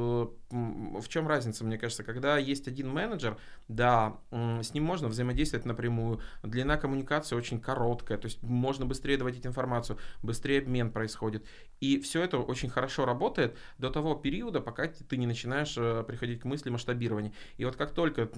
в 0.54 1.08
чем 1.10 1.28
разница, 1.28 1.64
мне 1.64 1.78
кажется, 1.78 2.04
когда 2.04 2.38
есть 2.38 2.68
один 2.68 2.90
менеджер, 2.90 3.38
да, 3.68 4.18
с 4.32 4.74
ним 4.74 4.84
можно 4.84 5.08
взаимодействовать 5.08 5.66
напрямую, 5.66 6.22
длина 6.44 6.78
коммуникации 6.78 7.36
очень 7.36 7.60
короткая, 7.60 8.18
то 8.18 8.26
есть 8.26 8.44
можно 8.44 8.86
быстрее 8.86 9.18
доводить 9.18 9.48
информацию, 9.48 9.98
быстрее 10.22 10.60
обмен 10.60 10.92
происходит. 10.92 11.46
И 11.80 12.00
все 12.00 12.22
это 12.22 12.38
очень 12.38 12.70
хорошо 12.70 13.06
работает 13.06 13.58
до 13.80 13.90
того 13.90 14.14
периода, 14.16 14.62
пока 14.62 14.88
ты 14.88 15.18
не 15.18 15.26
начинаешь 15.26 15.76
э, 15.78 16.04
приходить 16.06 16.42
к 16.42 16.46
мысли 16.46 16.70
масштабирования. 16.70 17.34
И 17.58 17.66
вот 17.66 17.76
как 17.76 17.92
только 17.92 18.30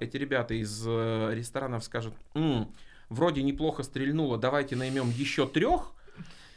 эти 0.00 0.16
ребята 0.16 0.54
из 0.54 0.84
э, 0.86 1.30
ресторанов 1.34 1.82
скажут, 1.82 2.14
«М, 2.34 2.72
вроде 3.08 3.42
неплохо 3.42 3.82
стрельнуло, 3.82 4.38
давайте 4.38 4.76
наймем 4.76 5.10
еще 5.10 5.48
трех, 5.48 5.92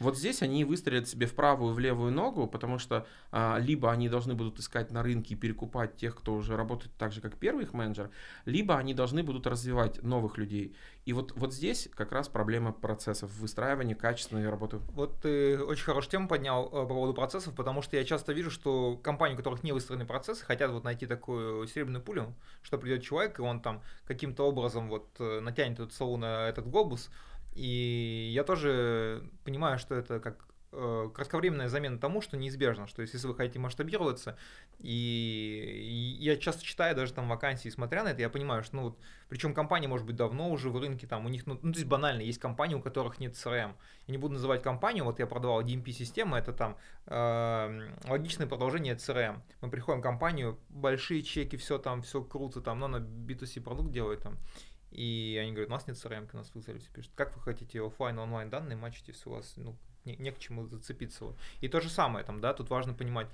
вот 0.00 0.16
здесь 0.16 0.42
они 0.42 0.64
выстрелят 0.64 1.08
себе 1.08 1.26
в 1.26 1.34
правую 1.34 1.72
и 1.72 1.74
в 1.74 1.78
левую 1.78 2.12
ногу, 2.12 2.46
потому 2.46 2.78
что 2.78 3.06
а, 3.30 3.58
либо 3.58 3.90
они 3.90 4.08
должны 4.08 4.34
будут 4.34 4.58
искать 4.58 4.90
на 4.90 5.02
рынке 5.02 5.34
и 5.34 5.36
перекупать 5.36 5.96
тех, 5.96 6.16
кто 6.16 6.34
уже 6.34 6.56
работает 6.56 6.92
так 6.96 7.12
же, 7.12 7.20
как 7.20 7.36
первый 7.36 7.64
их 7.64 7.72
менеджер, 7.72 8.10
либо 8.44 8.76
они 8.76 8.94
должны 8.94 9.22
будут 9.22 9.46
развивать 9.46 10.02
новых 10.02 10.38
людей. 10.38 10.74
И 11.04 11.12
вот, 11.12 11.32
вот 11.36 11.54
здесь 11.54 11.88
как 11.94 12.12
раз 12.12 12.28
проблема 12.28 12.72
процессов, 12.72 13.34
выстраивания 13.38 13.94
качественной 13.94 14.48
работы. 14.48 14.76
Вот 14.92 15.22
ты 15.22 15.58
очень 15.58 15.84
хорошую 15.84 16.10
тему 16.10 16.28
поднял 16.28 16.66
э, 16.66 16.70
по 16.70 16.86
поводу 16.86 17.14
процессов, 17.14 17.54
потому 17.54 17.80
что 17.82 17.96
я 17.96 18.04
часто 18.04 18.32
вижу, 18.32 18.50
что 18.50 18.96
компании, 18.98 19.34
у 19.34 19.38
которых 19.38 19.62
не 19.62 19.72
выстроены 19.72 20.04
процессы, 20.04 20.44
хотят 20.44 20.70
вот 20.70 20.84
найти 20.84 21.06
такую 21.06 21.66
серебряную 21.66 22.02
пулю, 22.02 22.34
что 22.62 22.76
придет 22.76 23.02
человек, 23.02 23.38
и 23.38 23.42
он 23.42 23.60
там 23.62 23.82
каким-то 24.06 24.44
образом 24.44 24.88
вот 24.88 25.08
э, 25.18 25.40
натянет 25.40 25.80
эту 25.80 25.92
сову 25.92 26.16
на 26.18 26.48
этот 26.48 26.68
глобус. 26.68 27.10
И 27.58 28.30
я 28.32 28.44
тоже 28.44 29.24
понимаю, 29.42 29.80
что 29.80 29.96
это 29.96 30.20
как 30.20 30.46
э, 30.70 31.10
кратковременная 31.12 31.68
замена 31.68 31.98
тому, 31.98 32.20
что 32.20 32.36
неизбежно, 32.36 32.86
что 32.86 33.02
если 33.02 33.18
вы 33.26 33.34
хотите 33.34 33.58
масштабироваться, 33.58 34.38
и, 34.78 36.16
я 36.20 36.36
часто 36.36 36.62
читаю 36.62 36.94
даже 36.94 37.12
там 37.12 37.28
вакансии, 37.28 37.68
смотря 37.68 38.04
на 38.04 38.10
это, 38.10 38.20
я 38.20 38.30
понимаю, 38.30 38.62
что, 38.62 38.76
ну 38.76 38.82
вот, 38.82 38.98
причем 39.28 39.54
компания 39.54 39.88
может 39.88 40.06
быть 40.06 40.14
давно 40.14 40.50
уже 40.50 40.70
в 40.70 40.78
рынке, 40.78 41.08
там 41.08 41.26
у 41.26 41.28
них, 41.28 41.48
ну, 41.48 41.58
ну 41.60 41.72
то 41.72 41.78
есть 41.78 41.88
банально, 41.88 42.20
есть 42.20 42.38
компании, 42.38 42.76
у 42.76 42.80
которых 42.80 43.18
нет 43.18 43.34
CRM. 43.34 43.72
Я 44.06 44.12
не 44.12 44.18
буду 44.18 44.34
называть 44.34 44.62
компанию, 44.62 45.04
вот 45.04 45.18
я 45.18 45.26
продавал 45.26 45.62
DMP-системы, 45.62 46.38
это 46.38 46.52
там 46.52 46.76
э, 47.06 47.90
логичное 48.06 48.46
продолжение 48.46 48.94
CRM. 48.94 49.40
Мы 49.62 49.70
приходим 49.70 49.98
в 49.98 50.04
компанию, 50.04 50.60
большие 50.68 51.24
чеки, 51.24 51.56
все 51.56 51.78
там, 51.78 52.02
все 52.02 52.22
круто, 52.22 52.60
там, 52.60 52.78
но 52.78 52.86
на 52.86 52.98
B2C 52.98 53.60
продукт 53.60 53.90
делает 53.90 54.22
там. 54.22 54.38
И 54.90 55.38
они 55.40 55.52
говорят, 55.52 55.68
у 55.68 55.72
нас 55.72 55.86
нет 55.86 55.96
CRM, 55.96 56.28
нас 56.34 56.54
вызвали, 56.54 56.78
все 56.78 56.90
пишут, 56.90 57.12
как 57.14 57.36
вы 57.36 57.42
хотите 57.42 57.84
офлайн 57.84 58.18
онлайн 58.18 58.50
данные 58.50 58.76
мачить, 58.76 59.08
если 59.08 59.28
у 59.28 59.32
вас 59.32 59.54
ну, 59.56 59.76
не, 60.04 60.16
не 60.16 60.30
к 60.32 60.38
чему 60.38 60.66
зацепиться. 60.66 61.34
И 61.60 61.68
то 61.68 61.80
же 61.80 61.90
самое 61.90 62.24
там, 62.24 62.40
да, 62.40 62.54
тут 62.54 62.70
важно 62.70 62.94
понимать, 62.94 63.28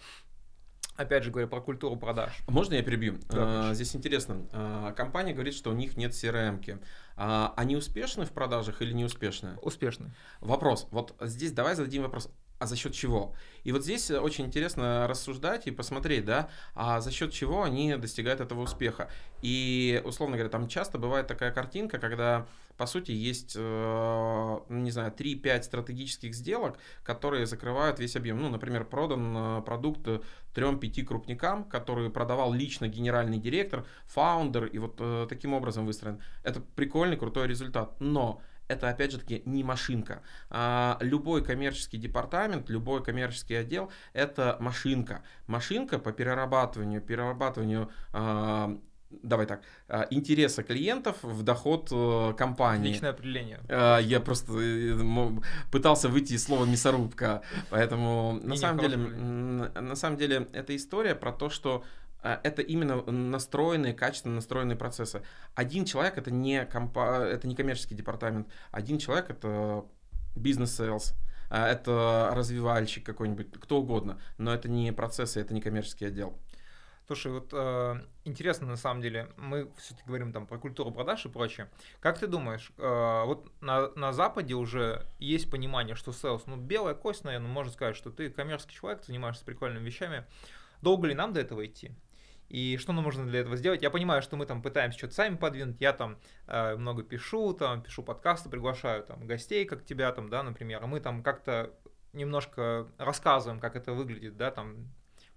опять 0.97 1.25
же 1.25 1.31
говоря 1.31 1.47
про 1.47 1.61
культуру 1.61 1.97
продаж. 1.97 2.33
Можно 2.49 2.75
я 2.75 2.83
перебью? 2.83 3.19
Да, 3.29 3.71
А. 3.71 3.75
Здесь 3.75 3.95
интересно. 3.95 4.47
А, 4.53 4.93
Компания 4.93 5.33
говорит, 5.33 5.55
что 5.55 5.71
у 5.71 5.75
них 5.75 5.97
нет 5.97 6.13
CRM-ки. 6.13 6.79
А 7.17 7.53
Они 7.57 7.77
успешны 7.77 8.25
в 8.25 8.33
продажах 8.33 8.83
или 8.83 8.93
не 8.93 9.05
успешны? 9.05 9.57
Успешный. 9.63 10.11
Вопрос. 10.41 10.89
Вот 10.91 11.15
здесь 11.21 11.53
давай 11.53 11.75
зададим 11.75 12.03
вопрос. 12.03 12.29
А 12.59 12.67
за 12.67 12.77
счет 12.77 12.95
чего? 12.95 13.35
И 13.65 13.73
вот 13.73 13.83
здесь 13.83 14.11
э, 14.11 14.19
очень 14.19 14.47
интересно 14.47 15.07
рассуждать 15.09 15.67
и 15.67 15.73
посмотреть, 15.73 16.25
да, 16.25 16.49
а 16.75 17.01
за 17.01 17.11
счет 17.11 17.33
чего 17.33 17.65
они 17.65 17.97
достигают 17.97 18.41
этого 18.41 18.61
успеха. 18.63 19.11
И, 19.43 20.01
условно 20.05 20.37
говоря, 20.37 20.51
там 20.51 20.69
часто 20.69 20.97
бывает 20.97 21.27
такая 21.27 21.51
картинка, 21.51 21.99
когда, 21.99 22.47
по 22.77 22.87
сути, 22.87 23.11
есть, 23.11 23.55
э, 23.57 24.59
ну, 24.69 24.79
не 24.79 24.93
знаю, 24.93 25.13
3-5 25.13 25.65
стратегических 25.65 26.33
сделок, 26.35 26.79
которые 27.03 27.47
закрывают 27.47 27.99
весь 27.99 28.15
объем. 28.15 28.41
Ну, 28.41 28.49
например, 28.49 28.85
продан 28.85 29.37
э, 29.37 29.63
продукт 29.63 30.09
трем-пяти 30.55 31.03
крупникам, 31.03 31.65
которые 31.65 32.09
продавал 32.11 32.53
лично 32.53 32.87
генеральный 32.87 33.39
директор, 33.39 33.85
фаундер, 34.07 34.67
и 34.67 34.79
вот 34.79 35.29
таким 35.29 35.53
образом 35.53 35.85
выстроен. 35.85 36.21
Это 36.45 36.61
прикольный, 36.61 37.17
крутой 37.17 37.49
результат. 37.49 37.97
Но 37.99 38.41
это 38.69 38.89
опять 38.89 39.13
же 39.13 39.19
таки 39.19 39.43
не 39.45 39.63
машинка. 39.63 40.23
А, 40.51 40.99
любой 41.01 41.45
коммерческий 41.45 41.99
департамент, 41.99 42.69
любой 42.69 43.03
коммерческий 43.03 43.55
отдел 43.55 43.91
это 44.13 44.57
машинка. 44.61 45.23
Машинка 45.47 45.99
по 45.99 46.13
перерабатыванию, 46.13 47.01
перерабатыванию 47.01 47.91
а, 48.13 48.77
давай 49.23 49.47
так, 49.47 49.63
а, 49.89 50.07
интереса 50.11 50.63
клиентов 50.63 51.17
в 51.23 51.43
доход 51.43 51.89
э, 51.93 52.35
компании. 52.37 52.89
Личное 52.89 53.11
определение. 53.11 53.61
Я 53.69 54.21
просто 54.21 54.53
э, 54.59 54.99
пытался 55.71 56.09
выйти 56.09 56.35
из 56.35 56.45
слова 56.45 56.65
мясорубка, 56.65 57.43
поэтому 57.71 58.41
на 58.43 58.57
самом 58.57 58.81
деле, 58.81 58.97
на 58.97 59.95
самом 59.95 60.17
деле, 60.17 60.49
эта 60.53 60.75
история 60.75 61.15
про 61.15 61.33
то, 61.33 61.49
что 61.49 61.85
это 62.25 62.63
именно 62.63 63.03
настроенные, 63.03 63.95
качественно 63.95 64.35
настроенные 64.35 64.77
процессы. 64.77 65.23
Один 65.55 65.85
человек 65.85 66.19
это 66.19 66.31
не 66.31 66.65
компа, 66.65 67.25
это 67.25 67.47
не 67.47 67.55
коммерческий 67.55 67.95
департамент, 67.95 68.49
один 68.71 68.99
человек 68.99 69.31
это 69.31 69.85
бизнес-селс, 70.35 71.15
а, 71.51 71.69
это 71.69 72.31
развивальщик 72.35 73.05
какой-нибудь, 73.05 73.53
кто 73.61 73.81
угодно, 73.81 74.19
но 74.39 74.53
это 74.55 74.69
не 74.69 74.93
процессы, 74.93 75.41
это 75.41 75.55
не 75.55 75.61
коммерческий 75.61 76.07
отдел. 76.07 76.39
Слушай, 77.07 77.33
вот 77.33 77.51
э, 77.53 78.01
интересно 78.25 78.67
на 78.67 78.77
самом 78.77 79.03
деле, 79.03 79.29
мы 79.37 79.71
все-таки 79.77 80.07
говорим 80.07 80.33
там 80.33 80.47
про 80.47 80.57
культуру 80.57 80.91
продаж 80.91 81.27
и 81.27 81.29
прочее. 81.29 81.69
Как 82.01 82.19
ты 82.19 82.27
думаешь, 82.27 82.73
э, 82.79 83.23
вот 83.27 83.53
на, 83.61 83.91
на 83.91 84.15
Западе 84.15 84.55
уже 84.55 85.07
есть 85.19 85.51
понимание, 85.51 85.97
что 85.97 86.13
sales, 86.13 86.45
ну 86.47 86.57
белая 86.57 86.95
кость, 86.95 87.25
наверное, 87.25 87.51
можно 87.51 87.71
сказать, 87.71 87.95
что 87.95 88.11
ты 88.11 88.31
коммерческий 88.31 88.75
человек, 88.75 89.05
занимаешься 89.05 89.45
прикольными 89.45 89.85
вещами. 89.85 90.25
Долго 90.81 91.07
ли 91.07 91.15
нам 91.15 91.35
до 91.35 91.41
этого 91.41 91.67
идти? 91.67 91.93
И 92.49 92.77
что 92.77 92.93
нам 92.93 93.05
нужно 93.05 93.27
для 93.27 93.41
этого 93.41 93.57
сделать? 93.57 93.83
Я 93.83 93.91
понимаю, 93.91 94.23
что 94.23 94.37
мы 94.37 94.47
там 94.47 94.63
пытаемся 94.63 94.99
что-то 94.99 95.15
сами 95.15 95.37
подвинуть. 95.37 95.81
Я 95.81 95.93
там 95.93 96.19
э, 96.47 96.77
много 96.77 97.03
пишу, 97.03 97.53
там 97.55 97.83
пишу 97.83 98.03
подкасты, 98.03 98.49
приглашаю 98.49 99.03
там 99.05 99.27
гостей, 99.27 99.65
как 99.65 99.85
тебя 99.85 100.13
там, 100.13 100.29
да, 100.29 100.43
например. 100.43 100.83
А 100.83 100.87
мы 100.87 101.01
там 101.01 101.23
как-то 101.23 101.73
немножко 102.13 102.89
рассказываем, 102.99 103.61
как 103.61 103.77
это 103.77 103.93
выглядит, 103.93 104.37
да, 104.37 104.51
там 104.51 104.89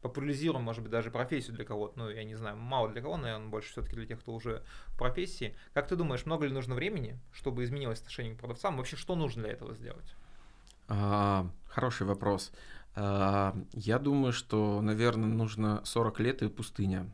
популяризируем, 0.02 0.64
может 0.64 0.84
быть, 0.84 0.92
даже 0.92 1.12
профессию 1.12 1.56
для 1.56 1.66
кого-то, 1.66 1.98
ну, 1.98 2.10
я 2.10 2.24
не 2.24 2.36
знаю, 2.36 2.56
мало 2.56 2.90
для 2.90 3.02
кого, 3.02 3.18
наверное, 3.18 3.50
больше 3.50 3.72
все-таки 3.72 3.96
для 3.96 4.06
тех, 4.06 4.20
кто 4.20 4.34
уже 4.34 4.64
в 4.88 4.98
профессии. 4.98 5.56
Как 5.74 5.88
ты 5.88 5.96
думаешь, 5.96 6.26
много 6.26 6.46
ли 6.46 6.54
нужно 6.54 6.76
времени, 6.76 7.20
чтобы 7.34 7.64
изменилось 7.64 8.00
отношение 8.00 8.36
к 8.36 8.40
продавцам? 8.40 8.78
Вообще, 8.78 8.96
что 8.96 9.16
нужно 9.16 9.44
для 9.44 9.52
этого 9.52 9.74
сделать? 9.74 10.16
А, 10.88 11.48
хороший 11.68 12.06
вопрос. 12.06 12.52
Я 12.98 14.00
думаю, 14.00 14.34
что, 14.34 14.82
наверное, 14.82 15.30
нужно 15.30 15.82
40 15.84 16.20
лет 16.20 16.42
и 16.42 16.50
пустыня. 16.50 17.06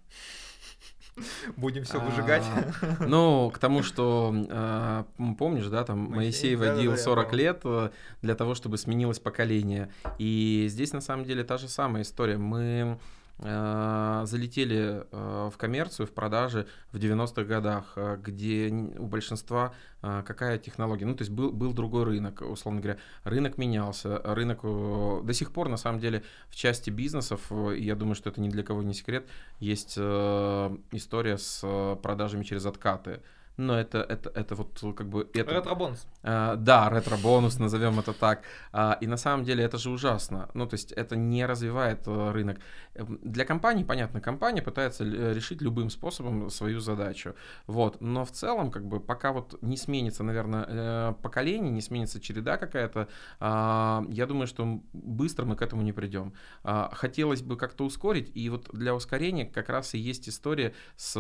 Будем 1.57 1.83
все 1.83 1.99
выжигать. 1.99 2.43
А, 2.43 3.05
ну, 3.05 3.51
к 3.53 3.59
тому, 3.59 3.83
что 3.83 4.33
а, 4.49 5.05
помнишь, 5.37 5.67
да, 5.67 5.83
там 5.83 5.99
Моисей 5.99 6.55
водил 6.55 6.97
40 6.97 7.33
лет 7.33 7.61
э, 7.65 7.91
для 8.21 8.35
того, 8.35 8.55
чтобы 8.55 8.77
сменилось 8.77 9.19
поколение. 9.19 9.91
И 10.17 10.65
здесь 10.69 10.91
на 10.93 11.01
самом 11.01 11.25
деле 11.25 11.43
та 11.43 11.57
же 11.57 11.67
самая 11.67 12.01
история. 12.01 12.37
Мы 12.37 12.97
залетели 13.39 15.05
э, 15.11 15.49
в 15.51 15.57
коммерцию, 15.57 16.07
в 16.07 16.11
продажи 16.11 16.67
в 16.91 16.97
90-х 16.97 17.43
годах, 17.43 17.93
э, 17.95 18.17
где 18.21 18.69
у 18.69 19.07
большинства 19.07 19.73
какая 20.01 20.57
технология. 20.57 21.05
Ну, 21.05 21.15
то 21.15 21.21
есть 21.21 21.31
был, 21.31 21.53
был 21.53 21.71
другой 21.71 22.03
рынок, 22.03 22.41
условно 22.41 22.81
говоря. 22.81 22.99
Рынок 23.23 23.57
менялся. 23.57 24.19
Рынок 24.25 24.61
до 24.61 25.31
сих 25.31 25.53
пор, 25.53 25.69
на 25.69 25.77
самом 25.77 26.01
деле, 26.01 26.23
в 26.49 26.57
части 26.57 26.89
бизнесов, 26.89 27.49
я 27.73 27.95
думаю, 27.95 28.15
что 28.15 28.29
это 28.29 28.41
ни 28.41 28.49
для 28.49 28.63
кого 28.63 28.83
не 28.83 28.93
секрет, 28.93 29.25
есть 29.61 29.97
история 29.97 31.37
с 31.37 31.97
продажами 32.03 32.43
через 32.43 32.65
откаты 32.65 33.21
но 33.57 33.79
это, 33.79 33.99
это, 33.99 34.29
это 34.29 34.55
вот 34.55 34.79
как 34.95 35.07
бы... 35.07 35.29
Это, 35.33 35.51
ретро-бонус. 35.51 36.07
А, 36.23 36.55
да, 36.55 36.89
ретро-бонус, 36.89 37.59
назовем 37.59 37.99
это 37.99 38.13
так. 38.13 38.41
А, 38.71 38.97
и 38.99 39.07
на 39.07 39.17
самом 39.17 39.45
деле 39.45 39.63
это 39.63 39.77
же 39.77 39.91
ужасно. 39.91 40.49
Ну, 40.53 40.65
то 40.65 40.73
есть 40.73 40.91
это 40.91 41.15
не 41.15 41.45
развивает 41.45 42.07
э, 42.07 42.31
рынок. 42.31 42.57
Эм, 42.95 43.19
для 43.21 43.45
компании, 43.45 43.83
понятно, 43.83 44.21
компания 44.21 44.61
пытается 44.61 45.03
решить 45.03 45.61
любым 45.61 45.91
способом 45.91 46.49
свою 46.49 46.79
задачу. 46.79 47.35
Вот. 47.67 48.01
Но 48.01 48.25
в 48.25 48.31
целом, 48.31 48.71
как 48.71 48.85
бы, 48.85 48.99
пока 48.99 49.31
вот 49.31 49.61
не 49.61 49.77
сменится, 49.77 50.23
наверное, 50.23 50.65
э, 50.67 51.13
поколение, 51.21 51.71
не 51.71 51.81
сменится 51.81 52.19
череда 52.19 52.57
какая-то, 52.57 53.07
а, 53.39 54.03
я 54.09 54.25
думаю, 54.25 54.47
что 54.47 54.81
быстро 54.93 55.45
мы 55.45 55.55
к 55.55 55.61
этому 55.61 55.83
не 55.83 55.93
придем. 55.93 56.33
А, 56.63 56.89
хотелось 56.93 57.43
бы 57.43 57.55
как-то 57.55 57.85
ускорить, 57.85 58.31
и 58.33 58.49
вот 58.49 58.69
для 58.73 58.95
ускорения 58.95 59.45
как 59.45 59.69
раз 59.69 59.93
и 59.93 59.99
есть 59.99 60.27
история 60.27 60.73
с 60.95 61.13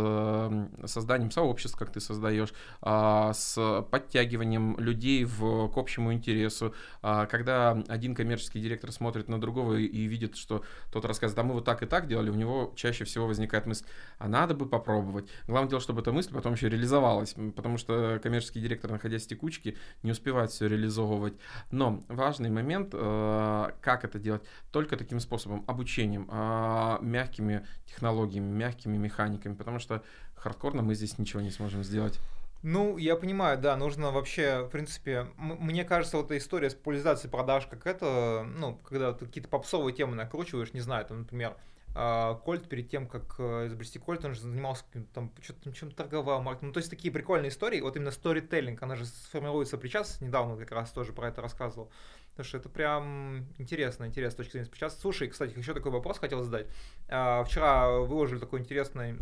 созданием 0.85 1.29
сообществ, 1.29 1.77
как 1.77 1.91
ты 1.91 1.99
создал 1.99 2.22
создаешь, 2.23 2.53
а, 2.81 3.33
с 3.33 3.85
подтягиванием 3.91 4.77
людей 4.79 5.25
в, 5.25 5.67
к 5.69 5.77
общему 5.77 6.13
интересу. 6.13 6.73
А, 7.01 7.25
когда 7.25 7.71
один 7.87 8.15
коммерческий 8.15 8.61
директор 8.61 8.91
смотрит 8.91 9.27
на 9.27 9.39
другого 9.39 9.75
и 9.75 10.03
видит, 10.05 10.37
что 10.37 10.63
тот 10.91 11.05
рассказывает, 11.05 11.39
а 11.39 11.43
мы 11.43 11.53
вот 11.55 11.65
так 11.65 11.83
и 11.83 11.85
так 11.85 12.07
делали, 12.07 12.29
у 12.29 12.35
него 12.35 12.73
чаще 12.75 13.03
всего 13.03 13.27
возникает 13.27 13.65
мысль, 13.65 13.85
а 14.19 14.27
надо 14.27 14.53
бы 14.53 14.65
попробовать. 14.65 15.29
Главное 15.47 15.69
дело, 15.69 15.81
чтобы 15.81 16.01
эта 16.01 16.11
мысль 16.11 16.33
потом 16.33 16.53
еще 16.53 16.69
реализовалась, 16.69 17.35
потому 17.55 17.77
что 17.77 18.19
коммерческий 18.23 18.61
директор, 18.61 18.91
находясь 18.91 19.25
в 19.25 19.27
текучке, 19.27 19.75
не 20.03 20.11
успевает 20.11 20.51
все 20.51 20.67
реализовывать. 20.67 21.33
Но 21.71 22.03
важный 22.07 22.49
момент, 22.49 22.89
э, 22.93 23.71
как 23.81 24.05
это 24.05 24.19
делать, 24.19 24.43
только 24.71 24.95
таким 24.95 25.19
способом, 25.19 25.63
обучением, 25.67 26.27
а, 26.29 26.99
мягкими 27.01 27.65
технологиями, 27.85 28.51
мягкими 28.51 28.97
механиками, 28.97 29.55
потому 29.55 29.79
что 29.79 30.03
хардкорно 30.43 30.81
мы 30.81 30.93
здесь 30.93 31.17
ничего 31.17 31.41
не 31.41 31.49
сможем 31.49 31.83
сделать. 31.83 32.19
Ну, 32.61 32.97
я 32.97 33.17
понимаю, 33.17 33.57
да, 33.57 33.75
нужно 33.75 34.11
вообще, 34.11 34.63
в 34.63 34.69
принципе, 34.69 35.27
мне 35.37 35.83
кажется, 35.83 36.17
вот 36.17 36.27
эта 36.27 36.37
история 36.37 36.69
с 36.69 36.75
популяризацией 36.75 37.29
продаж, 37.29 37.67
как 37.67 37.85
это, 37.85 38.45
ну, 38.55 38.75
когда 38.77 39.11
ты 39.11 39.25
какие-то 39.25 39.49
попсовые 39.49 39.93
темы 39.93 40.15
накручиваешь, 40.15 40.71
не 40.73 40.79
знаю, 40.79 41.05
там, 41.05 41.19
например, 41.19 41.57
а, 41.95 42.35
Кольт 42.35 42.67
перед 42.67 42.89
тем, 42.89 43.07
как 43.07 43.35
э, 43.37 43.67
изобрести 43.67 43.99
Кольт, 43.99 44.25
он 44.25 44.33
же 44.33 44.41
занимался 44.41 44.83
там, 45.13 45.31
что-то 45.41 45.71
чем 45.73 45.91
торговал, 45.91 46.41
маркетингом. 46.41 46.69
Ну, 46.69 46.73
то 46.73 46.79
есть 46.79 46.89
такие 46.89 47.13
прикольные 47.13 47.49
истории. 47.49 47.81
Вот 47.81 47.95
именно 47.95 48.09
сторителлинг, 48.09 48.81
она 48.81 48.95
же 48.95 49.05
сформируется 49.05 49.77
при 49.77 49.89
час. 49.89 50.19
Недавно 50.19 50.57
как 50.57 50.71
раз 50.71 50.91
тоже 50.91 51.13
про 51.13 51.27
это 51.27 51.41
рассказывал. 51.41 51.91
Потому 52.31 52.45
что 52.45 52.57
это 52.57 52.69
прям 52.69 53.45
интересно, 53.59 54.05
интересно 54.05 54.31
с 54.31 54.37
точки 54.37 54.51
зрения 54.53 54.69
сейчас. 54.73 54.99
Слушай, 54.99 55.27
кстати, 55.27 55.55
еще 55.55 55.75
такой 55.75 55.91
вопрос 55.91 56.17
хотел 56.17 56.41
задать. 56.41 56.65
А, 57.09 57.43
вчера 57.43 57.91
выложили 57.91 58.39
такой 58.39 58.61
интересный 58.61 59.15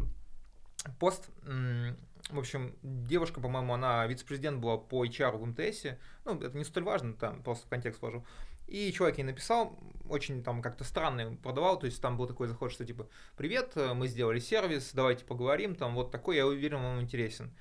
пост. 0.99 1.29
В 1.43 2.39
общем, 2.39 2.75
девушка, 2.82 3.41
по-моему, 3.41 3.73
она 3.73 4.05
вице-президент 4.07 4.59
была 4.59 4.77
по 4.77 5.05
HR 5.05 5.38
в 5.38 5.45
МТС. 5.45 5.97
Ну, 6.23 6.39
это 6.39 6.57
не 6.57 6.63
столь 6.63 6.84
важно, 6.84 7.13
там 7.13 7.43
просто 7.43 7.65
в 7.65 7.69
контекст 7.69 8.01
вложу. 8.01 8.25
И 8.67 8.93
человек 8.93 9.17
ей 9.17 9.25
написал, 9.25 9.77
очень 10.07 10.43
там 10.43 10.61
как-то 10.61 10.86
странно 10.86 11.36
продавал, 11.43 11.77
то 11.77 11.88
есть 11.88 12.01
там 12.01 12.15
был 12.15 12.25
такой 12.25 12.47
заход, 12.47 12.71
что 12.71 12.86
типа, 12.86 13.07
привет, 13.36 13.75
мы 13.75 14.07
сделали 14.07 14.39
сервис, 14.39 14.91
давайте 14.93 15.25
поговорим, 15.25 15.75
там 15.75 15.93
вот 15.93 16.09
такой, 16.09 16.38
я 16.38 16.47
уверен, 16.47 16.82
вам 16.82 17.01
интересен. 17.01 17.51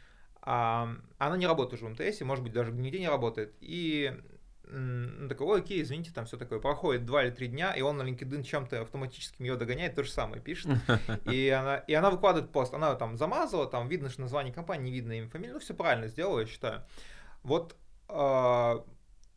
А, 0.42 0.88
она 1.18 1.36
не 1.36 1.46
работает 1.46 1.82
уже 1.82 1.92
в 1.92 1.94
МТС, 1.94 2.20
может 2.20 2.44
быть, 2.44 2.52
даже 2.52 2.72
нигде 2.72 3.00
не 3.00 3.08
работает. 3.08 3.54
И 3.60 4.16
ну, 4.72 5.28
такой, 5.28 5.60
окей, 5.60 5.82
извините, 5.82 6.12
там 6.12 6.26
все 6.26 6.36
такое. 6.36 6.60
Проходит 6.60 7.04
два 7.04 7.24
или 7.24 7.30
три 7.30 7.48
дня, 7.48 7.72
и 7.72 7.82
он 7.82 7.96
на 7.96 8.02
LinkedIn 8.02 8.42
чем-то 8.42 8.82
автоматически 8.82 9.42
ее 9.42 9.56
догоняет, 9.56 9.94
то 9.94 10.02
же 10.02 10.10
самое 10.10 10.40
пишет. 10.40 10.70
И 11.30 11.48
она, 11.48 11.76
и 11.76 11.94
она 11.94 12.10
выкладывает 12.10 12.52
пост. 12.52 12.74
Она 12.74 12.94
там 12.94 13.16
замазала, 13.16 13.66
там 13.66 13.88
видно, 13.88 14.08
что 14.10 14.20
название 14.20 14.52
компании, 14.52 14.84
не 14.84 14.92
видно 14.92 15.12
имя, 15.12 15.28
фамилия. 15.28 15.54
Ну, 15.54 15.58
все 15.58 15.74
правильно 15.74 16.08
сделала, 16.08 16.40
я 16.40 16.46
считаю. 16.46 16.82
Вот 17.42 17.76
а, 18.08 18.84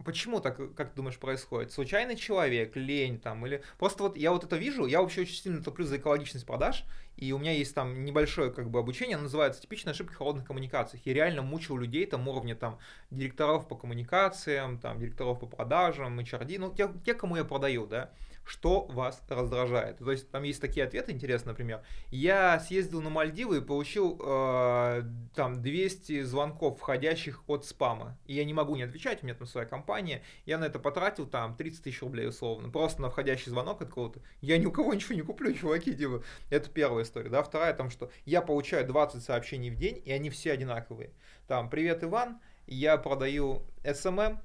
Почему 0.04 0.40
так, 0.40 0.58
как 0.76 0.90
ты 0.90 0.96
думаешь, 0.96 1.18
происходит? 1.18 1.72
Случайный 1.72 2.16
человек, 2.16 2.76
лень 2.76 3.20
там, 3.20 3.46
или... 3.46 3.64
Просто 3.78 4.04
вот 4.04 4.18
я 4.18 4.32
вот 4.32 4.44
это 4.44 4.56
вижу, 4.58 4.86
я 4.86 5.02
вообще 5.02 5.22
очень 5.22 5.36
сильно 5.36 5.64
топлю 5.64 5.86
за 5.86 5.98
экологичность 5.98 6.46
продаж, 6.46 6.84
и 7.18 7.32
у 7.32 7.38
меня 7.38 7.52
есть 7.52 7.74
там 7.76 8.06
небольшое 8.06 8.52
как 8.52 8.70
бы 8.70 8.80
обучение, 8.80 9.18
называется 9.18 9.62
«Типичные 9.62 9.92
ошибки 9.92 10.14
холодных 10.14 10.46
коммуникациях». 10.46 11.06
Я 11.06 11.14
реально 11.14 11.42
мучил 11.42 11.78
людей 11.78 12.06
там 12.06 12.28
уровня 12.28 12.56
там 12.56 12.80
директоров 13.12 13.68
по 13.68 13.76
коммуникациям, 13.76 14.80
там 14.80 15.00
директоров 15.00 15.40
по 15.40 15.46
продажам, 15.46 16.20
HRD, 16.20 16.58
ну 16.60 16.74
те, 16.74 16.90
те 17.06 17.14
кому 17.14 17.36
я 17.36 17.46
продаю, 17.46 17.88
да 17.88 18.12
что 18.46 18.86
вас 18.86 19.22
раздражает. 19.30 20.00
То 20.00 20.12
есть 20.12 20.30
там 20.30 20.44
есть 20.44 20.62
такие 20.62 20.86
ответы 20.86 21.12
интересные, 21.12 21.52
например. 21.52 21.82
Я 22.10 22.60
съездил 22.60 23.02
на 23.02 23.10
Мальдивы 23.10 23.58
и 23.58 23.62
получил 23.62 24.20
э, 24.24 25.04
там 25.36 25.62
200 25.62 26.24
звонков 26.24 26.80
входящих 26.80 27.44
от 27.48 27.66
спама. 27.66 28.18
И 28.26 28.34
я 28.34 28.46
не 28.46 28.54
могу 28.54 28.76
не 28.76 28.84
отвечать, 28.84 29.24
у 29.24 29.26
меня 29.26 29.36
там 29.36 29.48
своя 29.48 29.66
компания. 29.66 30.24
Я 30.46 30.58
на 30.58 30.66
это 30.66 30.80
потратил 30.80 31.26
там 31.26 31.56
30 31.56 31.84
тысяч 31.84 32.02
рублей 32.02 32.28
условно. 32.28 32.70
Просто 32.70 33.02
на 33.02 33.10
входящий 33.10 33.50
звонок 33.50 33.82
от 33.82 33.90
кого-то. 33.90 34.20
Я 34.42 34.58
ни 34.58 34.66
у 34.66 34.72
кого 34.72 34.94
ничего 34.94 35.16
не 35.16 35.22
куплю, 35.22 35.54
чуваки, 35.60 35.96
типа. 35.96 36.24
Это 36.50 36.70
первая 36.70 37.06
история. 37.06 37.30
Да? 37.30 37.44
Вторая 37.44 37.74
там, 37.74 37.90
что 37.90 38.12
я 38.26 38.42
получаю 38.42 38.86
20 38.86 39.24
сообщений 39.24 39.70
в 39.70 39.76
день, 39.76 40.02
и 40.04 40.12
они 40.12 40.30
все 40.30 40.52
одинаковые. 40.52 41.12
Там, 41.48 41.70
привет, 41.70 42.04
Иван, 42.04 42.40
я 42.68 42.98
продаю 42.98 43.64
SMM, 43.84 44.40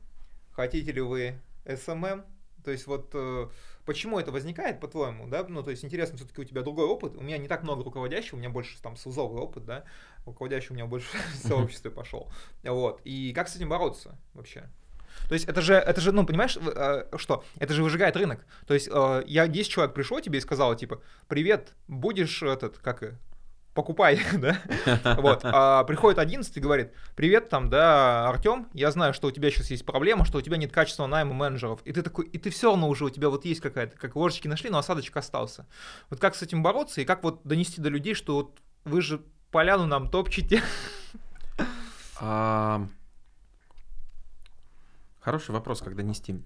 хотите 0.53 0.93
ли 0.93 1.01
вы 1.01 1.41
SMM? 1.65 2.25
То 2.65 2.73
есть 2.73 2.87
вот 2.87 3.11
э, 3.15 3.49
Почему 3.89 4.21
это 4.21 4.31
возникает, 4.31 4.81
по-твоему, 4.81 5.27
да? 5.29 5.47
Ну, 5.49 5.63
то 5.63 5.71
есть 5.71 5.83
интересно, 5.83 6.19
все-таки 6.19 6.43
у 6.43 6.45
тебя 6.45 6.61
другой 6.61 6.85
опыт. 6.85 7.17
У 7.17 7.23
меня 7.23 7.39
не 7.39 7.49
так 7.49 7.63
много 7.63 7.83
руководящих, 7.83 8.35
у 8.35 8.37
меня 8.37 8.51
больше 8.51 8.79
там 8.83 8.97
сузовый 8.97 9.41
опыт, 9.41 9.65
да? 9.65 9.85
Руководящий 10.27 10.73
у 10.73 10.75
меня 10.75 10.85
больше 10.85 11.09
в 11.33 11.47
сообществе 11.49 11.91
пошел. 11.91 12.31
Вот. 12.63 13.01
И 13.05 13.33
как 13.33 13.49
с 13.49 13.57
этим 13.57 13.71
бороться 13.71 14.19
вообще? 14.35 14.69
То 15.27 15.33
есть 15.33 15.49
это 15.49 15.63
же, 15.63 15.73
это 15.73 16.03
же, 16.03 16.13
ну, 16.13 16.27
понимаешь, 16.27 16.59
э, 16.59 17.05
что? 17.17 17.43
Это 17.59 17.73
же 17.73 17.83
выжигает 17.83 18.15
рынок. 18.15 18.45
То 18.67 18.75
есть 18.75 18.91
э, 18.93 19.23
я 19.27 19.49
10 19.49 19.71
человек 19.71 19.95
пришел 19.95 20.21
тебе 20.21 20.37
и 20.37 20.43
сказал, 20.43 20.77
типа, 20.77 21.01
привет, 21.27 21.73
будешь 21.87 22.43
этот, 22.43 22.77
как 22.77 23.03
покупай, 23.79 24.21
да, 24.39 24.59
вот, 25.19 25.43
а 25.45 25.85
приходит 25.85 26.19
11 26.19 26.57
и 26.57 26.59
говорит, 26.59 26.93
привет, 27.15 27.49
там, 27.49 27.71
да, 27.71 28.29
Артем, 28.29 28.67
я 28.75 28.91
знаю, 28.91 29.15
что 29.15 29.29
у 29.29 29.31
тебя 29.31 29.53
сейчас 29.53 29.71
есть 29.71 29.87
проблема, 29.87 30.25
что 30.25 30.39
у 30.39 30.41
тебя 30.41 30.57
нет 30.57 30.73
качественного 30.73 31.09
найма 31.09 31.33
менеджеров, 31.33 31.81
и 31.85 31.93
ты 31.93 32.03
такой, 32.03 32.27
и 32.27 32.39
ты 32.39 32.51
все 32.51 32.71
равно 32.71 32.89
уже, 32.89 33.05
у 33.05 33.11
тебя 33.11 33.29
вот 33.29 33.45
есть 33.45 33.61
какая-то, 33.61 33.97
как 33.97 34.17
ложечки 34.17 34.49
нашли, 34.49 34.69
но 34.69 34.79
осадочек 34.79 35.17
остался. 35.17 35.65
Вот 36.11 36.19
как 36.19 36.35
с 36.35 36.43
этим 36.43 36.61
бороться 36.61 37.01
и 37.01 37.05
как 37.05 37.23
вот 37.23 37.43
донести 37.45 37.81
до 37.81 37.89
людей, 37.89 38.15
что 38.15 38.35
вот 38.35 38.59
вы 38.83 39.01
же 39.01 39.23
поляну 39.53 39.87
нам 39.87 40.11
топчете? 40.11 40.61
Хороший 45.21 45.53
вопрос, 45.53 45.83
как 45.83 45.95
донести. 45.95 46.43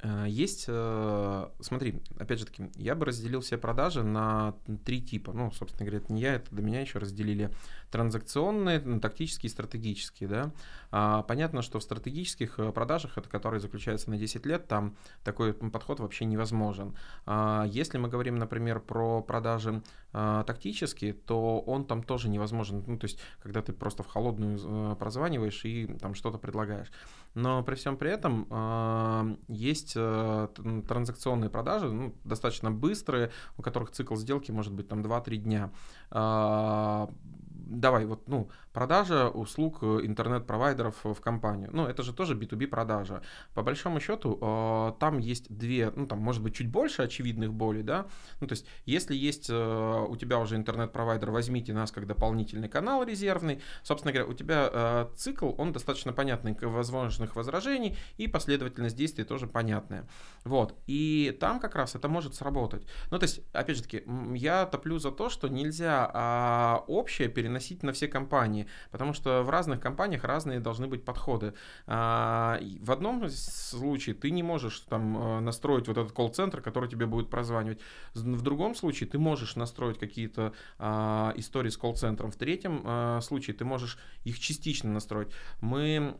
Э, 0.00 0.26
есть, 0.28 0.66
э, 0.68 1.48
смотри, 1.60 2.02
опять 2.18 2.38
же 2.38 2.46
таки, 2.46 2.70
я 2.76 2.94
бы 2.94 3.06
разделил 3.06 3.40
все 3.40 3.58
продажи 3.58 4.02
на 4.02 4.54
три 4.84 5.02
типа. 5.02 5.32
Ну, 5.32 5.50
собственно 5.50 5.86
говоря, 5.86 6.04
это 6.04 6.12
не 6.12 6.22
я, 6.22 6.34
это 6.34 6.54
до 6.54 6.62
меня 6.62 6.80
еще 6.80 6.98
разделили 6.98 7.50
транзакционные, 7.90 8.80
тактические 9.00 9.48
и 9.48 9.52
стратегические. 9.52 10.28
Да? 10.28 10.50
А, 10.90 11.22
понятно, 11.22 11.62
что 11.62 11.78
в 11.78 11.82
стратегических 11.82 12.58
э, 12.58 12.72
продажах, 12.72 13.18
это 13.18 13.28
которые 13.28 13.60
заключаются 13.60 14.10
на 14.10 14.16
10 14.16 14.46
лет, 14.46 14.68
там 14.68 14.96
такой 15.24 15.52
подход 15.54 16.00
вообще 16.00 16.24
невозможен. 16.24 16.96
А, 17.26 17.64
если 17.66 17.98
мы 17.98 18.08
говорим, 18.08 18.36
например, 18.36 18.80
про 18.80 19.22
продажи 19.22 19.82
а, 20.12 20.44
тактические, 20.44 21.12
то 21.12 21.60
он 21.60 21.84
там 21.84 22.02
тоже 22.02 22.28
невозможен. 22.28 22.84
Ну, 22.86 22.98
то 22.98 23.04
есть, 23.04 23.20
когда 23.42 23.62
ты 23.62 23.72
просто 23.72 24.02
в 24.02 24.06
холодную 24.06 24.96
прозваниваешь 24.96 25.64
и 25.64 25.86
там 26.00 26.14
что-то 26.14 26.38
предлагаешь. 26.38 26.90
Но 27.34 27.62
при 27.62 27.74
всем 27.74 27.96
при 27.96 28.10
этом 28.10 28.46
э, 28.50 29.36
есть 29.48 29.92
э, 29.96 30.48
транзакционные 30.88 31.50
продажи, 31.50 31.90
ну, 31.90 32.14
достаточно 32.24 32.70
быстрые, 32.70 33.30
у 33.56 33.62
которых 33.62 33.90
цикл 33.90 34.16
сделки 34.16 34.50
может 34.50 34.72
быть 34.72 34.88
там 34.88 35.02
2-3 35.02 35.36
дня. 35.36 35.70
Давай, 37.68 38.06
вот, 38.06 38.26
ну, 38.28 38.50
продажа 38.72 39.28
услуг 39.28 39.78
э, 39.82 40.00
интернет-провайдеров 40.02 40.96
в 41.04 41.20
компанию. 41.20 41.70
Ну, 41.72 41.86
это 41.86 42.02
же 42.02 42.12
тоже 42.12 42.34
B2B 42.34 42.66
продажа. 42.66 43.22
По 43.54 43.62
большому 43.62 44.00
счету, 44.00 44.38
э, 44.40 44.92
там 45.00 45.18
есть 45.18 45.46
две, 45.48 45.92
ну, 45.94 46.06
там, 46.06 46.18
может 46.18 46.42
быть, 46.42 46.54
чуть 46.54 46.68
больше 46.68 47.02
очевидных 47.02 47.52
болей, 47.52 47.82
да. 47.82 48.06
Ну, 48.40 48.46
то 48.46 48.52
есть, 48.52 48.66
если 48.86 49.14
есть 49.14 49.48
э, 49.50 50.06
у 50.08 50.16
тебя 50.16 50.38
уже 50.38 50.56
интернет-провайдер, 50.56 51.30
возьмите 51.30 51.72
нас 51.72 51.92
как 51.92 52.06
дополнительный 52.06 52.68
канал 52.68 53.02
резервный. 53.04 53.60
Собственно 53.82 54.12
говоря, 54.12 54.30
у 54.30 54.34
тебя 54.34 55.08
цикл, 55.16 55.52
он 55.58 55.72
достаточно 55.72 56.12
понятный, 56.12 56.56
возможных 56.60 57.36
возражений, 57.36 57.96
и 58.16 58.28
последовательность 58.28 58.96
действий 58.96 59.24
тоже 59.24 59.46
понятная. 59.46 60.08
Вот. 60.44 60.74
И 60.86 61.36
там 61.40 61.60
как 61.60 61.74
раз 61.74 61.94
это 61.94 62.08
может 62.08 62.34
сработать. 62.34 62.86
Ну, 63.10 63.18
то 63.18 63.24
есть, 63.24 63.40
опять 63.52 63.76
же 63.76 63.82
таки, 63.82 64.02
я 64.34 64.66
топлю 64.66 64.98
за 64.98 65.10
то, 65.10 65.28
что 65.28 65.48
нельзя 65.48 66.10
а, 66.12 66.84
общее 66.86 67.28
переносить 67.28 67.82
на 67.82 67.92
все 67.92 68.08
компании, 68.08 68.57
потому 68.90 69.12
что 69.12 69.42
в 69.42 69.50
разных 69.50 69.80
компаниях 69.80 70.24
разные 70.24 70.60
должны 70.60 70.86
быть 70.86 71.04
подходы. 71.04 71.54
А, 71.86 72.58
в 72.80 72.90
одном 72.90 73.28
случае 73.28 74.14
ты 74.14 74.30
не 74.30 74.42
можешь 74.42 74.80
там 74.80 75.16
э, 75.16 75.40
настроить 75.40 75.88
вот 75.88 75.98
этот 75.98 76.12
колл-центр, 76.12 76.60
который 76.60 76.88
тебе 76.88 77.06
будет 77.06 77.30
прозванивать. 77.30 77.80
В 78.14 78.42
другом 78.42 78.74
случае 78.74 79.08
ты 79.08 79.18
можешь 79.18 79.56
настроить 79.56 79.98
какие-то 79.98 80.52
а, 80.78 81.32
истории 81.36 81.70
с 81.70 81.76
колл-центром. 81.76 82.30
В 82.30 82.36
третьем 82.36 82.82
а, 82.84 83.20
случае 83.20 83.56
ты 83.56 83.64
можешь 83.64 83.98
их 84.24 84.38
частично 84.38 84.90
настроить. 84.90 85.28
Мы 85.60 86.16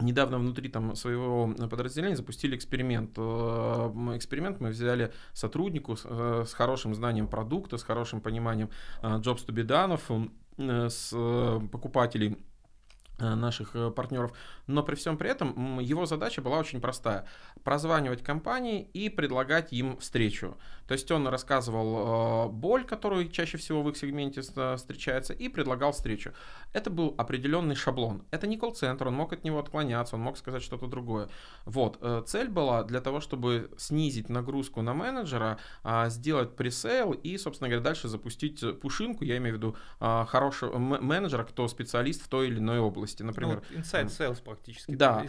недавно 0.00 0.38
внутри 0.38 0.68
там 0.68 0.96
своего 0.96 1.52
подразделения 1.68 2.16
запустили 2.16 2.56
эксперимент. 2.56 3.12
Э, 3.16 3.92
эксперимент 4.16 4.60
мы 4.60 4.70
взяли 4.70 5.12
сотруднику 5.32 5.96
э, 6.02 6.44
с 6.46 6.52
хорошим 6.54 6.94
знанием 6.94 7.28
продукта, 7.28 7.76
с 7.76 7.82
хорошим 7.82 8.20
пониманием 8.20 8.70
jobs 9.02 9.46
to 9.46 9.52
с 10.56 11.10
покупателей. 11.70 12.32
Э, 12.32 12.51
наших 13.22 13.74
э, 13.74 13.90
партнеров, 13.90 14.32
но 14.66 14.82
при 14.82 14.94
всем 14.94 15.16
при 15.16 15.30
этом 15.30 15.78
его 15.80 16.06
задача 16.06 16.42
была 16.42 16.58
очень 16.58 16.80
простая. 16.80 17.26
Прозванивать 17.64 18.22
компании 18.22 18.88
и 18.92 19.08
предлагать 19.08 19.72
им 19.72 19.96
встречу. 19.98 20.56
То 20.86 20.94
есть 20.94 21.10
он 21.10 21.28
рассказывал 21.28 22.48
э, 22.48 22.52
боль, 22.52 22.84
которую 22.84 23.28
чаще 23.28 23.58
всего 23.58 23.82
в 23.82 23.90
их 23.90 23.96
сегменте 23.96 24.42
встречается, 24.42 25.32
и 25.32 25.48
предлагал 25.48 25.92
встречу. 25.92 26.32
Это 26.72 26.90
был 26.90 27.14
определенный 27.18 27.74
шаблон. 27.74 28.24
Это 28.30 28.46
не 28.46 28.56
колл-центр, 28.56 29.08
он 29.08 29.14
мог 29.14 29.32
от 29.32 29.44
него 29.44 29.58
отклоняться, 29.58 30.16
он 30.16 30.22
мог 30.22 30.36
сказать 30.36 30.62
что-то 30.62 30.86
другое. 30.86 31.28
Вот. 31.64 31.98
Цель 32.26 32.48
была 32.48 32.82
для 32.84 33.00
того, 33.00 33.20
чтобы 33.20 33.70
снизить 33.76 34.28
нагрузку 34.28 34.82
на 34.82 34.94
менеджера, 34.94 35.58
а, 35.82 36.08
сделать 36.08 36.56
пресейл 36.56 37.12
и, 37.12 37.36
собственно 37.38 37.68
говоря, 37.68 37.84
дальше 37.84 38.08
запустить 38.08 38.80
пушинку, 38.80 39.24
я 39.24 39.36
имею 39.38 39.54
в 39.54 39.58
виду 39.58 39.76
а, 40.00 40.24
хорошего 40.24 40.78
менеджера, 40.78 41.44
кто 41.44 41.68
специалист 41.68 42.22
в 42.22 42.28
той 42.28 42.48
или 42.48 42.58
иной 42.58 42.78
области 42.78 43.11
области, 43.12 43.22
например. 43.22 43.62
Ну, 43.70 43.78
inside 43.78 44.06
sales 44.06 44.42
практически. 44.42 44.92
Да. 44.92 45.24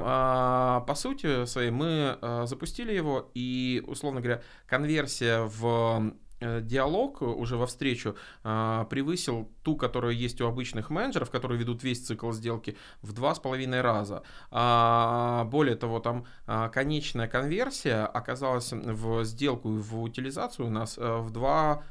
А, 0.00 0.80
по 0.80 0.94
сути 0.94 1.44
своей 1.46 1.70
мы 1.70 2.18
а, 2.20 2.46
запустили 2.46 2.92
его, 2.92 3.30
и, 3.34 3.82
условно 3.86 4.20
говоря, 4.20 4.42
конверсия 4.66 5.40
в 5.42 6.12
э, 6.40 6.60
диалог 6.60 7.22
уже 7.22 7.56
во 7.56 7.66
встречу 7.66 8.16
превысил 8.42 9.50
ту, 9.62 9.76
которая 9.76 10.12
есть 10.12 10.40
у 10.40 10.46
обычных 10.46 10.90
менеджеров, 10.90 11.30
которые 11.30 11.58
ведут 11.58 11.82
весь 11.82 12.04
цикл 12.04 12.32
сделки, 12.32 12.76
в 13.02 13.12
два 13.12 13.34
с 13.34 13.38
половиной 13.38 13.80
раза. 13.80 14.22
А, 14.50 15.44
более 15.44 15.76
того, 15.76 16.00
там 16.00 16.26
конечная 16.72 17.28
конверсия 17.28 18.04
оказалась 18.04 18.72
в 18.72 19.24
сделку 19.24 19.76
и 19.76 19.78
в 19.78 20.00
утилизацию 20.00 20.66
у 20.66 20.70
нас 20.70 20.96
в 20.98 21.30
два 21.30 21.82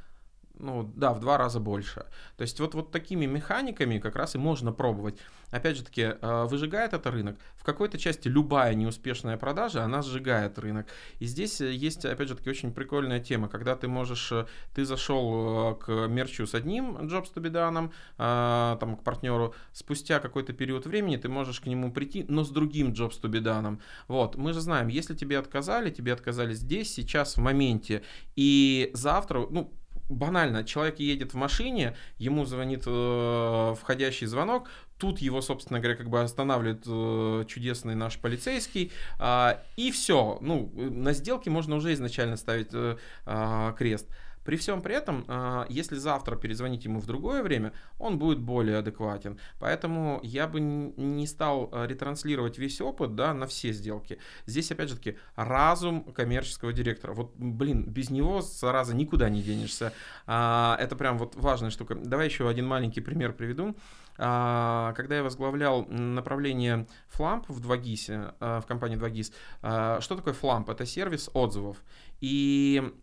ну 0.64 0.92
да, 0.96 1.14
в 1.14 1.20
два 1.20 1.38
раза 1.38 1.60
больше. 1.60 2.06
То 2.38 2.42
есть 2.42 2.60
вот, 2.60 2.74
вот 2.74 2.92
такими 2.92 3.26
механиками 3.26 4.00
как 4.00 4.16
раз 4.16 4.36
и 4.36 4.38
можно 4.38 4.72
пробовать. 4.72 5.20
Опять 5.52 5.78
же 5.78 5.84
таки, 5.84 6.02
э, 6.02 6.46
выжигает 6.46 6.94
это 6.94 7.12
рынок. 7.12 7.38
В 7.56 7.64
какой-то 7.64 8.00
части 8.00 8.28
любая 8.28 8.74
неуспешная 8.74 9.38
продажа, 9.38 9.84
она 9.84 10.02
сжигает 10.02 10.58
рынок. 10.58 10.88
И 11.20 11.26
здесь 11.26 11.62
э, 11.62 11.72
есть, 11.72 12.06
опять 12.06 12.28
же 12.28 12.36
таки, 12.36 12.50
очень 12.50 12.74
прикольная 12.74 13.20
тема, 13.20 13.48
когда 13.50 13.76
ты 13.76 13.88
можешь, 13.88 14.32
э, 14.32 14.48
ты 14.74 14.84
зашел 14.84 15.76
к 15.76 16.08
мерчу 16.08 16.48
с 16.48 16.56
одним 16.56 16.98
Jobs 16.98 17.32
to 17.36 17.42
be 17.42 17.52
done, 17.52 17.92
там, 18.18 18.96
к 18.96 19.04
партнеру, 19.04 19.54
спустя 19.74 20.20
какой-то 20.20 20.54
период 20.54 20.86
времени 20.86 21.18
ты 21.18 21.30
можешь 21.30 21.60
к 21.60 21.66
нему 21.68 21.92
прийти, 21.92 22.26
но 22.28 22.44
с 22.44 22.50
другим 22.50 22.92
Jobs 22.92 23.22
to 23.22 23.30
be 23.30 23.42
done. 23.42 23.80
Вот, 24.08 24.36
мы 24.36 24.54
же 24.54 24.62
знаем, 24.62 24.88
если 24.88 25.14
тебе 25.16 25.38
отказали, 25.38 25.92
тебе 25.92 26.14
отказали 26.14 26.54
здесь, 26.54 26.94
сейчас, 26.94 27.36
в 27.36 27.42
моменте, 27.42 28.02
и 28.36 28.90
завтра, 28.94 29.46
ну, 29.50 29.72
банально, 30.14 30.64
человек 30.64 31.00
едет 31.00 31.34
в 31.34 31.38
машине, 31.38 31.96
ему 32.18 32.46
звонит 32.46 32.84
э, 32.86 33.76
входящий 33.80 34.28
звонок, 34.28 34.70
тут 34.98 35.20
его, 35.20 35.42
собственно 35.42 35.80
говоря, 35.80 35.98
как 35.98 36.10
бы 36.10 36.22
останавливает 36.22 36.84
э, 36.86 37.46
чудесный 37.48 37.96
наш 37.96 38.18
полицейский, 38.18 38.92
э, 39.20 39.58
и 39.76 39.92
все, 39.92 40.38
ну, 40.42 40.72
на 40.76 41.14
сделке 41.14 41.50
можно 41.50 41.76
уже 41.76 41.94
изначально 41.94 42.38
ставить 42.38 42.70
э, 42.74 42.98
э, 43.26 43.74
крест. 43.78 44.08
При 44.44 44.58
всем 44.58 44.82
при 44.82 44.96
этом, 44.96 45.26
а, 45.28 45.66
если 45.70 45.96
завтра 45.96 46.36
перезвонить 46.36 46.86
ему 46.86 47.00
в 47.00 47.06
другое 47.06 47.44
время, 47.44 47.74
он 48.00 48.20
будет 48.20 48.40
более 48.40 48.78
адекватен. 48.78 49.40
Поэтому 49.60 50.20
я 50.24 50.48
бы 50.48 50.60
не 50.60 51.28
стал 51.28 51.70
а, 51.72 51.86
ретранслировать 51.88 52.58
весь 52.58 52.82
опыт 52.82 53.16
да, 53.16 53.34
на 53.34 53.48
все 53.48 53.72
сделки. 53.72 54.20
Здесь, 54.46 54.72
опять 54.72 54.90
же 54.90 54.96
таки, 54.96 55.18
разум 55.36 56.04
коммерческого 56.14 56.74
директора. 56.74 57.14
Вот, 57.14 57.34
блин, 57.36 57.86
без 57.86 58.10
него, 58.10 58.42
зараза, 58.42 58.96
никуда 58.96 59.30
не 59.30 59.42
денешься. 59.42 59.94
А, 60.28 60.78
это 60.80 60.96
прям 60.96 61.18
вот 61.18 61.36
важная 61.36 61.70
штука. 61.70 61.96
Давай 61.96 62.28
еще 62.28 62.50
один 62.50 62.68
маленький 62.68 63.02
пример 63.02 63.34
приведу. 63.34 63.76
Когда 64.16 65.16
я 65.16 65.24
возглавлял 65.24 65.88
направление 65.88 66.86
Flamp 67.18 67.46
в 67.48 67.68
2GIS, 67.68 68.62
в 68.62 68.66
компании 68.68 68.96
2GIS, 68.96 70.02
что 70.02 70.16
такое 70.16 70.36
Flamp? 70.36 70.72
Это 70.72 70.86
сервис 70.86 71.32
отзывов. 71.34 71.78
И 72.22 72.94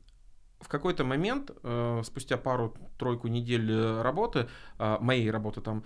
в 0.61 0.69
какой-то 0.69 1.05
момент, 1.05 1.51
э, 1.63 2.03
спустя 2.05 2.37
пару-тройку 2.37 3.29
недель 3.29 3.71
э, 3.73 4.03
работы, 4.03 4.49
э, 4.79 4.99
моей 5.01 5.31
работы 5.31 5.61
там, 5.61 5.85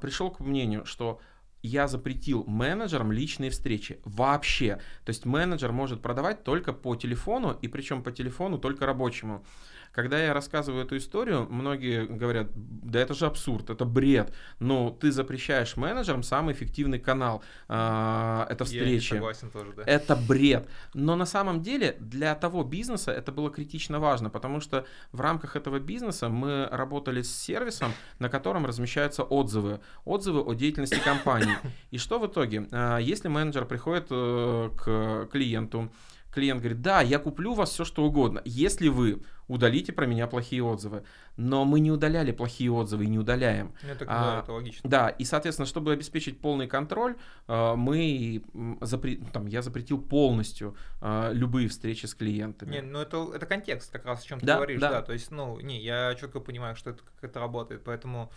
пришел 0.00 0.30
к 0.30 0.40
мнению, 0.40 0.84
что 0.86 1.20
я 1.62 1.88
запретил 1.88 2.44
менеджерам 2.46 3.10
личные 3.12 3.50
встречи 3.50 4.00
вообще. 4.04 4.80
То 5.04 5.10
есть 5.10 5.24
менеджер 5.24 5.72
может 5.72 6.02
продавать 6.02 6.44
только 6.44 6.72
по 6.72 6.94
телефону, 6.94 7.56
и 7.62 7.68
причем 7.68 8.02
по 8.02 8.12
телефону 8.12 8.58
только 8.58 8.86
рабочему. 8.86 9.44
Когда 9.94 10.18
я 10.18 10.34
рассказываю 10.34 10.84
эту 10.84 10.96
историю, 10.96 11.46
многие 11.48 12.04
говорят, 12.04 12.48
да 12.54 12.98
это 13.00 13.14
же 13.14 13.26
абсурд, 13.26 13.70
это 13.70 13.84
бред. 13.84 14.34
Но 14.58 14.90
ты 14.90 15.12
запрещаешь 15.12 15.76
менеджерам 15.76 16.24
самый 16.24 16.52
эффективный 16.52 16.98
канал. 16.98 17.44
Э, 17.68 18.44
это 18.50 18.64
встречи. 18.64 19.12
Я 19.14 19.20
согласен 19.20 19.50
тоже, 19.50 19.72
да. 19.72 19.84
Это 19.86 20.16
бред. 20.16 20.68
Но 20.94 21.14
на 21.14 21.26
самом 21.26 21.62
деле 21.62 21.96
для 22.00 22.34
того 22.34 22.64
бизнеса 22.64 23.12
это 23.12 23.30
было 23.30 23.50
критично 23.50 24.00
важно, 24.00 24.30
потому 24.30 24.60
что 24.60 24.84
в 25.12 25.20
рамках 25.20 25.54
этого 25.54 25.78
бизнеса 25.78 26.28
мы 26.28 26.68
работали 26.72 27.22
с 27.22 27.32
сервисом, 27.32 27.92
на 28.18 28.28
котором 28.28 28.66
размещаются 28.66 29.22
отзывы. 29.22 29.78
Отзывы 30.04 30.40
о 30.40 30.54
деятельности 30.54 30.98
компании. 31.04 31.56
И 31.92 31.98
что 31.98 32.18
в 32.18 32.26
итоге? 32.26 32.66
А, 32.72 32.98
если 32.98 33.28
менеджер 33.28 33.64
приходит 33.64 34.08
э, 34.10 34.70
к 34.76 35.28
клиенту, 35.30 35.88
клиент 36.34 36.60
говорит, 36.60 36.82
да, 36.82 37.00
я 37.00 37.18
куплю 37.18 37.52
у 37.52 37.54
вас 37.54 37.70
все, 37.70 37.84
что 37.84 38.04
угодно, 38.04 38.42
если 38.44 38.88
вы 38.88 39.22
удалите 39.46 39.92
про 39.92 40.06
меня 40.06 40.26
плохие 40.26 40.62
отзывы. 40.64 41.04
Но 41.36 41.64
мы 41.64 41.80
не 41.80 41.90
удаляли 41.90 42.32
плохие 42.32 42.70
отзывы 42.72 43.04
и 43.04 43.08
не 43.08 43.18
удаляем. 43.18 43.74
Это, 43.82 44.04
А, 44.08 44.36
да, 44.36 44.42
это 44.42 44.52
логично. 44.52 44.88
Да, 44.88 45.08
и, 45.10 45.24
соответственно, 45.24 45.66
чтобы 45.66 45.92
обеспечить 45.92 46.40
полный 46.40 46.66
контроль, 46.66 47.16
э, 47.48 47.74
мы 47.74 48.42
запре- 48.80 49.22
там, 49.32 49.46
я 49.46 49.60
запретил 49.62 50.00
полностью 50.00 50.76
э, 51.02 51.30
любые 51.34 51.68
встречи 51.68 52.06
с 52.06 52.14
клиентами. 52.14 52.72
Не, 52.76 52.82
ну 52.82 53.00
это, 53.00 53.30
это 53.34 53.44
контекст, 53.46 53.92
как 53.92 54.06
раз 54.06 54.22
о 54.24 54.26
чем 54.26 54.40
ты 54.40 54.46
Да, 54.46 54.56
говоришь, 54.56 54.80
да. 54.80 54.90
да. 54.90 55.02
То 55.02 55.12
есть, 55.12 55.30
ну, 55.30 55.60
не, 55.60 55.78
я 55.82 56.14
четко 56.14 56.40
понимаю, 56.40 56.74
что 56.76 56.90
это 56.90 57.00
как 57.02 57.30
это 57.30 57.40
работает, 57.40 57.84
поэтому 57.84 58.30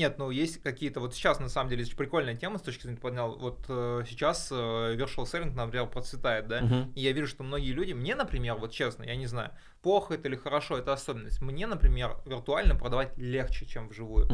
нет, 0.00 0.16
ну 0.18 0.30
есть 0.30 0.62
какие-то 0.62 1.00
вот 1.00 1.14
сейчас 1.14 1.40
на 1.40 1.48
самом 1.48 1.68
деле 1.68 1.84
прикольная 1.94 2.34
тема 2.34 2.58
с 2.58 2.62
точки 2.62 2.84
зрения 2.84 2.98
поднял. 2.98 3.36
Вот 3.38 3.66
э, 3.68 4.02
сейчас 4.08 4.48
э, 4.50 4.54
virtual 4.54 5.24
selling, 5.24 5.54
например, 5.54 5.86
процветает, 5.88 6.48
да. 6.48 6.62
Мгм. 6.62 6.92
И 6.94 7.00
я 7.02 7.12
вижу, 7.12 7.26
что 7.26 7.42
многие 7.42 7.72
люди, 7.72 7.92
мне, 7.92 8.14
например, 8.14 8.54
вот 8.54 8.72
честно, 8.72 9.04
я 9.04 9.14
не 9.14 9.26
знаю, 9.26 9.50
плохо 9.82 10.14
это 10.14 10.28
или 10.28 10.36
хорошо, 10.36 10.78
это 10.78 10.94
особенность. 10.94 11.42
Мне, 11.42 11.66
например, 11.66 12.16
виртуально 12.24 12.74
продавать 12.74 13.16
легче, 13.18 13.66
чем 13.66 13.88
вживую. 13.88 14.28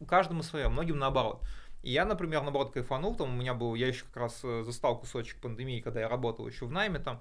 У 0.00 0.04
каждому 0.04 0.42
свое, 0.42 0.68
многим 0.68 0.98
наоборот. 0.98 1.42
И 1.84 1.92
я, 1.92 2.04
например, 2.06 2.42
наоборот, 2.42 2.72
кайфанул, 2.72 3.14
там 3.14 3.34
у 3.34 3.36
меня 3.36 3.52
был, 3.52 3.74
я 3.74 3.86
еще 3.86 4.04
как 4.06 4.16
раз 4.16 4.40
э, 4.42 4.62
застал 4.64 4.98
кусочек 4.98 5.38
пандемии, 5.40 5.80
когда 5.80 6.00
я 6.00 6.08
работал 6.08 6.48
еще 6.48 6.64
в 6.64 6.72
найме 6.72 6.98
там, 6.98 7.20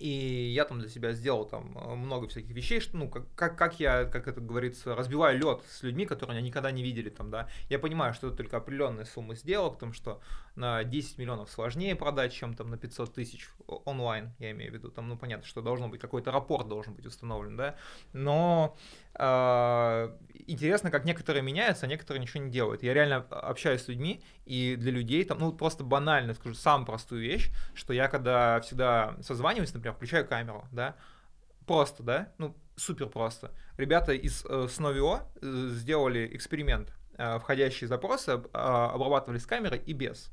и 0.00 0.50
я 0.54 0.64
там 0.64 0.80
для 0.80 0.88
себя 0.88 1.12
сделал 1.12 1.44
там 1.44 1.76
э, 1.76 1.94
много 1.94 2.26
всяких 2.26 2.50
вещей, 2.50 2.80
что, 2.80 2.96
ну, 2.96 3.08
как, 3.08 3.24
как, 3.34 3.58
как 3.58 3.78
я, 3.78 4.04
как 4.06 4.28
это 4.28 4.40
говорится, 4.40 4.96
разбиваю 4.96 5.38
лед 5.38 5.60
с 5.68 5.82
людьми, 5.82 6.06
которые 6.06 6.38
меня 6.38 6.46
никогда 6.46 6.70
не 6.70 6.82
видели 6.82 7.10
там, 7.10 7.30
да. 7.30 7.48
Я 7.68 7.78
понимаю, 7.78 8.14
что 8.14 8.28
это 8.28 8.38
только 8.38 8.56
определенные 8.56 9.04
суммы 9.04 9.36
сделал, 9.36 9.70
потому 9.70 9.92
что 9.92 10.20
на 10.56 10.84
10 10.84 11.18
миллионов 11.18 11.50
сложнее 11.50 11.94
продать, 11.96 12.32
чем 12.32 12.54
там 12.54 12.70
на 12.70 12.78
500 12.78 13.12
тысяч 13.12 13.50
онлайн, 13.66 14.32
я 14.38 14.52
имею 14.52 14.70
в 14.70 14.74
виду. 14.74 14.90
Там, 14.90 15.08
ну, 15.08 15.18
понятно, 15.18 15.46
что 15.46 15.60
должно 15.60 15.88
быть, 15.88 16.00
какой-то 16.00 16.32
рапорт 16.32 16.66
должен 16.66 16.94
быть 16.94 17.04
установлен, 17.04 17.56
да. 17.56 17.76
Но 18.14 18.76
интересно, 19.16 20.90
как 20.90 21.04
некоторые 21.04 21.42
меняются, 21.42 21.86
а 21.86 21.88
некоторые 21.88 22.20
ничего 22.20 22.42
не 22.42 22.50
делают. 22.50 22.82
Я 22.82 22.94
реально 22.94 23.18
общаюсь 23.30 23.82
с 23.82 23.88
людьми, 23.88 24.22
и 24.44 24.76
для 24.76 24.92
людей 24.92 25.24
там, 25.24 25.38
ну, 25.38 25.52
просто 25.52 25.84
банально 25.84 26.34
скажу, 26.34 26.54
самую 26.54 26.86
простую 26.86 27.22
вещь, 27.22 27.50
что 27.74 27.92
я 27.92 28.08
когда 28.08 28.60
всегда 28.60 29.16
созваниваюсь, 29.22 29.72
например, 29.74 29.94
включаю 29.94 30.26
камеру, 30.26 30.66
да, 30.72 30.96
просто, 31.66 32.02
да, 32.02 32.32
ну, 32.38 32.56
супер 32.76 33.06
просто. 33.06 33.52
Ребята 33.76 34.12
из 34.12 34.44
э, 34.44 34.66
Snovio 34.68 35.22
э, 35.40 35.68
сделали 35.72 36.28
эксперимент. 36.32 36.92
Э, 37.16 37.38
входящие 37.38 37.86
запросы 37.86 38.42
а, 38.52 38.92
обрабатывали 38.92 39.38
с 39.38 39.46
камерой 39.46 39.78
и 39.78 39.92
без. 39.92 40.32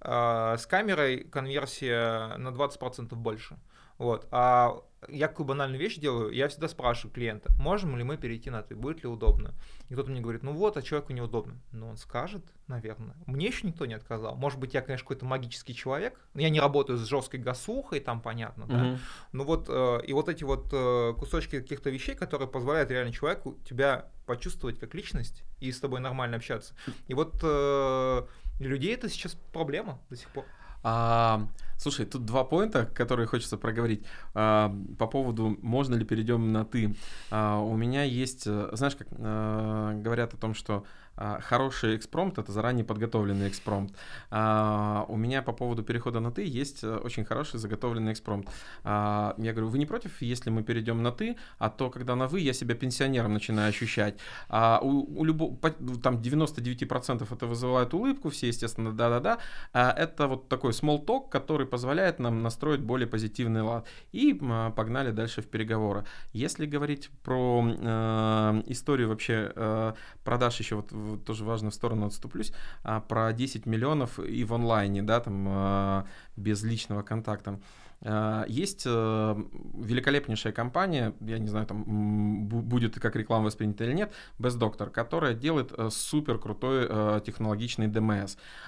А, 0.00 0.56
с 0.56 0.66
камерой 0.66 1.24
конверсия 1.24 2.36
на 2.36 2.48
20% 2.48 3.14
больше. 3.14 3.56
Вот. 3.98 4.26
А 4.32 4.82
я 5.08 5.28
какую 5.28 5.46
банальную 5.46 5.80
вещь 5.80 5.96
делаю, 5.96 6.30
я 6.32 6.48
всегда 6.48 6.68
спрашиваю 6.68 7.12
клиента, 7.12 7.52
можем 7.58 7.96
ли 7.96 8.04
мы 8.04 8.16
перейти 8.16 8.50
на 8.50 8.62
ты, 8.62 8.74
будет 8.74 9.02
ли 9.02 9.08
удобно. 9.08 9.54
И 9.88 9.94
кто-то 9.94 10.10
мне 10.10 10.20
говорит, 10.20 10.42
ну 10.42 10.52
вот, 10.52 10.76
а 10.76 10.82
человеку 10.82 11.12
неудобно. 11.12 11.60
Ну, 11.72 11.88
он 11.88 11.96
скажет, 11.96 12.44
наверное. 12.66 13.14
Мне 13.26 13.46
еще 13.46 13.66
никто 13.66 13.86
не 13.86 13.94
отказал. 13.94 14.36
Может 14.36 14.58
быть, 14.58 14.74
я, 14.74 14.82
конечно, 14.82 15.04
какой-то 15.04 15.26
магический 15.26 15.74
человек. 15.74 16.18
Я 16.34 16.50
не 16.50 16.60
работаю 16.60 16.98
с 16.98 17.06
жесткой 17.06 17.40
гасухой, 17.40 18.00
там 18.00 18.20
понятно, 18.20 18.66
да. 18.66 18.84
Мгм. 18.84 18.98
Ну 19.32 19.44
вот, 19.44 19.66
э, 19.68 20.00
и 20.06 20.12
вот 20.12 20.28
эти 20.28 20.44
вот 20.44 20.68
э, 20.72 21.14
кусочки 21.18 21.60
каких-то 21.60 21.90
вещей, 21.90 22.14
которые 22.14 22.48
позволяют 22.48 22.90
реально 22.90 23.12
человеку 23.12 23.58
тебя 23.64 24.08
почувствовать 24.26 24.78
как 24.78 24.94
личность 24.94 25.42
и 25.60 25.70
с 25.70 25.80
тобой 25.80 26.00
нормально 26.00 26.36
общаться. 26.36 26.74
И 27.08 27.14
вот 27.14 27.34
э, 27.42 28.26
людей 28.60 28.94
это 28.94 29.08
сейчас 29.08 29.36
проблема 29.52 30.00
до 30.10 30.16
сих 30.16 30.28
пор. 30.30 30.44
А, 30.84 31.48
слушай, 31.78 32.04
тут 32.04 32.26
два 32.26 32.44
поинта, 32.44 32.84
которые 32.84 33.26
хочется 33.26 33.56
проговорить. 33.56 34.04
А, 34.34 34.74
по 34.98 35.06
поводу, 35.06 35.56
можно 35.62 35.94
ли 35.94 36.04
перейдем 36.04 36.52
на 36.52 36.64
ты. 36.64 36.94
А, 37.30 37.58
у 37.58 37.74
меня 37.74 38.04
есть, 38.04 38.46
э, 38.46 38.68
знаешь, 38.72 38.94
как 38.94 39.08
э, 39.10 40.00
говорят 40.02 40.34
о 40.34 40.36
том, 40.36 40.54
что 40.54 40.74
а, 40.74 40.84
хороший 41.16 41.96
экспромт 41.96 42.38
это 42.38 42.52
заранее 42.52 42.84
подготовленный 42.84 43.48
экспромт. 43.48 43.94
А, 44.30 45.04
у 45.08 45.16
меня 45.16 45.42
по 45.42 45.52
поводу 45.52 45.82
перехода 45.82 46.20
на 46.20 46.30
ты 46.30 46.44
есть 46.44 46.84
э, 46.84 46.96
очень 46.96 47.24
хороший 47.24 47.58
заготовленный 47.58 48.12
экспромт. 48.12 48.48
А, 48.82 49.34
я 49.38 49.52
говорю, 49.52 49.68
вы 49.68 49.78
не 49.78 49.86
против, 49.86 50.22
если 50.22 50.50
мы 50.50 50.62
перейдем 50.62 51.02
на 51.02 51.12
ты, 51.12 51.36
а 51.58 51.70
то 51.70 51.90
когда 51.90 52.16
на 52.16 52.26
вы, 52.26 52.40
я 52.40 52.52
себя 52.52 52.74
пенсионером 52.74 53.32
начинаю 53.32 53.68
ощущать. 53.68 54.18
А 54.48 54.80
у, 54.82 55.20
у 55.20 55.24
любого, 55.24 55.56
там 56.02 56.16
99% 56.16 57.26
это 57.32 57.46
вызывает 57.46 57.94
улыбку, 57.94 58.30
все, 58.30 58.48
естественно, 58.48 58.92
да-да-да. 58.92 59.38
А 59.72 59.90
это 59.92 60.26
вот 60.26 60.48
такой 60.48 60.72
small 60.72 61.04
talk, 61.04 61.30
который 61.30 61.66
позволяет 61.66 62.18
нам 62.18 62.42
настроить 62.42 62.80
более 62.80 63.06
позитивный 63.06 63.62
лад. 63.62 63.86
И 64.12 64.38
м, 64.40 64.72
погнали 64.72 65.10
дальше 65.10 65.42
в 65.42 65.46
переговоры. 65.46 66.04
Если 66.32 66.66
говорить 66.66 67.10
про 67.22 67.64
э, 67.64 68.62
историю 68.66 69.08
вообще 69.08 69.52
э, 69.54 69.92
продаж, 70.24 70.60
еще 70.60 70.76
вот 70.76 70.92
в- 70.92 71.03
тоже 71.24 71.44
важно 71.44 71.70
в 71.70 71.74
сторону 71.74 72.06
отступлюсь, 72.06 72.52
а, 72.82 73.00
про 73.00 73.32
10 73.32 73.66
миллионов 73.66 74.18
и 74.18 74.44
в 74.44 74.54
онлайне, 74.54 75.02
да, 75.02 75.20
там 75.20 75.46
э, 75.48 76.04
без 76.36 76.62
личного 76.62 77.02
контакта. 77.02 77.58
Э, 78.04 78.44
Есть 78.48 78.84
э, 78.86 79.36
великолепнейшая 79.74 80.52
компания, 80.52 81.14
я 81.20 81.38
не 81.38 81.48
знаю, 81.48 81.66
там 81.66 82.46
будет 82.46 83.00
как 83.00 83.16
реклама 83.16 83.46
воспринята 83.46 83.84
или 83.84 83.94
нет, 83.94 84.12
Best 84.38 84.58
Doctor, 84.58 84.90
которая 84.90 85.34
делает 85.34 85.72
э, 85.76 85.88
супер 85.90 86.38
крутой 86.38 86.86
э, 86.88 87.20
технологичный. 87.24 87.90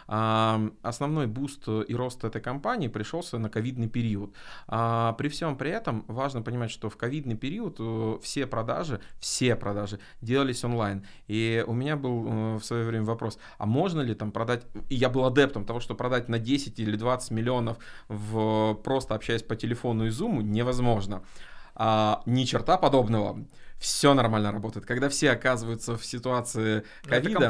А, 0.09 0.61
Основной 0.83 1.27
буст 1.27 1.69
и 1.69 1.95
рост 1.95 2.25
этой 2.25 2.41
компании 2.41 2.89
пришелся 2.89 3.39
на 3.39 3.51
ковидный 3.51 3.89
период. 3.89 4.33
А, 4.69 5.13
При 5.15 5.29
всем 5.29 5.57
при 5.57 5.71
этом 5.71 6.05
важно 6.09 6.43
понимать, 6.43 6.71
что 6.71 6.89
в 6.89 6.97
ковидный 6.97 7.37
период 7.37 7.79
все 8.23 8.47
продажи, 8.47 9.01
все 9.19 9.57
продажи 9.57 9.99
делались 10.23 10.65
онлайн. 10.65 11.05
И 11.27 11.65
у 11.67 11.75
меня 11.75 11.97
был 11.97 12.59
в 12.59 12.65
свое 12.65 12.85
время 12.85 13.05
вопрос, 13.05 13.39
а 13.59 13.67
можно 13.67 14.01
ли 14.01 14.15
там 14.15 14.33
продать, 14.33 14.65
и 14.89 14.95
я 14.95 15.11
был 15.11 15.25
адептом 15.25 15.65
того, 15.65 15.81
что 15.81 15.95
продать 15.95 16.29
на 16.29 16.39
10 16.39 16.79
или 16.79 16.97
20 16.97 17.31
миллионов 17.33 17.79
в, 18.09 18.75
просто 18.85 19.15
общаясь 19.27 19.43
по 19.43 19.57
телефону 19.57 20.07
и 20.07 20.11
зуму, 20.11 20.41
невозможно. 20.41 21.23
А, 21.75 22.23
ни 22.27 22.45
черта 22.45 22.77
подобного. 22.77 23.45
Все 23.79 24.15
нормально 24.15 24.53
работает. 24.53 24.87
Когда 24.87 25.09
все 25.11 25.31
оказываются 25.33 25.97
в 25.97 26.05
ситуации 26.05 26.77
Ну, 26.77 27.11
это 27.11 27.21
ковида, 27.35 27.49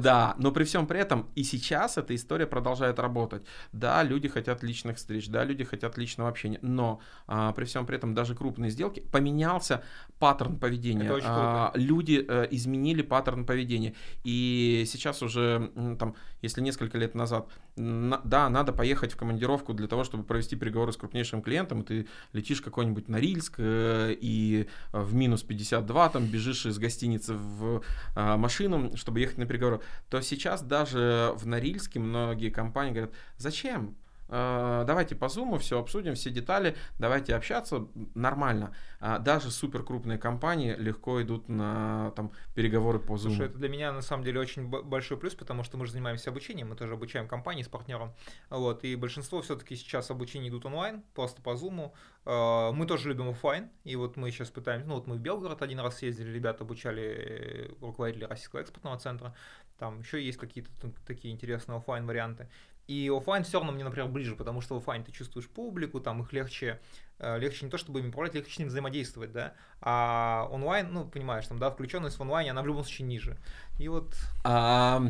да, 0.00 0.34
но 0.38 0.52
при 0.52 0.64
всем 0.64 0.86
при 0.86 1.00
этом 1.00 1.28
и 1.34 1.42
сейчас 1.42 1.98
эта 1.98 2.14
история 2.14 2.46
продолжает 2.46 2.98
работать. 3.00 3.42
Да, 3.72 4.02
люди 4.04 4.28
хотят 4.28 4.62
личных 4.62 4.98
встреч, 4.98 5.28
да, 5.28 5.44
люди 5.44 5.64
хотят 5.64 5.98
личного 5.98 6.30
общения, 6.30 6.60
но 6.62 7.00
а, 7.26 7.52
при 7.52 7.64
всем 7.64 7.86
при 7.86 7.96
этом 7.96 8.14
даже 8.14 8.34
крупные 8.36 8.70
сделки 8.70 9.00
поменялся 9.00 9.82
паттерн 10.20 10.58
поведения. 10.58 11.04
Это 11.06 11.14
очень 11.14 11.26
А, 11.28 11.72
люди 11.74 12.24
э, 12.26 12.46
изменили 12.52 13.02
паттерн 13.02 13.44
поведения. 13.44 13.94
И 14.22 14.84
сейчас 14.86 15.22
уже, 15.22 15.72
там, 15.98 16.14
если 16.40 16.60
несколько 16.60 16.98
лет 16.98 17.14
назад, 17.14 17.48
на- 17.76 18.20
да, 18.24 18.48
надо 18.48 18.72
поехать 18.72 19.12
в 19.12 19.16
командировку 19.16 19.74
для 19.74 19.88
того, 19.88 20.04
чтобы 20.04 20.22
провести 20.22 20.54
переговоры 20.56 20.92
с 20.92 20.96
крупнейшим 20.96 21.42
клиентом, 21.42 21.82
и 21.82 21.84
ты 21.84 22.08
летишь 22.32 22.60
какой-нибудь 22.60 23.08
Норильск 23.08 23.54
э, 23.58 24.14
и 24.20 24.68
в 24.92 25.14
минус 25.14 25.42
52 25.48 26.08
там 26.10 26.26
бежишь 26.26 26.66
из 26.66 26.78
гостиницы 26.78 27.34
в 27.34 27.82
а, 28.14 28.36
машину, 28.36 28.96
чтобы 28.96 29.20
ехать 29.20 29.38
на 29.38 29.46
переговоры, 29.46 29.80
то 30.08 30.20
сейчас 30.20 30.62
даже 30.62 31.32
в 31.36 31.46
Норильске 31.46 31.98
многие 31.98 32.50
компании 32.50 32.92
говорят, 32.92 33.12
зачем? 33.36 33.96
А, 34.28 34.84
Давайте 34.84 35.16
по 35.16 35.28
зуму 35.28 35.58
все 35.58 35.78
обсудим, 35.78 36.14
все 36.14 36.30
детали, 36.30 36.76
давайте 36.98 37.34
общаться 37.34 37.88
нормально. 38.14 38.74
А, 39.00 39.18
Даже 39.18 39.50
супер 39.50 39.82
крупные 39.82 40.18
компании 40.18 40.74
легко 40.74 41.22
идут 41.22 41.48
на 41.48 42.12
там, 42.16 42.32
переговоры 42.54 42.98
по 42.98 43.16
зуму. 43.16 43.34
Слушай, 43.34 43.48
это 43.48 43.58
для 43.58 43.68
меня 43.68 43.92
на 43.92 44.02
самом 44.02 44.24
деле 44.24 44.40
очень 44.40 44.68
большой 44.68 45.16
плюс, 45.16 45.34
потому 45.34 45.64
что 45.64 45.76
мы 45.76 45.86
же 45.86 45.92
занимаемся 45.92 46.30
обучением, 46.30 46.68
мы 46.70 46.76
тоже 46.76 46.94
обучаем 46.94 47.28
компании 47.28 47.62
с 47.62 47.68
партнером. 47.68 48.14
Вот, 48.50 48.84
и 48.84 48.96
большинство 48.96 49.40
все-таки 49.42 49.76
сейчас 49.76 50.10
обучения 50.10 50.48
идут 50.48 50.66
онлайн, 50.66 51.02
просто 51.14 51.42
по 51.42 51.56
зуму. 51.56 51.94
Э, 52.24 52.70
Мы 52.72 52.86
тоже 52.86 53.08
любим 53.08 53.30
оффлайн, 53.30 53.70
и 53.84 53.96
вот 53.96 54.16
мы 54.16 54.30
сейчас 54.30 54.50
пытаемся, 54.50 54.88
ну 54.88 54.94
вот 54.94 55.06
мы 55.06 55.16
в 55.16 55.20
Белгород 55.20 55.62
один 55.62 55.80
раз 55.80 56.02
ездили, 56.02 56.30
ребята 56.30 56.64
обучали 56.64 57.02
э, 57.02 57.68
руководителя 57.80 58.28
Российского 58.28 58.60
экспортного 58.60 58.98
центра, 58.98 59.34
там 59.78 60.00
еще 60.00 60.22
есть 60.22 60.38
какие-то 60.38 60.70
такие 61.06 61.32
интересные 61.32 61.78
оффлайн 61.78 62.06
варианты. 62.06 62.48
И 62.88 63.10
оффлайн 63.14 63.44
все 63.44 63.58
равно 63.58 63.72
мне, 63.72 63.84
например, 63.84 64.08
ближе, 64.08 64.34
потому 64.34 64.62
что 64.62 64.74
в 64.74 64.78
оффлайн 64.78 65.04
ты 65.04 65.12
чувствуешь 65.12 65.46
публику, 65.46 66.00
там 66.00 66.22
их 66.22 66.32
легче, 66.32 66.80
э, 67.18 67.38
легче 67.38 67.66
не 67.66 67.70
то 67.70 67.76
чтобы 67.76 68.00
ими 68.00 68.08
управлять, 68.08 68.34
легче 68.34 68.54
с 68.54 68.58
ним 68.58 68.68
взаимодействовать, 68.68 69.30
да. 69.30 69.52
А 69.82 70.48
онлайн, 70.50 70.88
ну, 70.90 71.04
понимаешь, 71.04 71.46
там, 71.46 71.58
да, 71.58 71.70
включенность 71.70 72.16
в 72.18 72.22
онлайне, 72.22 72.50
она 72.50 72.62
в 72.62 72.66
любом 72.66 72.84
случае 72.84 73.06
ниже. 73.06 73.36
И 73.78 73.88
вот, 73.88 74.14
А, 74.42 75.02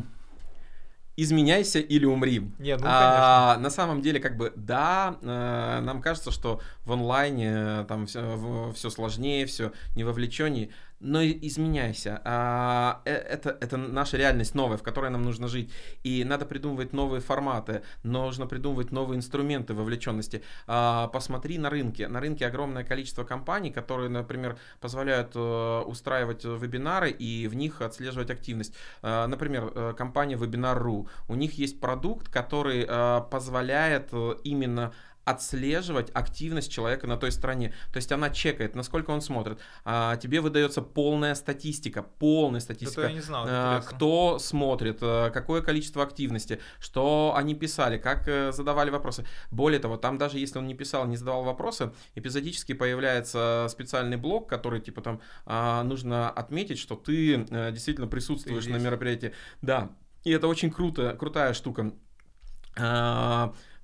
изменяйся 1.17 1.79
или 1.81 2.05
умри. 2.05 2.51
нет, 2.59 2.81
ну, 2.81 2.87
А, 2.89 3.57
на 3.59 3.71
самом 3.71 4.03
деле, 4.03 4.21
как 4.21 4.37
бы, 4.37 4.53
да, 4.57 5.17
э, 5.23 5.81
нам 5.81 6.01
кажется, 6.03 6.31
что 6.31 6.61
в 6.85 6.93
онлайне 6.93 7.53
э, 7.55 7.85
там 7.89 8.07
все, 8.07 8.91
сложнее, 8.91 9.47
все 9.47 9.73
не 9.97 10.05
вовлеченнее, 10.05 10.71
но 11.01 11.25
изменяйся. 11.25 12.21
А, 12.25 13.03
э, 13.05 13.15
это, 13.15 13.57
это 13.61 13.77
наша 13.77 14.17
реальность 14.17 14.55
новая, 14.55 14.77
в 14.77 14.83
которой 14.83 15.11
нам 15.11 15.23
нужно 15.23 15.49
жить. 15.49 15.71
И 16.03 16.25
надо 16.25 16.47
придумывать 16.47 16.93
новые 16.93 17.21
форматы, 17.21 17.83
нужно 18.03 18.47
придумывать 18.47 18.91
новые 18.91 19.19
инструменты 19.19 19.75
вовлеченности. 19.75 20.43
А, 20.67 21.09
посмотри 21.09 21.59
на 21.59 21.71
рынке. 21.71 22.09
На 22.09 22.21
рынке 22.21 22.47
огромное 22.47 22.85
количество 22.85 23.25
компаний, 23.25 23.71
которые, 23.71 24.09
например, 24.09 24.59
позволяют 24.81 25.33
э, 25.35 25.83
устраивать 25.87 26.45
вебинары 26.45 27.11
и 27.11 27.47
в 27.49 27.55
них 27.55 27.81
отслеживать 27.81 28.31
активность. 28.31 28.75
А, 29.03 29.27
например, 29.27 29.73
э, 29.75 29.95
компания 29.97 30.37
Webinar.ru. 30.37 31.09
У 31.29 31.35
них 31.35 31.55
есть 31.55 31.81
продукт, 31.81 32.29
который 32.29 32.87
позволяет 33.31 34.13
именно 34.45 34.93
отслеживать 35.29 36.11
активность 36.15 36.73
человека 36.73 37.07
на 37.07 37.17
той 37.19 37.33
стороне. 37.33 37.75
То 37.93 37.99
есть 37.99 38.11
она 38.13 38.31
чекает, 38.31 38.75
насколько 38.75 39.11
он 39.11 39.21
смотрит. 39.21 39.59
А 39.85 40.17
тебе 40.17 40.41
выдается 40.41 40.81
полная 40.81 41.35
статистика, 41.35 42.03
полная 42.03 42.61
статистика. 42.61 43.03
Это 43.03 43.11
я 43.11 43.15
не 43.15 43.21
знал, 43.21 43.45
а, 43.47 43.81
кто 43.83 44.39
смотрит, 44.39 44.99
э, 45.03 45.31
какое 45.33 45.61
количество 45.61 46.03
активности, 46.03 46.61
что 46.81 47.35
они 47.37 47.55
писали, 47.55 47.99
как 47.99 48.27
э, 48.27 48.53
задавали 48.53 48.89
вопросы. 48.91 49.27
Более 49.51 49.81
того, 49.81 49.99
там 49.99 50.17
даже 50.17 50.39
если 50.39 50.59
он 50.59 50.67
не 50.67 50.75
писал, 50.75 51.07
не 51.07 51.17
задавал 51.17 51.45
вопросы, 51.45 51.93
эпизодически 52.15 52.73
появляется 52.73 53.67
специальный 53.69 54.17
блок, 54.17 54.49
который 54.49 54.81
типа 54.81 55.03
там 55.03 55.21
а, 55.45 55.83
нужно 55.83 56.31
отметить, 56.31 56.79
что 56.79 56.97
ты 56.97 57.45
действительно 57.73 58.07
присутствуешь 58.07 58.65
ты 58.65 58.71
на 58.71 58.77
мероприятии. 58.77 59.35
Да, 59.61 59.91
и 60.25 60.31
это 60.31 60.49
очень 60.49 60.71
круто, 60.71 61.15
крутая 61.19 61.53
штука. 61.53 61.93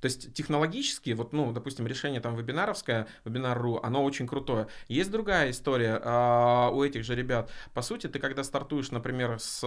То 0.04 0.06
есть 0.08 0.34
технологически, 0.34 1.12
вот, 1.12 1.32
ну, 1.32 1.50
допустим, 1.50 1.86
решение 1.86 2.20
там 2.20 2.36
вебинаровское, 2.36 3.06
вебинар.ру, 3.24 3.80
оно 3.82 4.04
очень 4.04 4.26
крутое. 4.26 4.66
Есть 4.86 5.10
другая 5.10 5.50
история 5.50 5.98
э, 5.98 6.68
у 6.74 6.84
этих 6.84 7.04
же 7.04 7.14
ребят. 7.14 7.50
По 7.72 7.80
сути, 7.80 8.06
ты 8.08 8.18
когда 8.18 8.44
стартуешь, 8.44 8.90
например, 8.90 9.38
с 9.38 9.64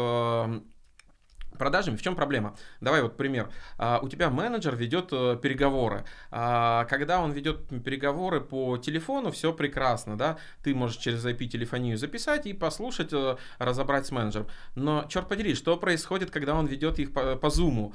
продажами. 1.57 1.95
В 1.95 2.03
чем 2.03 2.15
проблема? 2.15 2.55
Давай 2.81 3.01
вот 3.01 3.17
пример. 3.17 3.49
А, 3.79 3.99
у 4.01 4.09
тебя 4.09 4.29
менеджер 4.29 4.75
ведет 4.75 5.09
э, 5.11 5.39
переговоры. 5.41 6.05
А, 6.29 6.85
когда 6.85 7.19
он 7.19 7.31
ведет 7.31 7.67
переговоры 7.83 8.39
по 8.39 8.77
телефону, 8.77 9.31
все 9.31 9.51
прекрасно, 9.53 10.17
да? 10.17 10.37
Ты 10.63 10.75
можешь 10.75 10.97
через 10.97 11.25
IP-телефонию 11.25 11.97
записать 11.97 12.45
и 12.45 12.53
послушать, 12.53 13.11
э, 13.11 13.37
разобрать 13.57 14.05
с 14.05 14.11
менеджером. 14.11 14.47
Но, 14.75 15.05
черт 15.09 15.27
подери, 15.27 15.55
что 15.55 15.77
происходит, 15.77 16.29
когда 16.29 16.53
он 16.53 16.67
ведет 16.67 16.99
их 16.99 17.11
по, 17.11 17.35
по 17.35 17.47
Zoom? 17.47 17.93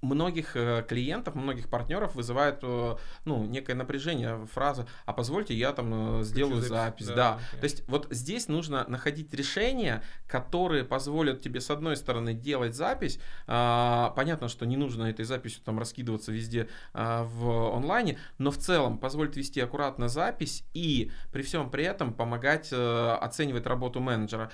Многих 0.00 0.54
э, 0.54 0.84
клиентов, 0.88 1.34
многих 1.34 1.68
партнеров 1.68 2.14
вызывает 2.14 2.60
э, 2.62 2.96
ну, 3.24 3.44
некое 3.44 3.74
напряжение, 3.74 4.46
фраза, 4.46 4.86
а 5.06 5.12
позвольте 5.12 5.54
я 5.54 5.72
там 5.72 6.20
э, 6.20 6.24
сделаю 6.24 6.60
запись. 6.60 7.06
запись. 7.06 7.06
Да, 7.08 7.14
да. 7.14 7.38
Okay. 7.38 7.60
То 7.60 7.64
есть 7.64 7.88
вот 7.88 8.06
здесь 8.10 8.48
нужно 8.48 8.84
находить 8.88 9.34
решения, 9.34 10.02
которые 10.28 10.84
позволят 10.84 11.40
тебе 11.40 11.60
с 11.60 11.70
одной 11.70 11.96
стороны 11.96 12.32
делать 12.32 12.76
запись, 12.76 13.18
а, 13.46 14.10
понятно, 14.16 14.48
что 14.48 14.66
не 14.66 14.76
нужно 14.76 15.04
этой 15.04 15.24
записью 15.24 15.62
там 15.64 15.78
раскидываться 15.78 16.30
везде 16.30 16.68
а, 16.92 17.24
в 17.24 17.74
онлайне, 17.76 18.18
но 18.38 18.50
в 18.50 18.58
целом 18.58 18.98
позволит 18.98 19.36
вести 19.36 19.60
аккуратно 19.60 20.08
запись 20.08 20.64
и 20.74 21.10
при 21.32 21.42
всем 21.42 21.70
при 21.70 21.84
этом 21.84 22.14
помогать 22.14 22.72
оценивать 22.72 23.66
работу 23.66 24.00
менеджера 24.00 24.50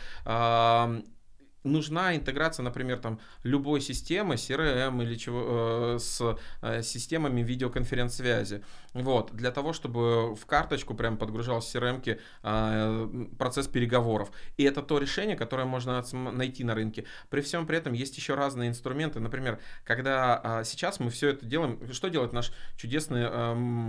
нужна 1.65 2.15
интеграция, 2.15 2.63
например, 2.63 2.99
там 2.99 3.19
любой 3.43 3.81
системы, 3.81 4.35
CRM 4.35 5.03
или 5.03 5.17
чего, 5.17 5.95
э, 5.95 5.99
с 5.99 6.37
э, 6.63 6.83
системами 6.83 7.43
видеоконференц-связи. 7.43 8.63
Вот, 8.95 9.33
для 9.33 9.51
того, 9.51 9.73
чтобы 9.73 10.35
в 10.37 10.47
карточку 10.47 10.95
прям 10.95 11.17
подгружался 11.17 11.79
CRM 11.79 12.19
э, 12.43 13.27
процесс 13.39 13.67
переговоров. 13.67 14.31
И 14.57 14.63
это 14.63 14.83
то 14.83 14.99
решение, 14.99 15.37
которое 15.37 15.65
можно 15.65 16.03
найти 16.13 16.63
на 16.65 16.75
рынке. 16.75 17.05
При 17.29 17.41
всем 17.41 17.67
при 17.67 17.79
этом 17.79 17.93
есть 17.93 18.17
еще 18.17 18.35
разные 18.35 18.69
инструменты. 18.69 19.19
Например, 19.19 19.59
когда 19.85 20.41
э, 20.61 20.65
сейчас 20.65 21.01
мы 21.01 21.11
все 21.11 21.31
это 21.31 21.45
делаем, 21.45 21.81
что 21.93 22.09
делает 22.09 22.33
наш 22.33 22.53
чудесный 22.77 23.25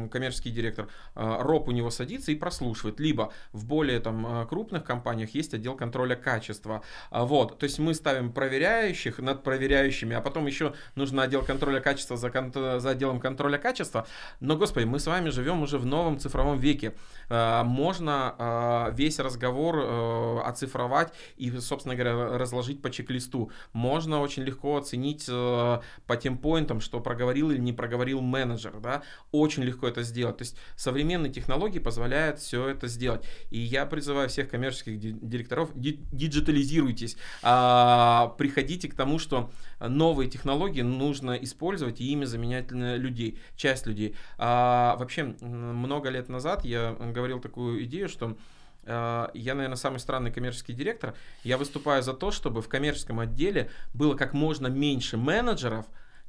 коммерческий 0.10 0.50
директор? 0.50 0.88
Э, 1.16 1.38
Роб 1.42 1.68
у 1.68 1.72
него 1.72 1.92
садится 1.92 2.32
и 2.32 2.36
прослушивает. 2.36 3.00
Либо 3.00 3.32
в 3.52 3.66
более 3.66 4.00
там 4.00 4.48
крупных 4.48 4.84
компаниях 4.84 5.36
есть 5.36 5.54
отдел 5.54 5.76
контроля 5.76 6.16
качества. 6.16 6.82
Вот, 7.12 7.60
то 7.66 7.68
есть 7.68 7.80
мы 7.80 7.96
ставим 7.96 8.32
проверяющих 8.32 9.18
над 9.18 9.42
проверяющими, 9.42 10.16
а 10.16 10.22
потом 10.22 10.46
еще 10.46 10.76
нужно 10.94 11.24
отдел 11.24 11.42
контроля 11.42 11.80
качества 11.80 12.16
за, 12.16 12.30
кон- 12.30 12.54
за 12.54 12.90
отделом 12.92 13.20
контроля 13.20 13.58
качества. 13.58 14.06
Но, 14.40 14.56
господи, 14.56 14.86
мы 14.86 15.00
с 15.00 15.08
вами 15.08 15.30
живем 15.30 15.64
уже 15.64 15.80
в 15.80 15.86
новом 15.88 16.20
цифровом 16.20 16.60
веке. 16.60 16.94
Э, 17.28 17.64
можно 17.64 18.36
э, 18.38 18.96
весь 18.96 19.18
разговор 19.18 19.80
э, 19.80 20.40
оцифровать 20.46 21.12
и, 21.38 21.50
собственно 21.58 21.96
говоря, 21.96 22.38
разложить 22.38 22.84
по 22.84 22.92
чек-листу. 22.92 23.50
Можно 23.74 24.22
очень 24.22 24.44
легко 24.44 24.78
оценить 24.78 25.26
по 25.26 26.18
тем 26.22 26.38
поинтам, 26.38 26.82
что 26.82 27.00
проговорил 27.00 27.50
или 27.50 27.58
не 27.58 27.74
проговорил 27.74 28.22
менеджер. 28.22 28.80
Да? 28.80 29.02
Очень 29.32 29.64
легко 29.64 29.88
это 29.88 30.04
сделать. 30.04 30.38
То 30.38 30.44
есть 30.44 30.56
современные 30.76 31.34
технологии 31.34 31.80
позволяют 31.80 32.38
все 32.38 32.70
это 32.70 32.88
сделать. 32.88 33.26
И 33.50 33.58
я 33.58 33.88
призываю 33.88 34.30
всех 34.30 34.50
коммерческих 34.52 35.00
директоров, 35.00 35.72
диджитализируйтесь. 35.74 37.18
А, 37.42 37.55
а, 37.58 38.28
приходите 38.38 38.90
к 38.90 38.96
тому, 38.96 39.18
что 39.18 39.50
новые 39.80 40.30
технологии 40.30 40.82
нужно 40.82 41.32
использовать 41.32 42.02
и 42.02 42.12
ими 42.12 42.26
заменять 42.26 42.72
людей, 42.72 43.40
часть 43.56 43.86
людей. 43.88 44.16
А, 44.38 44.98
вообще, 44.98 45.36
много 45.42 46.10
лет 46.10 46.28
назад 46.28 46.66
я 46.66 46.94
говорил 46.94 47.40
такую 47.40 47.84
идею, 47.86 48.10
что 48.10 48.38
а, 48.86 49.32
я, 49.34 49.56
наверное, 49.56 49.78
самый 49.78 50.00
странный 50.00 50.32
коммерческий 50.32 50.74
директор. 50.74 51.16
Я 51.44 51.58
выступаю 51.58 52.04
за 52.04 52.14
то, 52.14 52.32
чтобы 52.32 52.62
в 52.62 52.68
коммерческом 52.68 53.20
отделе 53.22 53.70
было 53.94 54.16
как 54.16 54.34
можно 54.34 54.68
меньше 54.68 55.16
менеджеров, 55.16 55.86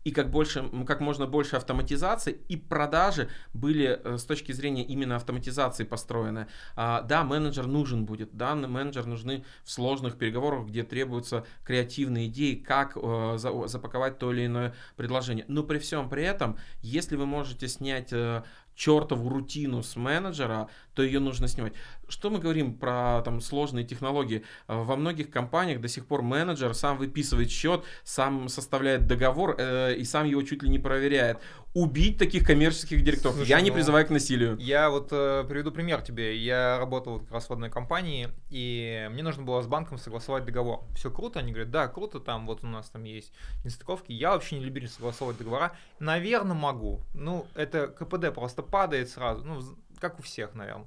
и 0.07 0.13
как, 0.13 0.31
больше, 0.31 0.71
как 0.87 1.01
можно 1.01 1.27
больше 1.27 1.57
автоматизации, 1.57 2.39
и 2.47 2.57
продажи 2.57 3.29
были 3.53 4.01
э, 4.05 4.19
с 4.19 4.25
точки 4.25 4.53
зрения 4.53 4.85
именно 4.85 5.17
автоматизации 5.17 5.83
построены. 5.83 6.47
А, 6.77 7.03
да, 7.03 7.25
менеджер 7.25 7.67
нужен 7.67 8.05
будет, 8.05 8.31
да, 8.37 8.55
менеджер 8.55 9.05
нужны 9.07 9.45
в 9.65 9.71
сложных 9.73 10.17
переговорах, 10.17 10.69
где 10.69 10.85
требуются 10.85 11.45
креативные 11.65 12.29
идеи, 12.29 12.55
как 12.55 12.97
э, 12.97 13.37
запаковать 13.37 14.21
то 14.21 14.33
или 14.33 14.47
иное 14.47 14.77
предложение. 14.95 15.45
Но 15.49 15.65
при 15.65 15.81
всем 15.81 16.09
при 16.09 16.23
этом, 16.23 16.57
если 16.83 17.17
вы 17.17 17.27
можете 17.27 17.67
снять 17.67 18.13
э, 18.13 18.45
чертову 18.77 19.29
рутину 19.29 19.83
с 19.83 19.97
менеджера, 19.97 20.69
то 20.95 21.03
ее 21.03 21.19
нужно 21.19 21.49
снимать. 21.49 21.73
Что 22.09 22.31
мы 22.31 22.39
говорим 22.39 22.75
про 22.75 23.23
там 23.25 23.41
сложные 23.41 23.85
технологии? 23.85 24.45
Во 24.69 24.97
многих 24.97 25.31
компаниях 25.31 25.81
до 25.81 25.89
сих 25.89 26.07
пор 26.07 26.23
менеджер 26.23 26.75
сам 26.75 26.99
выписывает 26.99 27.51
счет, 27.51 27.85
сам 28.05 28.49
составляет 28.49 29.07
договор 29.07 29.57
э, 29.59 29.95
и 29.95 30.05
сам 30.05 30.27
его 30.27 30.43
чуть 30.43 30.63
ли 30.63 30.69
не 30.69 30.79
проверяет. 30.79 31.39
Убить 31.75 32.17
таких 32.17 32.47
коммерческих 32.47 33.03
директоров. 33.03 33.37
Слушай, 33.37 33.51
я 33.51 33.61
не 33.61 33.71
ну, 33.71 33.75
призываю 33.75 34.07
к 34.07 34.11
насилию. 34.11 34.57
Я 34.59 34.89
вот 34.89 35.09
э, 35.11 35.45
приведу 35.49 35.73
пример 35.73 36.01
тебе. 36.01 36.37
Я 36.37 36.79
работал 36.79 37.21
как 37.21 37.33
раз 37.33 37.49
в 37.49 37.53
одной 37.53 37.71
компании, 37.71 38.29
и 38.49 39.09
мне 39.11 39.23
нужно 39.23 39.43
было 39.43 39.61
с 39.61 39.67
банком 39.67 39.99
согласовать 39.99 40.45
договор. 40.45 40.85
Все 40.95 41.11
круто? 41.11 41.41
Они 41.41 41.53
говорят, 41.53 41.71
да, 41.71 41.89
круто, 41.89 42.21
там 42.21 42.47
вот 42.47 42.65
у 42.65 42.67
нас 42.67 42.89
там 42.89 43.05
есть 43.05 43.33
нестыковки. 43.65 44.13
Я 44.13 44.31
вообще 44.31 44.59
не 44.59 44.65
любитель 44.65 44.89
согласовывать 44.89 45.39
договора. 45.39 45.77
Наверное, 45.99 46.57
могу. 46.57 47.03
Ну, 47.15 47.47
это 47.55 47.89
КПД 47.89 48.33
просто 48.33 48.63
падает 48.63 49.11
сразу. 49.11 49.45
Ну, 49.45 49.61
как 50.01 50.19
у 50.19 50.23
всех, 50.23 50.55
наверное. 50.55 50.87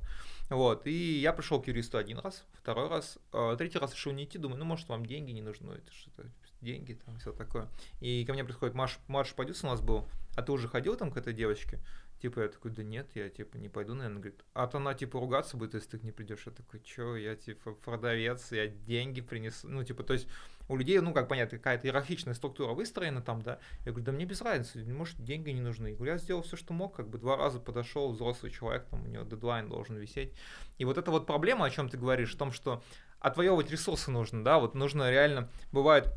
Вот, 0.49 0.87
и 0.87 1.19
я 1.19 1.31
пришел 1.31 1.61
к 1.61 1.67
юристу 1.67 1.99
один 1.99 2.17
раз, 2.19 2.43
второй 2.53 2.89
раз, 2.89 3.19
э, 3.33 3.55
третий 3.57 3.77
раз 3.77 3.93
решил 3.93 4.13
не 4.13 4.23
идти, 4.23 4.39
думаю, 4.39 4.57
ну, 4.57 4.65
может, 4.65 4.89
вам 4.89 5.05
деньги 5.05 5.31
не 5.31 5.43
нужны, 5.43 5.73
это 5.73 5.91
что-то, 5.93 6.25
деньги, 6.61 6.93
там, 7.05 7.17
все 7.19 7.31
такое. 7.31 7.67
И 8.01 8.25
ко 8.25 8.33
мне 8.33 8.43
приходит 8.43 8.73
Маш, 8.73 8.97
Марш 9.07 9.33
продюсер 9.35 9.67
у 9.67 9.69
нас 9.69 9.81
был, 9.81 10.07
а 10.35 10.41
ты 10.41 10.51
уже 10.51 10.67
ходил 10.67 10.95
там 10.95 11.11
к 11.11 11.17
этой 11.17 11.33
девочке? 11.33 11.79
Типа, 12.22 12.41
я 12.41 12.49
такой, 12.49 12.72
да 12.72 12.84
нет, 12.84 13.09
я, 13.15 13.30
типа, 13.30 13.57
не 13.57 13.70
пойду, 13.70 13.93
наверное. 13.93 14.20
Говорит, 14.20 14.43
а 14.53 14.67
то 14.67 14.78
она, 14.78 14.93
типа, 14.93 15.20
ругаться 15.20 15.55
будет, 15.55 15.74
если 15.74 15.97
ты 15.97 16.05
не 16.05 16.11
придешь. 16.11 16.43
Я 16.45 16.51
такой, 16.51 16.82
чё, 16.82 17.15
я, 17.15 17.36
типа, 17.36 17.74
продавец, 17.74 18.51
я 18.51 18.67
деньги 18.67 19.22
принесу. 19.22 19.70
Ну, 19.70 19.84
типа, 19.84 20.03
то 20.03 20.13
есть 20.13 20.28
у 20.67 20.76
людей, 20.76 20.99
ну, 20.99 21.13
как 21.13 21.30
понятно, 21.30 21.57
какая-то 21.57 21.88
иерархичная 21.88 22.34
структура 22.34 22.74
выстроена 22.74 23.22
там, 23.22 23.41
да. 23.41 23.59
Я 23.86 23.91
говорю, 23.91 24.05
да 24.05 24.11
мне 24.11 24.26
без 24.26 24.41
разницы, 24.41 24.84
может, 24.93 25.24
деньги 25.24 25.49
не 25.51 25.61
нужны. 25.61 25.88
Я 25.88 25.95
говорю, 25.95 26.11
я 26.11 26.17
сделал 26.17 26.41
все, 26.41 26.57
что 26.57 26.74
мог, 26.74 26.95
как 26.95 27.07
бы 27.07 27.17
два 27.17 27.38
раза 27.38 27.59
подошел, 27.59 28.11
взрослый 28.11 28.51
человек, 28.51 28.86
там, 28.89 29.03
у 29.03 29.07
него 29.07 29.24
дедлайн 29.24 29.70
должен 29.70 29.95
висеть. 29.95 30.34
И 30.78 30.84
вот 30.84 30.97
эта 30.97 31.11
вот 31.11 31.26
проблема, 31.26 31.65
о 31.65 31.70
чем 31.70 31.88
ты 31.88 31.97
говоришь, 31.97 32.34
в 32.34 32.38
том, 32.38 32.51
что 32.51 32.84
отвоевывать 33.20 33.72
ресурсы 33.72 34.11
нужно, 34.11 34.43
да, 34.43 34.59
вот 34.59 34.76
нужно 34.76 35.09
реально, 35.09 35.49
бывает, 35.72 36.13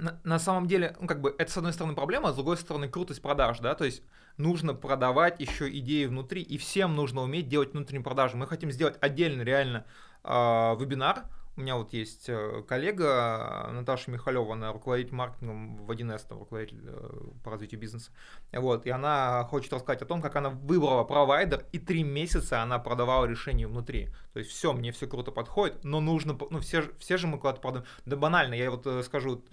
на, 0.00 0.20
на 0.24 0.38
самом 0.38 0.66
деле, 0.66 0.96
ну, 1.00 1.06
как 1.06 1.20
бы, 1.20 1.34
это, 1.38 1.50
с 1.50 1.56
одной 1.56 1.72
стороны, 1.72 1.94
проблема, 1.94 2.30
а 2.30 2.32
с 2.32 2.36
другой 2.36 2.56
стороны, 2.56 2.88
крутость 2.88 3.22
продаж, 3.22 3.60
да, 3.60 3.74
то 3.74 3.84
есть 3.84 4.02
нужно 4.36 4.74
продавать 4.74 5.40
еще 5.40 5.70
идеи 5.78 6.06
внутри, 6.06 6.42
и 6.42 6.58
всем 6.58 6.96
нужно 6.96 7.20
уметь 7.20 7.48
делать 7.48 7.72
внутренние 7.72 8.02
продажи. 8.02 8.36
Мы 8.36 8.46
хотим 8.46 8.70
сделать 8.70 8.96
отдельно 9.00 9.42
реально 9.42 9.84
э, 10.24 10.30
вебинар, 10.30 11.24
У 11.56 11.60
меня 11.60 11.76
вот 11.76 11.92
есть 11.92 12.28
э, 12.28 12.62
коллега 12.66 13.68
Наташа 13.72 14.10
Михалева, 14.10 14.54
она 14.54 14.72
руководитель 14.72 15.14
маркетингом 15.14 15.84
в 15.84 15.90
1С, 15.90 16.26
там, 16.26 16.38
руководитель 16.38 16.80
э, 16.86 17.10
по 17.44 17.50
развитию 17.50 17.78
бизнеса. 17.78 18.10
Вот, 18.52 18.86
и 18.86 18.90
она 18.90 19.44
хочет 19.50 19.72
рассказать 19.72 20.00
о 20.00 20.06
том, 20.06 20.22
как 20.22 20.36
она 20.36 20.48
выбрала 20.48 21.04
провайдер, 21.04 21.66
и 21.72 21.78
три 21.78 22.02
месяца 22.02 22.62
она 22.62 22.78
продавала 22.78 23.26
решение 23.26 23.66
внутри. 23.66 24.08
То 24.32 24.38
есть 24.38 24.50
все, 24.50 24.72
мне 24.72 24.92
все 24.92 25.06
круто 25.06 25.30
подходит, 25.30 25.84
но 25.84 26.00
нужно, 26.00 26.38
ну 26.48 26.60
все, 26.60 26.84
все 26.98 27.18
же 27.18 27.26
мы 27.26 27.38
куда-то 27.38 27.60
продаем. 27.60 27.84
Да 28.06 28.16
банально, 28.16 28.54
я 28.54 28.70
вот 28.70 28.86
э, 28.86 29.02
скажу, 29.02 29.44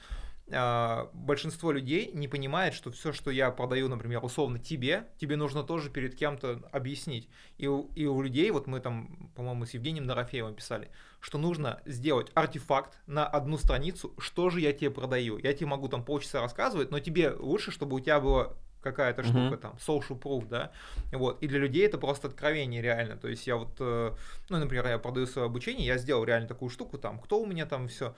большинство 0.50 1.72
людей 1.72 2.12
не 2.14 2.28
понимает, 2.28 2.74
что 2.74 2.90
все, 2.92 3.12
что 3.12 3.32
я 3.32 3.52
продаю, 3.52 3.90
например, 3.90 4.24
условно 4.24 4.60
тебе, 4.60 5.08
тебе 5.18 5.36
нужно 5.36 5.64
тоже 5.64 5.90
перед 5.90 6.16
кем-то 6.16 6.62
объяснить. 6.72 7.28
И 7.58 7.68
у, 7.68 7.90
и 7.96 8.06
у 8.06 8.22
людей, 8.22 8.50
вот 8.52 8.66
мы 8.66 8.80
там, 8.80 9.30
по-моему, 9.36 9.66
с 9.66 9.74
Евгением 9.74 10.08
Дорофеевым 10.08 10.56
писали, 10.56 10.90
что 11.20 11.38
нужно 11.38 11.82
сделать 11.86 12.32
артефакт 12.34 12.98
на 13.08 13.28
одну 13.28 13.58
страницу, 13.58 14.14
что 14.18 14.50
же 14.50 14.62
я 14.62 14.72
тебе 14.72 14.90
продаю. 14.90 15.38
Я 15.38 15.54
тебе 15.54 15.68
могу 15.68 15.90
там 15.90 16.06
полчаса 16.06 16.42
рассказывать, 16.42 16.92
но 16.92 17.00
тебе 17.00 17.32
лучше, 17.32 17.72
чтобы 17.72 17.98
у 17.98 18.00
тебя 18.00 18.22
было 18.22 18.56
какая-то 18.82 19.22
uh-huh. 19.22 19.48
штука 19.50 19.58
там, 19.58 19.74
social 19.76 20.20
proof, 20.20 20.48
да, 20.48 20.72
вот, 21.12 21.42
и 21.42 21.48
для 21.48 21.60
людей 21.60 21.86
это 21.86 21.98
просто 21.98 22.28
откровение 22.28 22.82
реально, 22.82 23.18
то 23.18 23.28
есть 23.28 23.46
я 23.48 23.58
вот, 23.58 23.76
э, 23.80 24.14
ну, 24.50 24.58
например, 24.58 24.88
я 24.88 24.98
продаю 25.00 25.26
свое 25.26 25.48
обучение, 25.48 25.86
я 25.86 25.98
сделал 25.98 26.24
реально 26.24 26.48
такую 26.48 26.70
штуку, 26.70 26.98
там, 26.98 27.20
кто 27.20 27.42
у 27.42 27.46
меня 27.46 27.66
там 27.66 27.88
все, 27.88 28.16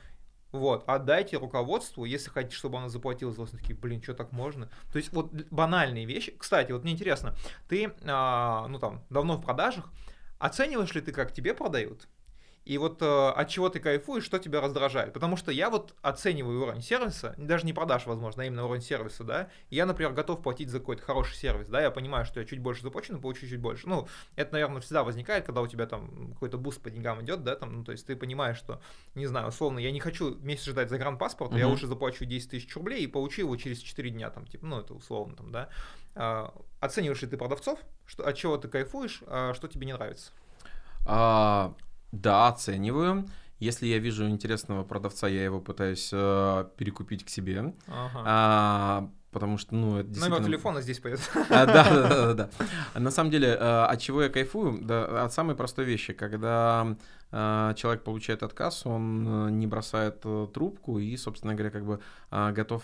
вот, 0.51 0.83
отдайте 0.87 1.37
руководству, 1.37 2.05
если 2.05 2.29
хотите, 2.29 2.55
чтобы 2.55 2.77
оно 2.77 2.89
заплатило 2.89 3.31
за 3.31 3.41
вас, 3.41 3.51
такие, 3.51 3.75
блин, 3.75 4.01
что 4.01 4.13
так 4.13 4.31
можно? 4.31 4.69
То 4.91 4.97
есть 4.97 5.13
вот 5.13 5.31
банальные 5.51 6.05
вещи. 6.05 6.35
Кстати, 6.37 6.71
вот 6.71 6.83
мне 6.83 6.93
интересно, 6.93 7.35
ты, 7.67 7.93
а, 8.03 8.67
ну 8.67 8.79
там, 8.79 9.03
давно 9.09 9.37
в 9.37 9.41
продажах, 9.41 9.91
оцениваешь 10.39 10.93
ли 10.95 11.01
ты, 11.01 11.11
как 11.11 11.33
тебе 11.33 11.53
продают? 11.53 12.07
И 12.69 12.77
вот 12.77 13.01
э, 13.01 13.29
от 13.29 13.49
чего 13.49 13.67
ты 13.69 13.79
кайфуешь, 13.79 14.23
что 14.23 14.37
тебя 14.37 14.61
раздражает. 14.61 15.11
Потому 15.11 15.37
что 15.37 15.51
я 15.51 15.71
вот 15.71 15.95
оцениваю 16.03 16.61
уровень 16.61 16.83
сервиса, 16.83 17.33
даже 17.39 17.65
не 17.65 17.73
продаж, 17.73 18.05
возможно, 18.05 18.43
а 18.43 18.45
именно 18.45 18.63
уровень 18.63 18.83
сервиса, 18.83 19.23
да. 19.23 19.49
Я, 19.71 19.87
например, 19.87 20.13
готов 20.13 20.43
платить 20.43 20.69
за 20.69 20.77
какой-то 20.77 21.01
хороший 21.01 21.35
сервис, 21.35 21.67
да. 21.67 21.81
Я 21.81 21.89
понимаю, 21.89 22.25
что 22.25 22.39
я 22.39 22.45
чуть 22.45 22.59
больше 22.59 22.83
заплачу, 22.83 23.11
но 23.11 23.19
получу 23.19 23.47
чуть 23.47 23.59
больше. 23.59 23.89
Ну, 23.89 24.07
это, 24.35 24.53
наверное, 24.53 24.81
всегда 24.81 25.03
возникает, 25.03 25.47
когда 25.47 25.61
у 25.61 25.67
тебя 25.67 25.87
там 25.87 26.33
какой-то 26.33 26.59
буст 26.59 26.79
по 26.79 26.91
деньгам 26.91 27.23
идет, 27.23 27.43
да, 27.43 27.55
там, 27.55 27.77
ну, 27.77 27.83
то 27.83 27.91
есть 27.91 28.05
ты 28.05 28.15
понимаешь, 28.15 28.57
что, 28.57 28.79
не 29.15 29.25
знаю, 29.25 29.47
условно, 29.47 29.79
я 29.79 29.91
не 29.91 29.99
хочу 29.99 30.35
месяц 30.35 30.67
ждать 30.67 30.91
загранпаспорт, 30.91 31.53
uh-huh. 31.53 31.57
я 31.57 31.67
лучше 31.67 31.87
заплачу 31.87 32.25
10 32.25 32.51
тысяч 32.51 32.75
рублей 32.75 33.03
и 33.03 33.07
получу 33.07 33.41
его 33.41 33.57
через 33.57 33.79
4 33.79 34.11
дня, 34.11 34.29
там, 34.29 34.45
типа, 34.45 34.67
ну, 34.67 34.79
это 34.79 34.93
условно, 34.93 35.35
там, 35.35 35.51
да. 35.51 35.69
А, 36.13 36.53
оцениваешь 36.79 37.23
ли 37.23 37.27
ты 37.27 37.35
продавцов, 37.35 37.79
что, 38.05 38.27
от 38.27 38.35
чего 38.35 38.57
ты 38.57 38.67
кайфуешь, 38.67 39.23
а 39.25 39.55
что 39.55 39.67
тебе 39.67 39.87
не 39.87 39.93
нравится? 39.93 40.33
А, 41.07 41.73
да, 42.11 42.47
оцениваю. 42.47 43.27
Если 43.59 43.87
я 43.87 43.99
вижу 43.99 44.27
интересного 44.27 44.83
продавца, 44.83 45.27
я 45.27 45.43
его 45.43 45.59
пытаюсь 45.59 46.09
э, 46.13 46.65
перекупить 46.77 47.25
к 47.25 47.29
себе. 47.29 47.73
Ага. 47.87 48.23
А, 48.25 49.09
потому 49.31 49.57
что, 49.57 49.75
ну, 49.75 49.97
это 49.97 50.09
действительно... 50.09 50.37
Номер 50.37 50.51
телефона 50.51 50.81
здесь 50.81 50.99
появится. 50.99 51.29
А, 51.49 51.65
да, 51.65 51.89
да, 51.89 52.33
да, 52.33 52.33
да. 52.33 52.99
На 52.99 53.11
самом 53.11 53.31
деле, 53.31 53.49
э, 53.49 53.83
от 53.83 53.99
чего 53.99 54.23
я 54.23 54.29
кайфую? 54.29 54.79
Да, 54.81 55.23
от 55.25 55.33
самой 55.33 55.55
простой 55.55 55.85
вещи. 55.85 56.13
Когда 56.13 56.95
э, 57.31 57.73
человек 57.75 58.03
получает 58.03 58.43
отказ, 58.43 58.85
он 58.85 59.27
э, 59.27 59.51
не 59.51 59.67
бросает 59.67 60.25
трубку 60.53 60.99
и, 60.99 61.15
собственно 61.17 61.53
говоря, 61.53 61.71
как 61.71 61.85
бы 61.85 61.99
готов 62.31 62.83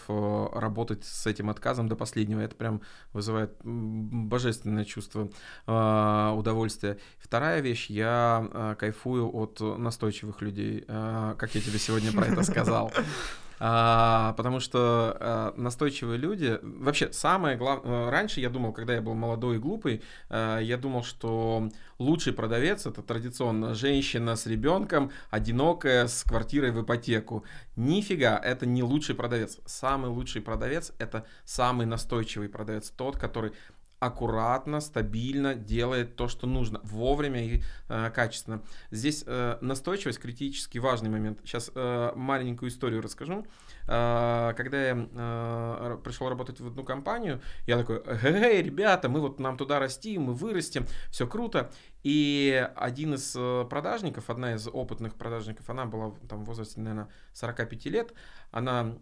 работать 0.54 1.04
с 1.06 1.28
этим 1.28 1.50
отказом 1.50 1.88
до 1.88 1.96
последнего. 1.96 2.40
Это 2.42 2.56
прям 2.56 2.82
вызывает 3.14 3.52
божественное 3.64 4.86
чувство 4.86 5.30
удовольствия. 5.68 6.98
Вторая 7.20 7.62
вещь, 7.62 7.90
я 7.90 8.76
кайфую 8.80 9.30
от 9.36 9.60
настойчивых 9.60 10.42
людей. 10.42 10.82
Как 10.88 11.54
я 11.54 11.62
тебе 11.62 11.78
сегодня 11.78 12.12
про 12.12 12.26
это 12.26 12.42
сказал. 12.44 12.92
А, 13.60 14.34
потому 14.34 14.60
что 14.60 15.16
а, 15.20 15.54
настойчивые 15.56 16.18
люди... 16.18 16.60
Вообще, 16.62 17.12
самое 17.14 17.58
главное... 17.58 18.08
Э, 18.08 18.10
раньше 18.10 18.42
я 18.42 18.50
думал, 18.50 18.74
когда 18.74 18.96
я 18.96 19.02
был 19.02 19.14
молодой 19.14 19.56
и 19.56 19.60
глупый, 19.60 20.02
а, 20.30 20.60
я 20.60 20.78
думал, 20.78 21.04
что 21.04 21.70
лучший 21.98 22.34
продавец— 22.34 22.86
это 22.88 23.02
традиционно 23.02 23.74
женщина 23.74 24.36
с 24.36 24.46
ребенком, 24.46 25.12
одинокая, 25.30 26.08
с 26.08 26.24
квартирой 26.24 26.72
в 26.72 26.82
ипотеку. 26.82 27.46
Нифига, 27.76 28.38
это 28.38 28.66
не 28.66 28.84
лучший 28.84 29.16
продавец. 29.16 29.60
Самый 29.66 30.10
лучший 30.10 30.42
продавец— 30.42 30.92
это 31.00 31.26
самый 31.46 31.86
настойчивый 31.86 32.50
продавец. 32.50 32.90
Тот, 32.90 33.18
который 33.18 33.54
аккуратно, 34.00 34.82
стабильно 34.82 35.56
делает 35.56 36.16
то, 36.16 36.28
что 36.28 36.48
нужно, 36.48 36.80
вовремя 36.84 37.44
и 37.44 37.62
э, 37.90 38.12
качественно. 38.12 38.62
Здесь 38.92 39.24
э, 39.26 39.58
настойчивость 39.62 40.20
критически 40.20 40.78
важный 40.78 41.10
момент. 41.10 41.40
Сейчас 41.44 41.72
э, 41.74 42.12
маленькую 42.16 42.70
историю 42.70 43.02
расскажу. 43.02 43.46
Э, 43.88 44.54
когда 44.56 44.88
я 44.88 45.08
э, 45.12 45.98
пришел 46.04 46.30
работать 46.30 46.60
в 46.60 46.68
одну 46.68 46.84
компанию, 46.84 47.42
я 47.68 47.78
такой, 47.78 48.02
эй, 48.24 48.62
ребята, 48.62 49.10
мы 49.10 49.22
вот 49.22 49.40
нам 49.40 49.58
туда 49.58 49.80
расти, 49.80 50.18
мы 50.18 50.34
вырастем, 50.34 50.86
все 51.10 51.28
круто. 51.28 51.72
И 52.04 52.70
один 52.76 53.16
из 53.16 53.34
э, 53.36 53.66
продажников, 53.70 54.30
одна 54.30 54.54
из 54.54 54.68
опытных 54.68 55.16
продажников, 55.16 55.70
она 55.70 55.86
была 55.86 56.14
там 56.30 56.44
в 56.44 56.46
возрасте, 56.46 56.80
наверное, 56.80 57.10
45 57.34 57.86
лет, 57.86 58.14
она 58.52 58.98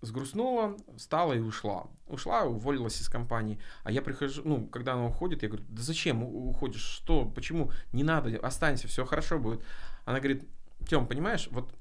сгрустнула, 0.00 0.76
встала 0.96 1.32
и 1.32 1.40
ушла. 1.40 1.86
Ушла, 2.06 2.44
уволилась 2.44 3.00
из 3.00 3.08
компании. 3.08 3.58
А 3.82 3.90
я 3.90 4.02
прихожу, 4.02 4.42
ну, 4.44 4.66
когда 4.66 4.94
она 4.94 5.06
уходит, 5.06 5.42
я 5.42 5.48
говорю, 5.48 5.64
да 5.68 5.82
зачем 5.82 6.22
уходишь, 6.22 6.82
что, 6.82 7.24
почему, 7.26 7.72
не 7.92 8.04
надо, 8.04 8.38
останься, 8.38 8.88
все 8.88 9.04
хорошо 9.04 9.38
будет. 9.38 9.62
Она 10.04 10.18
говорит, 10.18 10.48
Тем, 10.86 11.06
понимаешь, 11.06 11.48
вот 11.50 11.74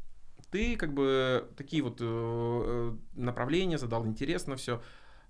ты 0.52 0.76
как 0.76 0.94
бы 0.94 1.50
такие 1.56 1.84
вот 1.84 1.98
э, 2.02 2.06
э 2.06 2.96
направления 3.16 3.78
задал, 3.78 4.06
интересно 4.06 4.56
все, 4.56 4.82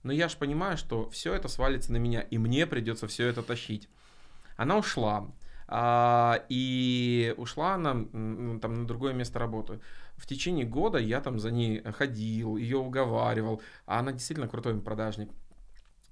но 0.04 0.14
я 0.14 0.30
же 0.30 0.38
понимаю, 0.38 0.78
что 0.78 1.10
все 1.10 1.34
это 1.34 1.48
свалится 1.48 1.92
на 1.92 1.98
меня, 1.98 2.22
и 2.22 2.38
мне 2.38 2.66
придется 2.66 3.08
все 3.08 3.28
это 3.28 3.44
тащить. 3.44 3.90
Она 4.56 4.78
ушла, 4.78 5.30
а, 5.68 6.44
и 6.50 7.34
ушла 7.38 7.76
она 7.76 7.92
там 7.92 8.74
на 8.74 8.88
другое 8.88 9.14
место 9.14 9.40
работы 9.40 9.80
в 10.18 10.26
течение 10.26 10.66
года 10.66 10.98
я 10.98 11.22
там 11.22 11.40
за 11.40 11.52
ней 11.52 11.82
ходил, 11.84 12.58
ее 12.58 12.78
уговаривал, 12.78 13.62
а 13.86 14.00
она 14.00 14.12
действительно 14.12 14.48
крутой 14.48 14.80
продажник. 14.82 15.30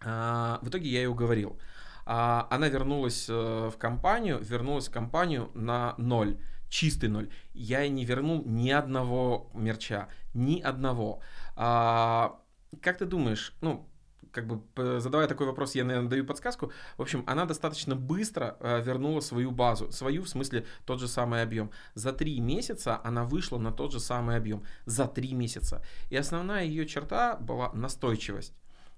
А, 0.02 0.60
в 0.62 0.70
итоге 0.70 0.90
я 0.90 1.02
ее 1.02 1.10
уговорил. 1.10 1.60
А, 2.06 2.48
она 2.52 2.70
вернулась 2.70 3.26
э, 3.28 3.34
в 3.34 3.78
компанию, 3.78 4.40
вернулась 4.40 4.88
в 4.88 4.92
компанию 4.92 5.50
на 5.56 5.96
ноль, 5.98 6.38
чистый 6.70 7.10
ноль. 7.10 7.32
Я 7.54 7.82
ей 7.82 7.90
не 7.90 8.06
вернул 8.06 8.44
ни 8.46 8.70
одного 8.70 9.50
мерча, 9.56 10.08
ни 10.36 10.62
одного. 10.62 11.22
А, 11.56 12.40
как 12.82 13.00
ты 13.00 13.06
думаешь, 13.06 13.56
ну, 13.62 13.90
как 14.36 14.48
бы 14.48 15.00
задавая 15.00 15.28
такой 15.28 15.48
вопрос, 15.48 15.76
я, 15.76 15.86
наверное, 15.86 16.10
даю 16.10 16.26
подсказку. 16.26 16.72
В 16.98 17.02
общем, 17.02 17.24
она 17.26 17.46
достаточно 17.46 17.96
быстро 17.96 18.58
э, 18.60 18.82
вернула 18.82 19.22
свою 19.22 19.52
базу, 19.52 19.92
свою, 19.92 20.24
в 20.24 20.30
смысле, 20.30 20.66
тот 20.86 21.00
же 21.00 21.08
самый 21.08 21.42
объем. 21.42 21.72
За 21.94 22.12
три 22.12 22.42
месяца 22.42 23.00
она 23.04 23.24
вышла 23.24 23.58
на 23.58 23.72
тот 23.72 23.94
же 23.94 24.00
самый 24.00 24.36
объем. 24.36 24.64
За 24.86 25.08
три 25.08 25.34
месяца. 25.34 25.82
И 26.10 26.18
основная 26.18 26.66
ее 26.66 26.86
черта 26.86 27.38
была 27.38 27.72
настойчивость. 27.74 28.54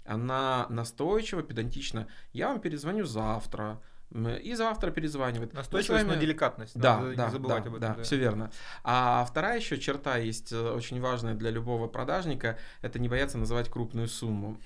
Она 0.05 0.65
настойчиво, 0.69 1.43
педантично. 1.43 2.07
Я 2.33 2.47
вам 2.47 2.59
перезвоню 2.59 3.05
завтра 3.05 3.79
и 4.11 4.53
завтра 4.53 4.91
перезванивает. 4.91 5.53
Настойчивость 5.53 6.03
вами... 6.05 6.15
на 6.15 6.21
деликатность. 6.21 6.79
Да, 6.79 6.99
Надо 6.99 7.15
да, 7.15 7.25
не 7.25 7.31
забывать 7.31 7.63
да, 7.63 7.69
об 7.69 7.75
этом. 7.75 7.89
Да, 7.89 7.95
да, 7.95 8.03
все 8.03 8.15
верно. 8.17 8.51
А 8.83 9.25
вторая 9.25 9.57
еще 9.57 9.77
черта 9.77 10.17
есть 10.17 10.51
э, 10.51 10.71
очень 10.71 11.01
важная 11.01 11.33
для 11.33 11.49
любого 11.49 11.87
продажника, 11.87 12.57
это 12.81 12.99
не 12.99 13.09
бояться 13.09 13.37
называть 13.37 13.69
крупную 13.69 14.07
сумму. 14.07 14.57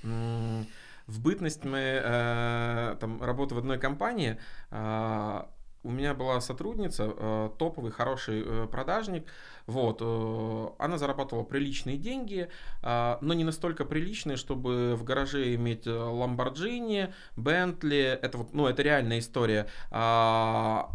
В 1.07 1.19
бытность 1.19 1.65
мы 1.65 1.79
э, 1.79 2.95
там 2.99 3.21
работы 3.21 3.55
в 3.55 3.57
одной 3.57 3.79
компании 3.79 4.39
э, 4.69 5.43
у 5.83 5.91
меня 5.91 6.13
была 6.13 6.39
сотрудница, 6.41 7.13
э, 7.15 7.49
топовый, 7.57 7.91
хороший 7.91 8.43
э, 8.45 8.67
продажник, 8.67 9.25
вот, 9.65 9.97
э, 10.01 10.67
она 10.77 10.97
зарабатывала 10.97 11.43
приличные 11.43 11.97
деньги, 11.97 12.49
но 12.83 13.33
не 13.33 13.43
настолько 13.43 13.85
приличные, 13.85 14.37
чтобы 14.37 14.95
в 14.95 15.03
гараже 15.03 15.55
иметь 15.55 15.85
Ламборджини, 15.85 17.13
Бентли, 17.35 18.19
это 18.21 18.37
вот, 18.39 18.53
ну, 18.53 18.67
это 18.67 18.81
реальная 18.81 19.19
история. 19.19 19.67
А, 19.91 20.89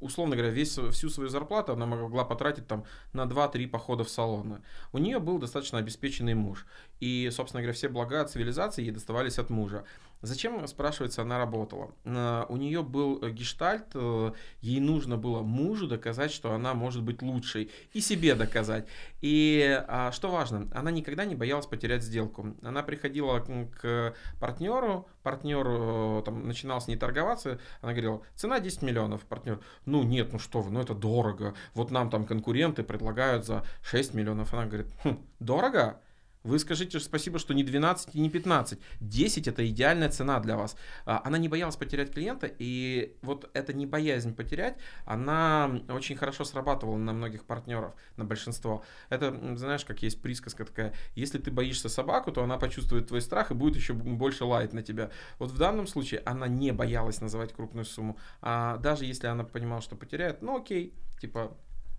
условно 0.00 0.36
говоря, 0.36 0.50
весь, 0.50 0.78
всю 0.78 1.10
свою 1.10 1.28
зарплату 1.28 1.72
она 1.72 1.86
могла 1.86 2.24
потратить 2.24 2.66
там 2.66 2.84
на 3.12 3.22
2-3 3.22 3.68
похода 3.68 4.04
в 4.04 4.08
салоны. 4.08 4.62
У 4.92 4.98
нее 4.98 5.18
был 5.18 5.38
достаточно 5.38 5.78
обеспеченный 5.78 6.34
муж. 6.34 6.66
и, 7.00 7.30
собственно 7.30 7.62
говоря, 7.62 7.74
все 7.74 7.88
блага 7.88 8.24
цивилизации 8.24 8.82
ей 8.82 8.90
доставались 8.90 9.38
от 9.38 9.50
мужа. 9.50 9.84
Зачем, 10.20 10.66
спрашивается, 10.66 11.22
она 11.22 11.38
работала? 11.38 11.92
Э, 12.04 12.44
у 12.48 12.56
нее 12.56 12.82
был 12.82 13.20
э, 13.22 13.30
гештальт, 13.30 13.86
э, 13.94 14.32
ей 14.60 14.80
нужно 14.80 15.16
было 15.16 15.42
мужу 15.42 15.86
доказать, 15.86 16.32
что 16.32 16.52
она 16.52 16.74
может 16.74 17.02
быть 17.02 17.22
лучшей, 17.22 17.70
и 17.92 18.00
себе 18.00 18.34
доказать. 18.34 18.88
И 19.20 19.84
а, 19.86 20.10
что 20.12 20.30
важно, 20.30 20.68
она 20.74 20.90
никогда 20.90 21.24
не 21.24 21.34
боялась 21.34 21.66
потерять 21.66 22.02
сделку. 22.02 22.56
Она 22.62 22.82
приходила 22.82 23.38
к 23.40 24.14
партнеру, 24.40 25.08
партнер 25.22 26.22
там, 26.24 26.46
начинал 26.46 26.80
с 26.80 26.88
ней 26.88 26.96
торговаться, 26.96 27.60
она 27.80 27.92
говорила, 27.92 28.22
цена 28.34 28.60
10 28.60 28.82
миллионов, 28.82 29.24
партнер, 29.24 29.60
ну 29.84 30.02
нет, 30.02 30.32
ну 30.32 30.38
что 30.38 30.60
вы, 30.60 30.70
ну 30.70 30.80
это 30.80 30.94
дорого, 30.94 31.54
вот 31.74 31.90
нам 31.90 32.10
там 32.10 32.24
конкуренты 32.24 32.82
предлагают 32.82 33.44
за 33.44 33.64
6 33.82 34.14
миллионов. 34.14 34.52
Она 34.52 34.66
говорит, 34.66 34.88
хм, 35.04 35.18
дорого? 35.38 36.00
Вы 36.48 36.58
скажите 36.58 36.98
спасибо, 36.98 37.38
что 37.38 37.52
не 37.52 37.62
12 37.62 38.14
и 38.14 38.20
не 38.20 38.30
15. 38.30 38.78
10 39.00 39.48
это 39.48 39.68
идеальная 39.68 40.08
цена 40.08 40.40
для 40.40 40.56
вас. 40.56 40.76
А, 41.04 41.20
она 41.22 41.36
не 41.36 41.46
боялась 41.46 41.76
потерять 41.76 42.10
клиента, 42.10 42.50
и 42.58 43.18
вот 43.20 43.50
эта 43.52 43.74
не 43.74 43.84
боязнь 43.84 44.34
потерять, 44.34 44.78
она 45.04 45.70
очень 45.90 46.16
хорошо 46.16 46.44
срабатывала 46.44 46.96
на 46.96 47.12
многих 47.12 47.44
партнеров, 47.44 47.92
на 48.16 48.24
большинство. 48.24 48.82
Это, 49.10 49.56
знаешь, 49.56 49.84
как 49.84 50.02
есть 50.02 50.22
присказка 50.22 50.64
такая, 50.64 50.94
если 51.14 51.36
ты 51.36 51.50
боишься 51.50 51.90
собаку, 51.90 52.32
то 52.32 52.42
она 52.42 52.56
почувствует 52.56 53.08
твой 53.08 53.20
страх 53.20 53.50
и 53.50 53.54
будет 53.54 53.76
еще 53.76 53.92
больше 53.92 54.46
лаять 54.46 54.72
на 54.72 54.82
тебя. 54.82 55.10
Вот 55.38 55.50
в 55.50 55.58
данном 55.58 55.86
случае 55.86 56.22
она 56.24 56.48
не 56.48 56.72
боялась 56.72 57.20
называть 57.20 57.52
крупную 57.52 57.84
сумму, 57.84 58.16
а 58.40 58.78
даже 58.78 59.04
если 59.04 59.26
она 59.26 59.44
понимала, 59.44 59.82
что 59.82 59.96
потеряет, 59.96 60.40
ну 60.40 60.56
окей, 60.56 60.94
типа... 61.20 61.54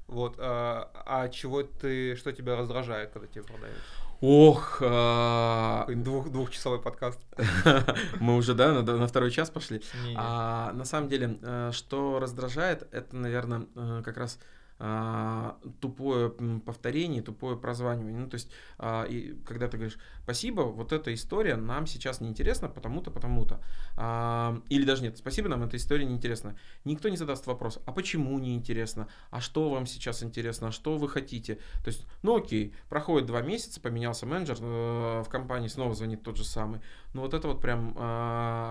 Вот, 0.07 0.37
а, 0.39 0.89
а 1.05 1.29
чего 1.29 1.61
ты, 1.61 2.15
что 2.15 2.31
тебя 2.31 2.55
раздражает, 2.55 3.11
когда 3.11 3.27
тебе 3.27 3.43
продают? 3.43 3.77
Ох, 4.21 4.81
а... 4.81 5.85
Двух, 5.87 6.29
двухчасовой 6.29 6.81
подкаст. 6.81 7.19
Мы 8.19 8.35
уже, 8.35 8.53
да, 8.53 8.73
на, 8.73 8.81
на 8.81 9.07
второй 9.07 9.31
час 9.31 9.49
пошли. 9.49 9.81
А, 10.17 10.73
на 10.73 10.83
самом 10.83 11.07
деле, 11.07 11.39
э, 11.41 11.71
что 11.71 12.19
раздражает, 12.19 12.87
это, 12.91 13.15
наверное, 13.15 13.67
э, 13.75 14.01
как 14.03 14.17
раз 14.17 14.37
тупое 14.79 16.29
повторение, 16.65 17.21
тупое 17.21 17.57
прозванивание. 17.57 18.17
Ну, 18.17 18.29
то 18.29 18.35
есть, 18.35 18.49
а, 18.77 19.03
и 19.03 19.33
когда 19.45 19.67
ты 19.67 19.75
говоришь, 19.75 19.97
спасибо, 20.23 20.61
вот 20.61 20.93
эта 20.93 21.13
история 21.13 21.57
нам 21.57 21.85
сейчас 21.85 22.21
не 22.21 22.29
интересна, 22.29 22.69
потому-то, 22.69 23.11
потому-то. 23.11 23.61
А, 23.97 24.61
или 24.69 24.85
даже 24.85 25.03
нет, 25.03 25.17
спасибо, 25.17 25.49
нам 25.49 25.63
эта 25.63 25.75
история 25.75 26.05
не 26.05 26.15
интересна. 26.15 26.57
Никто 26.85 27.09
не 27.09 27.17
задаст 27.17 27.45
вопрос, 27.45 27.79
а 27.85 27.91
почему 27.91 28.39
не 28.39 28.55
интересно, 28.55 29.09
а 29.31 29.41
что 29.41 29.69
вам 29.69 29.85
сейчас 29.85 30.23
интересно, 30.23 30.69
а 30.69 30.71
что 30.71 30.97
вы 30.97 31.09
хотите. 31.09 31.55
То 31.83 31.87
есть, 31.87 32.07
ну 32.23 32.37
окей, 32.37 32.73
проходит 32.87 33.27
два 33.27 33.41
месяца, 33.41 33.81
поменялся 33.81 34.25
менеджер 34.25 34.57
э, 34.61 35.23
в 35.23 35.29
компании, 35.29 35.67
снова 35.67 35.93
звонит 35.93 36.23
тот 36.23 36.37
же 36.37 36.45
самый. 36.45 36.79
Ну 37.13 37.21
вот 37.21 37.33
это 37.33 37.49
вот 37.49 37.59
прям 37.59 37.97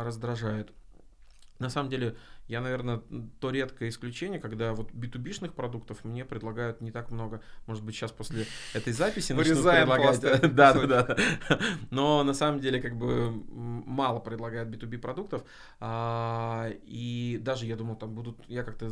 раздражает. 0.04 0.72
На 1.58 1.70
самом 1.70 1.90
деле, 1.90 2.16
я, 2.48 2.62
наверное, 2.62 3.02
то 3.40 3.50
редкое 3.50 3.90
исключение, 3.90 4.40
когда 4.40 4.72
вот 4.72 4.90
b 4.92 5.08
продуктов 5.54 6.02
мне 6.04 6.24
предлагают 6.24 6.80
не 6.80 6.90
так 6.90 7.10
много. 7.10 7.42
Может 7.66 7.84
быть, 7.84 7.94
сейчас 7.94 8.10
после 8.10 8.46
этой 8.72 8.94
записи 8.94 9.32
начнут 9.34 9.58
предлагать. 9.62 10.20
Да, 10.54 10.72
да, 10.72 10.86
да. 10.86 11.16
Но 11.90 12.24
на 12.24 12.32
самом 12.32 12.60
деле, 12.60 12.80
как 12.80 12.96
бы 12.96 13.30
мало 13.48 14.18
предлагают 14.18 14.70
B2B 14.70 14.98
продуктов. 14.98 15.44
А, 15.78 16.70
и 16.84 17.38
даже 17.42 17.66
я 17.66 17.76
думал, 17.76 17.96
там 17.96 18.14
будут. 18.14 18.38
Я 18.48 18.64
как-то 18.64 18.90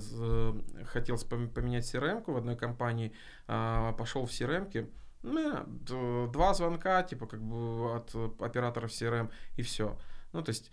хотел 0.85 1.19
поменять 1.19 1.85
CRM 1.85 2.31
в 2.31 2.37
одной 2.37 2.57
компании, 2.57 3.13
а, 3.49 3.93
пошел 3.93 4.27
в 4.27 4.31
CRM. 4.31 4.91
Ну, 5.23 6.29
два 6.31 6.53
звонка, 6.53 7.03
типа, 7.03 7.27
как 7.27 7.41
бы 7.43 7.97
от 7.97 8.15
операторов 8.41 8.91
CRM, 8.91 9.31
и 9.57 9.63
все. 9.63 9.99
Ну, 10.33 10.43
то 10.43 10.51
есть 10.51 10.71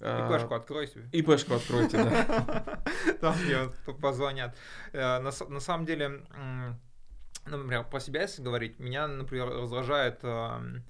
ИПшку 0.00 0.54
открой 0.54 0.88
себе. 0.88 1.08
ИПшку 1.12 1.54
откройте, 1.54 1.96
да. 1.96 2.82
Там 3.20 3.34
мне 3.44 3.70
позвонят. 4.00 4.56
Э, 4.92 5.20
на 5.20 5.60
самом 5.60 5.86
деле, 5.86 6.22
например, 7.46 7.84
про 7.84 8.00
себя 8.00 8.22
если 8.22 8.42
говорить, 8.42 8.78
меня, 8.78 9.08
например, 9.08 9.48
раздражает 9.48 10.20
эм, 10.22 10.84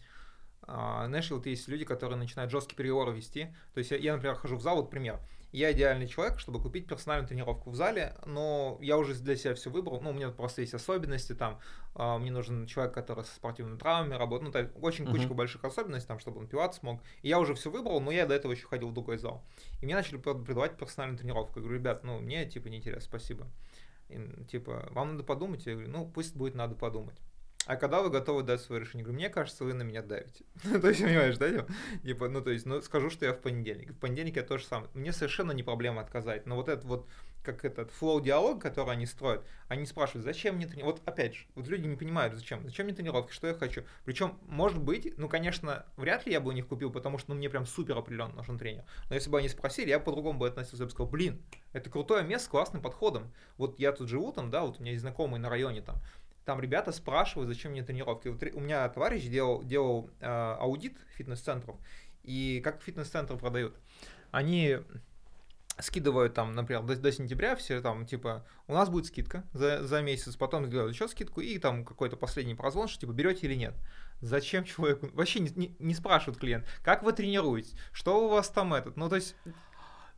а, 0.69 1.07
знаешь, 1.07 1.31
вот 1.31 1.47
есть 1.47 1.69
люди, 1.69 1.85
которые 1.85 2.19
начинают 2.19 2.51
жесткие 2.51 2.77
переговоры 2.77 3.13
вести. 3.13 3.55
То 3.75 3.79
есть 3.79 3.93
я, 3.93 4.15
например, 4.15 4.35
хожу 4.35 4.57
в 4.57 4.63
зал, 4.63 4.77
вот 4.77 4.91
пример. 4.91 5.21
Я 5.53 5.73
идеальный 5.73 6.07
человек, 6.09 6.39
чтобы 6.39 6.61
купить 6.61 6.87
персональную 6.87 7.29
тренировку 7.29 7.71
в 7.71 7.77
зале, 7.77 8.15
но 8.27 8.79
я 8.81 8.99
уже 8.99 9.15
для 9.15 9.37
себя 9.37 9.55
все 9.55 9.71
выбрал. 9.71 10.01
Ну, 10.01 10.11
у 10.11 10.13
меня 10.13 10.31
просто 10.31 10.61
есть 10.61 10.75
особенности 10.75 11.35
там. 11.35 11.61
Э, 11.95 12.19
мне 12.19 12.31
нужен 12.31 12.67
человек, 12.67 12.93
который 12.95 13.25
со 13.25 13.35
спортивными 13.35 13.79
травмами 13.79 14.19
работает. 14.19 14.47
Ну, 14.47 14.53
так, 14.53 14.83
очень 14.83 15.05
uh-huh. 15.05 15.13
кучка 15.13 15.35
больших 15.35 15.65
особенностей, 15.65 16.09
там, 16.09 16.19
чтобы 16.19 16.41
он 16.41 16.47
пиваться 16.47 16.81
смог. 16.81 17.01
И 17.23 17.29
я 17.29 17.39
уже 17.39 17.55
все 17.55 17.71
выбрал, 17.71 18.01
но 18.01 18.11
я 18.11 18.27
до 18.27 18.35
этого 18.35 18.53
еще 18.53 18.67
ходил 18.67 18.89
в 18.89 18.95
другой 18.95 19.19
зал. 19.19 19.45
И 19.81 19.87
мне 19.87 19.95
начали 19.95 20.19
предлагать 20.19 20.77
персональную 20.77 21.19
тренировку. 21.19 21.59
Я 21.59 21.63
говорю, 21.63 21.79
ребят, 21.79 22.05
ну, 22.05 22.19
мне 22.21 22.45
типа 22.47 22.69
неинтересно, 22.69 23.03
спасибо. 23.03 23.47
И, 24.09 24.19
типа, 24.51 24.89
вам 24.91 25.13
надо 25.13 25.25
подумать? 25.25 25.67
Я 25.67 25.75
говорю, 25.75 25.91
ну, 25.91 26.07
пусть 26.07 26.37
будет 26.37 26.55
надо 26.55 26.75
подумать. 26.75 27.17
А 27.67 27.75
когда 27.75 28.01
вы 28.01 28.11
готовы 28.11 28.45
дать 28.45 28.61
свое 28.61 28.81
решение? 28.81 29.03
Говорю, 29.03 29.19
мне 29.19 29.29
кажется, 29.29 29.65
вы 29.65 29.75
на 29.75 29.83
меня 29.83 30.01
давите. 30.01 30.45
то 30.63 30.89
есть, 30.89 31.03
понимаешь, 31.03 31.37
да? 31.37 31.51
Типа, 31.51 31.67
типа, 32.05 32.29
ну, 32.29 32.41
то 32.41 32.51
есть, 32.51 32.65
ну, 32.65 32.81
скажу, 32.81 33.11
что 33.11 33.27
я 33.27 33.33
в 33.33 33.41
понедельник. 33.41 33.91
В 33.91 33.99
понедельник 33.99 34.37
я 34.37 34.45
то 34.45 34.57
же 34.57 34.65
самое. 34.65 34.89
Мне 34.95 35.13
совершенно 35.13 35.51
не 35.51 35.65
проблема 35.65 36.01
отказать. 36.01 36.47
Но 36.47 36.55
вот 36.55 36.69
этот 36.69 36.85
вот, 36.85 37.09
как 37.43 37.65
этот 37.65 37.91
флоу 37.91 38.21
диалог, 38.21 38.63
который 38.63 38.93
они 38.93 39.05
строят, 39.05 39.45
они 39.67 39.85
спрашивают, 39.85 40.25
зачем 40.25 40.57
мне 40.57 40.67
тренировки? 40.69 41.01
Вот 41.01 41.09
опять 41.09 41.35
же, 41.35 41.47
вот 41.57 41.67
люди 41.67 41.89
не 41.89 41.97
понимают, 41.97 42.35
зачем. 42.35 42.63
Зачем 42.63 42.87
мне 42.87 42.95
тренировки, 42.95 43.33
что 43.33 43.49
я 43.49 43.55
хочу? 43.55 43.83
Причем, 44.05 44.39
может 44.43 44.81
быть, 44.81 45.19
ну, 45.19 45.29
конечно, 45.29 45.87
вряд 45.97 46.25
ли 46.25 46.33
я 46.33 46.41
бы 46.41 46.51
у 46.51 46.53
них 46.53 46.69
купил, 46.69 46.93
потому 46.93 47.19
что, 47.19 47.31
ну, 47.31 47.37
мне 47.37 47.51
прям 47.51 47.67
супер 47.67 47.99
определенно 47.99 48.35
нужен 48.35 48.59
тренер. 48.59 48.85
Но 49.09 49.17
если 49.17 49.29
бы 49.29 49.39
они 49.39 49.49
спросили, 49.49 49.89
я 49.89 49.99
по-другому 49.99 50.39
бы 50.39 50.47
относился. 50.47 50.85
Я 50.85 50.85
бы 50.85 50.93
сказал, 50.93 51.11
блин, 51.11 51.43
это 51.73 51.91
крутое 51.91 52.23
место 52.23 52.47
с 52.47 52.49
классным 52.49 52.81
подходом. 52.81 53.33
Вот 53.57 53.81
я 53.81 53.91
тут 53.91 54.09
живу 54.09 54.31
там, 54.31 54.53
да, 54.53 54.63
вот 54.63 54.79
у 54.79 54.83
меня 54.83 54.93
есть 54.93 55.03
знакомые 55.03 55.41
на 55.41 55.49
районе 55.49 55.83
там, 55.83 55.97
там 56.47 56.61
ребята 56.61 56.93
спрашивают, 56.93 57.49
зачем 57.49 57.73
мне 57.73 57.83
тренировки. 57.83 58.29
Вот 58.29 58.43
у 58.55 58.61
меня 58.61 58.89
товарищ 58.89 59.25
делал, 59.25 59.63
делал 59.65 60.09
э, 60.21 60.27
аудит 60.27 60.97
фитнес-центров, 61.17 61.77
и 62.23 62.61
как 62.65 62.81
фитнес-центры 62.83 63.37
продают. 63.37 63.77
Они 64.31 64.79
скидывают 65.81 66.35
там, 66.35 66.55
например, 66.55 66.85
до, 66.85 66.97
до 66.97 67.13
сентября 67.13 67.57
все 67.57 67.81
там, 67.83 68.07
типа, 68.07 68.47
у 68.69 68.75
нас 68.75 68.89
будет 68.89 69.07
скидка 69.07 69.45
за, 69.53 69.85
за 69.85 70.01
месяц, 70.03 70.37
потом 70.37 70.67
сделают 70.67 70.95
еще 70.95 71.09
скидку, 71.09 71.41
и 71.41 71.59
там 71.59 71.85
какой-то 71.85 72.17
последний 72.17 72.55
прозвон, 72.55 72.87
что 72.89 73.01
типа, 73.01 73.11
берете 73.11 73.47
или 73.47 73.55
нет. 73.55 73.75
Зачем 74.21 74.65
человеку? 74.65 75.09
Вообще 75.13 75.41
не, 75.41 75.51
не, 75.51 75.77
не 75.81 75.95
спрашивает 75.95 76.39
клиент, 76.39 76.65
как 76.83 77.03
вы 77.03 77.13
тренируетесь, 77.13 77.75
что 77.93 78.25
у 78.25 78.29
вас 78.29 78.49
там 78.49 78.73
этот, 78.73 78.97
ну 78.97 79.09
то 79.09 79.17
есть 79.17 79.35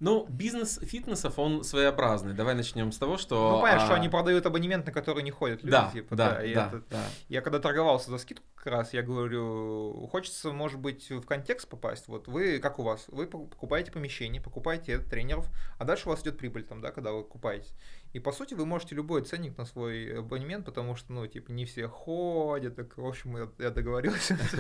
ну, 0.01 0.27
бизнес 0.29 0.79
фитнесов, 0.83 1.39
он 1.39 1.65
своеобразный. 1.65 2.33
Давай 2.33 2.55
начнем 2.55 2.93
с 2.93 2.99
того, 2.99 3.19
что... 3.19 3.57
Ну, 3.57 3.61
понятно, 3.61 3.83
а... 3.83 3.87
что 3.87 3.95
они 3.95 4.09
продают 4.09 4.47
абонемент, 4.47 4.87
на 4.87 4.93
который 4.93 5.23
не 5.23 5.31
ходят 5.31 5.63
люди. 5.63 5.73
Да, 5.73 5.91
типа, 5.93 6.15
да, 6.15 6.31
да, 6.31 6.35
да, 6.37 6.45
это... 6.45 6.83
да. 6.91 7.05
Я 7.29 7.41
когда 7.41 7.59
торговался 7.59 8.11
за 8.11 8.19
скидку 8.19 8.45
как 8.55 8.67
раз, 8.67 8.93
я 8.93 9.03
говорю, 9.03 10.09
хочется, 10.11 10.53
может 10.53 10.79
быть, 10.79 11.11
в 11.11 11.23
контекст 11.23 11.69
попасть. 11.69 12.09
Вот 12.09 12.29
вы, 12.29 12.59
как 12.59 12.79
у 12.79 12.83
вас, 12.83 13.07
вы 13.09 13.27
покупаете 13.27 13.91
помещение, 13.91 14.41
покупаете 14.41 14.99
тренеров, 14.99 15.49
а 15.79 15.85
дальше 15.85 16.09
у 16.09 16.11
вас 16.11 16.23
идет 16.23 16.39
прибыль 16.39 16.65
там, 16.65 16.81
да, 16.81 16.91
когда 16.91 17.13
вы 17.13 17.23
покупаете. 17.23 17.69
И 18.13 18.21
по 18.21 18.33
сути 18.33 18.55
вы 18.55 18.67
можете 18.67 18.95
любой 18.95 19.23
ценник 19.23 19.57
на 19.59 19.65
свой 19.65 20.19
абонемент, 20.19 20.65
потому 20.65 20.97
что, 20.97 21.13
ну, 21.13 21.27
типа, 21.27 21.53
не 21.53 21.65
все 21.65 21.89
ходят, 21.89 22.77
так, 22.77 22.97
в 22.97 23.07
общем, 23.07 23.37
я, 23.37 23.49
я 23.59 23.71
договорился, 23.71 24.35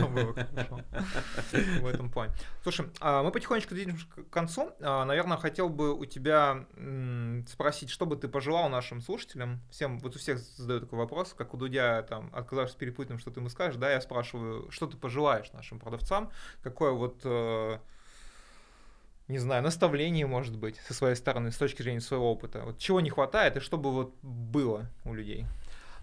в 1.80 1.86
этом 1.86 2.11
плане. 2.11 2.32
Слушай, 2.62 2.86
а 3.01 3.22
мы 3.22 3.30
потихонечку 3.30 3.74
движемся 3.74 4.07
к 4.07 4.30
концу. 4.30 4.72
А, 4.80 5.05
наверное, 5.05 5.36
хотел 5.38 5.68
бы 5.68 5.94
у 5.94 6.05
тебя 6.05 6.66
спросить, 7.49 7.90
что 7.90 8.07
бы 8.07 8.16
ты 8.16 8.28
пожелал 8.28 8.68
нашим 8.68 9.01
слушателям, 9.01 9.61
всем, 9.70 9.99
вот 9.99 10.16
у 10.16 10.18
всех 10.18 10.38
задают 10.38 10.84
такой 10.84 10.99
вопрос, 10.99 11.34
как 11.36 11.55
у 11.55 11.57
Дудя, 11.57 12.03
там, 12.03 12.30
отказавшись 12.32 12.76
перепутным, 12.76 13.18
что 13.18 13.30
ты 13.30 13.40
ему 13.40 13.49
скажешь, 13.49 13.76
да, 13.76 13.90
я 13.90 14.01
спрашиваю, 14.01 14.70
что 14.70 14.86
ты 14.86 14.96
пожелаешь 14.96 15.53
нашим 15.53 15.78
продавцам, 15.78 16.30
какое 16.62 16.92
вот 16.92 17.20
э, 17.24 17.78
не 19.29 19.39
знаю, 19.39 19.62
наставление, 19.62 20.26
может 20.26 20.57
быть, 20.57 20.76
со 20.87 20.95
своей 20.95 21.14
стороны, 21.14 21.53
с 21.53 21.57
точки 21.57 21.83
зрения 21.83 22.01
своего 22.01 22.33
опыта? 22.33 22.62
Вот 22.64 22.79
чего 22.79 23.01
не 23.01 23.11
хватает 23.11 23.57
и 23.57 23.61
чтобы 23.61 23.93
вот 23.93 24.14
было 24.22 24.91
у 25.05 25.14
людей? 25.14 25.47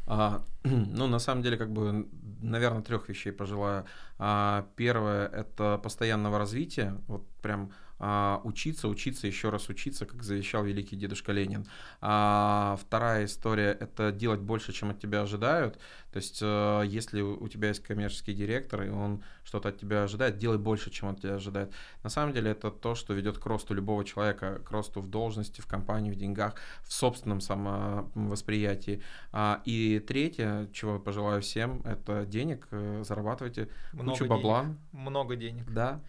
А, 0.07 0.43
ну, 0.63 1.07
на 1.07 1.19
самом 1.19 1.41
деле, 1.41 1.57
как 1.57 1.71
бы, 1.71 2.07
наверное, 2.41 2.83
трех 2.83 3.09
вещей 3.09 3.31
пожелаю. 3.31 3.85
А, 4.19 4.67
первое— 4.75 5.27
это 5.33 5.79
постоянного 5.83 6.37
развития, 6.37 6.95
вот 7.07 7.27
прям 7.41 7.71
а, 7.97 8.41
учиться, 8.43 8.87
учиться, 8.87 9.27
еще 9.27 9.49
раз 9.49 9.69
учиться, 9.69 10.05
как 10.05 10.23
завещал 10.23 10.63
великий 10.63 10.95
дедушка 10.95 11.31
Ленин. 11.31 11.65
А 12.01 12.77
вторая 12.81 13.25
история— 13.25 13.71
это 13.79 14.11
делать 14.11 14.41
больше, 14.41 14.73
чем 14.73 14.89
от 14.89 14.99
тебя 14.99 15.21
ожидают. 15.21 15.79
То 16.11 16.17
есть, 16.17 16.39
э, 16.41 16.83
если 16.87 17.21
у 17.21 17.47
тебя 17.49 17.69
есть 17.69 17.83
коммерческий 17.83 18.33
директор, 18.33 18.83
и 18.83 18.89
он 18.89 19.21
что-то 19.43 19.69
от 19.69 19.77
тебя 19.77 20.03
ожидает, 20.03 20.37
делай 20.37 20.57
больше, 20.57 20.89
чем 20.89 21.09
от 21.09 21.21
тебя 21.21 21.35
ожидает. 21.35 21.73
На 22.03 22.09
самом 22.09 22.33
деле 22.33 22.51
это 22.51 22.71
то, 22.71 22.95
что 22.95 23.13
ведет 23.13 23.37
к 23.37 23.45
росту 23.45 23.73
любого 23.73 24.05
человека, 24.05 24.61
к 24.65 24.71
росту 24.71 25.01
в 25.01 25.09
должности, 25.09 25.59
в 25.61 25.67
компании, 25.67 26.11
в 26.11 26.15
деньгах, 26.15 26.55
в 26.83 26.93
собственном 26.93 27.41
самовосприятии. 27.41 29.01
А, 29.31 29.61
и 29.65 29.99
третье, 29.99 30.69
чего 30.71 30.99
пожелаю 30.99 31.41
всем, 31.41 31.81
это 31.83 32.25
денег, 32.25 32.67
э, 32.71 33.03
зарабатывайте 33.05 33.67
много 33.91 34.11
кучу 34.11 34.25
бабла. 34.25 34.63
Денег, 34.63 34.77
много 34.93 35.35
денег. 35.35 35.71
Да 35.71 36.01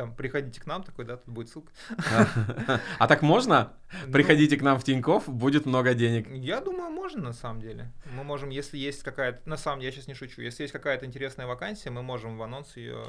там, 0.00 0.14
приходите 0.14 0.58
к 0.62 0.66
нам, 0.66 0.82
такой, 0.82 1.04
да, 1.04 1.18
тут 1.18 1.28
будет 1.28 1.50
ссылка. 1.50 1.72
А 2.98 3.06
так 3.06 3.20
можно? 3.20 3.74
Ну, 4.06 4.12
приходите 4.12 4.56
к 4.56 4.62
нам 4.62 4.78
в 4.78 4.84
Тиньков, 4.84 5.28
будет 5.28 5.66
много 5.66 5.92
денег. 5.92 6.26
Я 6.30 6.62
думаю, 6.62 6.90
можно 6.90 7.22
на 7.22 7.32
самом 7.34 7.60
деле. 7.60 7.92
Мы 8.16 8.24
можем, 8.24 8.48
если 8.48 8.78
есть 8.78 9.02
какая-то, 9.02 9.46
на 9.46 9.58
самом 9.58 9.80
деле, 9.80 9.90
я 9.90 9.92
сейчас 9.92 10.08
не 10.08 10.14
шучу, 10.14 10.40
если 10.40 10.62
есть 10.62 10.72
какая-то 10.72 11.04
интересная 11.04 11.46
вакансия, 11.46 11.90
мы 11.90 12.02
можем 12.02 12.38
в 12.38 12.42
анонс 12.42 12.78
ее... 12.78 13.04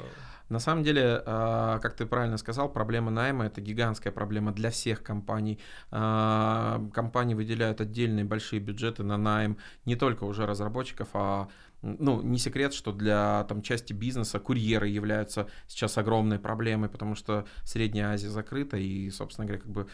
На 0.50 0.58
самом 0.58 0.84
деле, 0.84 1.22
а, 1.24 1.78
как 1.78 1.94
ты 1.94 2.04
правильно 2.04 2.36
сказал, 2.36 2.68
проблема 2.68 3.10
найма— 3.10 3.46
это 3.46 3.62
гигантская 3.62 4.12
проблема 4.12 4.52
для 4.52 4.68
всех 4.70 5.02
компаний. 5.02 5.58
А, 5.90 6.78
компании 6.92 7.34
выделяют 7.34 7.80
отдельные 7.80 8.26
большие 8.26 8.60
бюджеты 8.60 9.02
на 9.02 9.16
найм 9.16 9.56
не 9.86 9.96
только 9.96 10.24
уже 10.24 10.44
разработчиков, 10.44 11.08
а 11.14 11.48
ну, 11.82 12.22
не 12.22 12.38
секрет, 12.38 12.72
что 12.74 12.92
для 12.92 13.44
там, 13.48 13.62
части 13.62 13.92
бизнеса 13.92 14.38
курьеры 14.38 14.88
являются 14.88 15.48
сейчас 15.66 15.98
огромной 15.98 16.38
проблемой, 16.38 16.88
потому 16.88 17.14
что 17.14 17.46
Средняя 17.64 18.12
Азия 18.12 18.30
закрыта, 18.30 18.76
и, 18.76 19.10
собственно 19.10 19.46
говоря, 19.46 19.62
как 19.62 19.70
бы 19.70 19.88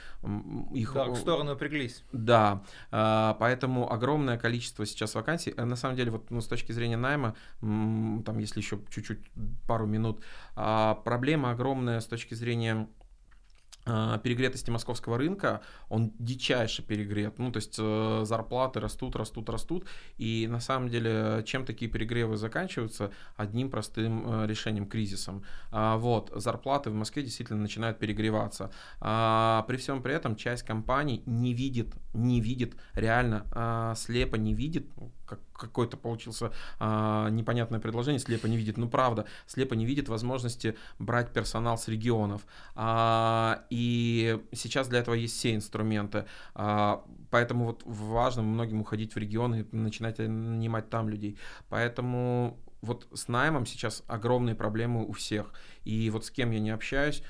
их... 0.75 0.93
Да, 0.95 1.07
к 1.09 1.17
сторону 1.17 1.57
приглись. 1.57 2.05
Да, 2.13 2.63
а, 2.91 3.35
поэтому 3.41 3.91
огромное 3.91 4.39
количество 4.39 4.85
сейчас 4.87 5.15
вакансий. 5.15 5.55
Э, 5.57 5.65
на 5.65 5.77
самом 5.77 5.97
деле, 5.97 6.11
вот 6.11 6.31
ну, 6.31 6.41
с 6.41 6.47
точки 6.47 6.73
зрения 6.73 6.97
найма, 6.97 7.35
там, 7.61 8.39
если 8.39 8.61
еще 8.61 8.79
чуть-чуть, 8.91 9.21
пару 9.67 9.87
минут, 9.87 10.23
а, 10.55 10.95
проблема 10.95 11.51
огромная 11.51 12.01
с 12.01 12.07
точки 12.07 12.35
зрения 12.35 12.89
перегретости 14.23 14.71
московского 14.71 15.19
рынка, 15.19 15.61
он 15.89 16.13
дичайше 16.19 16.83
перегрет. 16.83 17.39
Ну, 17.39 17.51
то 17.53 17.59
есть 17.59 17.77
э, 17.79 18.23
зарплаты 18.25 18.81
растут, 18.81 19.17
растут, 19.17 19.49
растут. 19.49 19.87
И 20.17 20.47
на 20.49 20.61
самом 20.61 20.89
деле, 20.89 21.43
чем 21.47 21.65
такие 21.65 21.91
перегревы 21.91 22.37
заканчиваются? 22.37 23.11
Одним 23.37 23.71
простым 23.71 24.43
э, 24.43 24.47
решением, 24.47 24.87
кризисом. 24.87 25.45
А, 25.71 25.97
вот, 25.97 26.31
зарплаты 26.35 26.91
в 26.91 26.95
Москве 26.95 27.23
действительно 27.23 27.61
начинают 27.61 27.99
перегреваться. 27.99 28.71
А, 29.01 29.65
при 29.69 29.77
всем 29.77 30.03
при 30.03 30.15
этом 30.15 30.37
часть 30.37 30.63
компаний 30.65 31.23
не 31.27 31.55
видит, 31.55 31.95
не 32.15 32.41
видит, 32.41 32.77
реально 32.95 33.47
а, 33.53 33.95
слепо 33.95 34.37
не 34.37 34.55
видит, 34.55 34.87
как 35.27 35.41
какое-то 35.59 35.97
получился 35.97 36.53
а, 36.79 37.29
непонятное 37.31 37.81
предложение, 37.81 38.21
слепо 38.21 38.47
не 38.47 38.57
видит, 38.57 38.77
ну 38.77 38.89
правда, 38.89 39.27
слепо 39.47 39.75
не 39.75 39.85
видит 39.85 40.09
возможности 40.09 40.77
брать 40.99 41.33
персонал 41.33 41.77
с 41.77 41.89
регионов. 41.89 42.47
А, 42.75 43.65
и 43.71 44.41
сейчас 44.53 44.89
для 44.89 45.01
этого 45.01 45.15
есть 45.15 45.37
все 45.37 45.55
инструменты. 45.55 46.25
А, 46.55 47.05
поэтому 47.31 47.67
вот 47.67 47.83
важно 47.85 48.43
многим 48.43 48.81
уходить 48.81 49.15
в 49.15 49.19
регионы 49.19 49.67
и 49.71 49.77
начинать 49.77 50.19
нанимать 50.19 50.89
там 50.89 51.09
людей. 51.09 51.39
Поэтому 51.69 52.59
вот 52.81 53.09
с 53.13 53.29
наймом 53.29 53.67
сейчас 53.67 54.03
огромные 54.07 54.55
проблемы 54.55 55.05
у 55.05 55.13
всех. 55.13 55.53
И 55.85 56.11
вот 56.11 56.25
с 56.25 56.31
кем 56.31 56.51
я 56.51 56.61
не 56.61 56.71
общаюсь, 56.71 57.23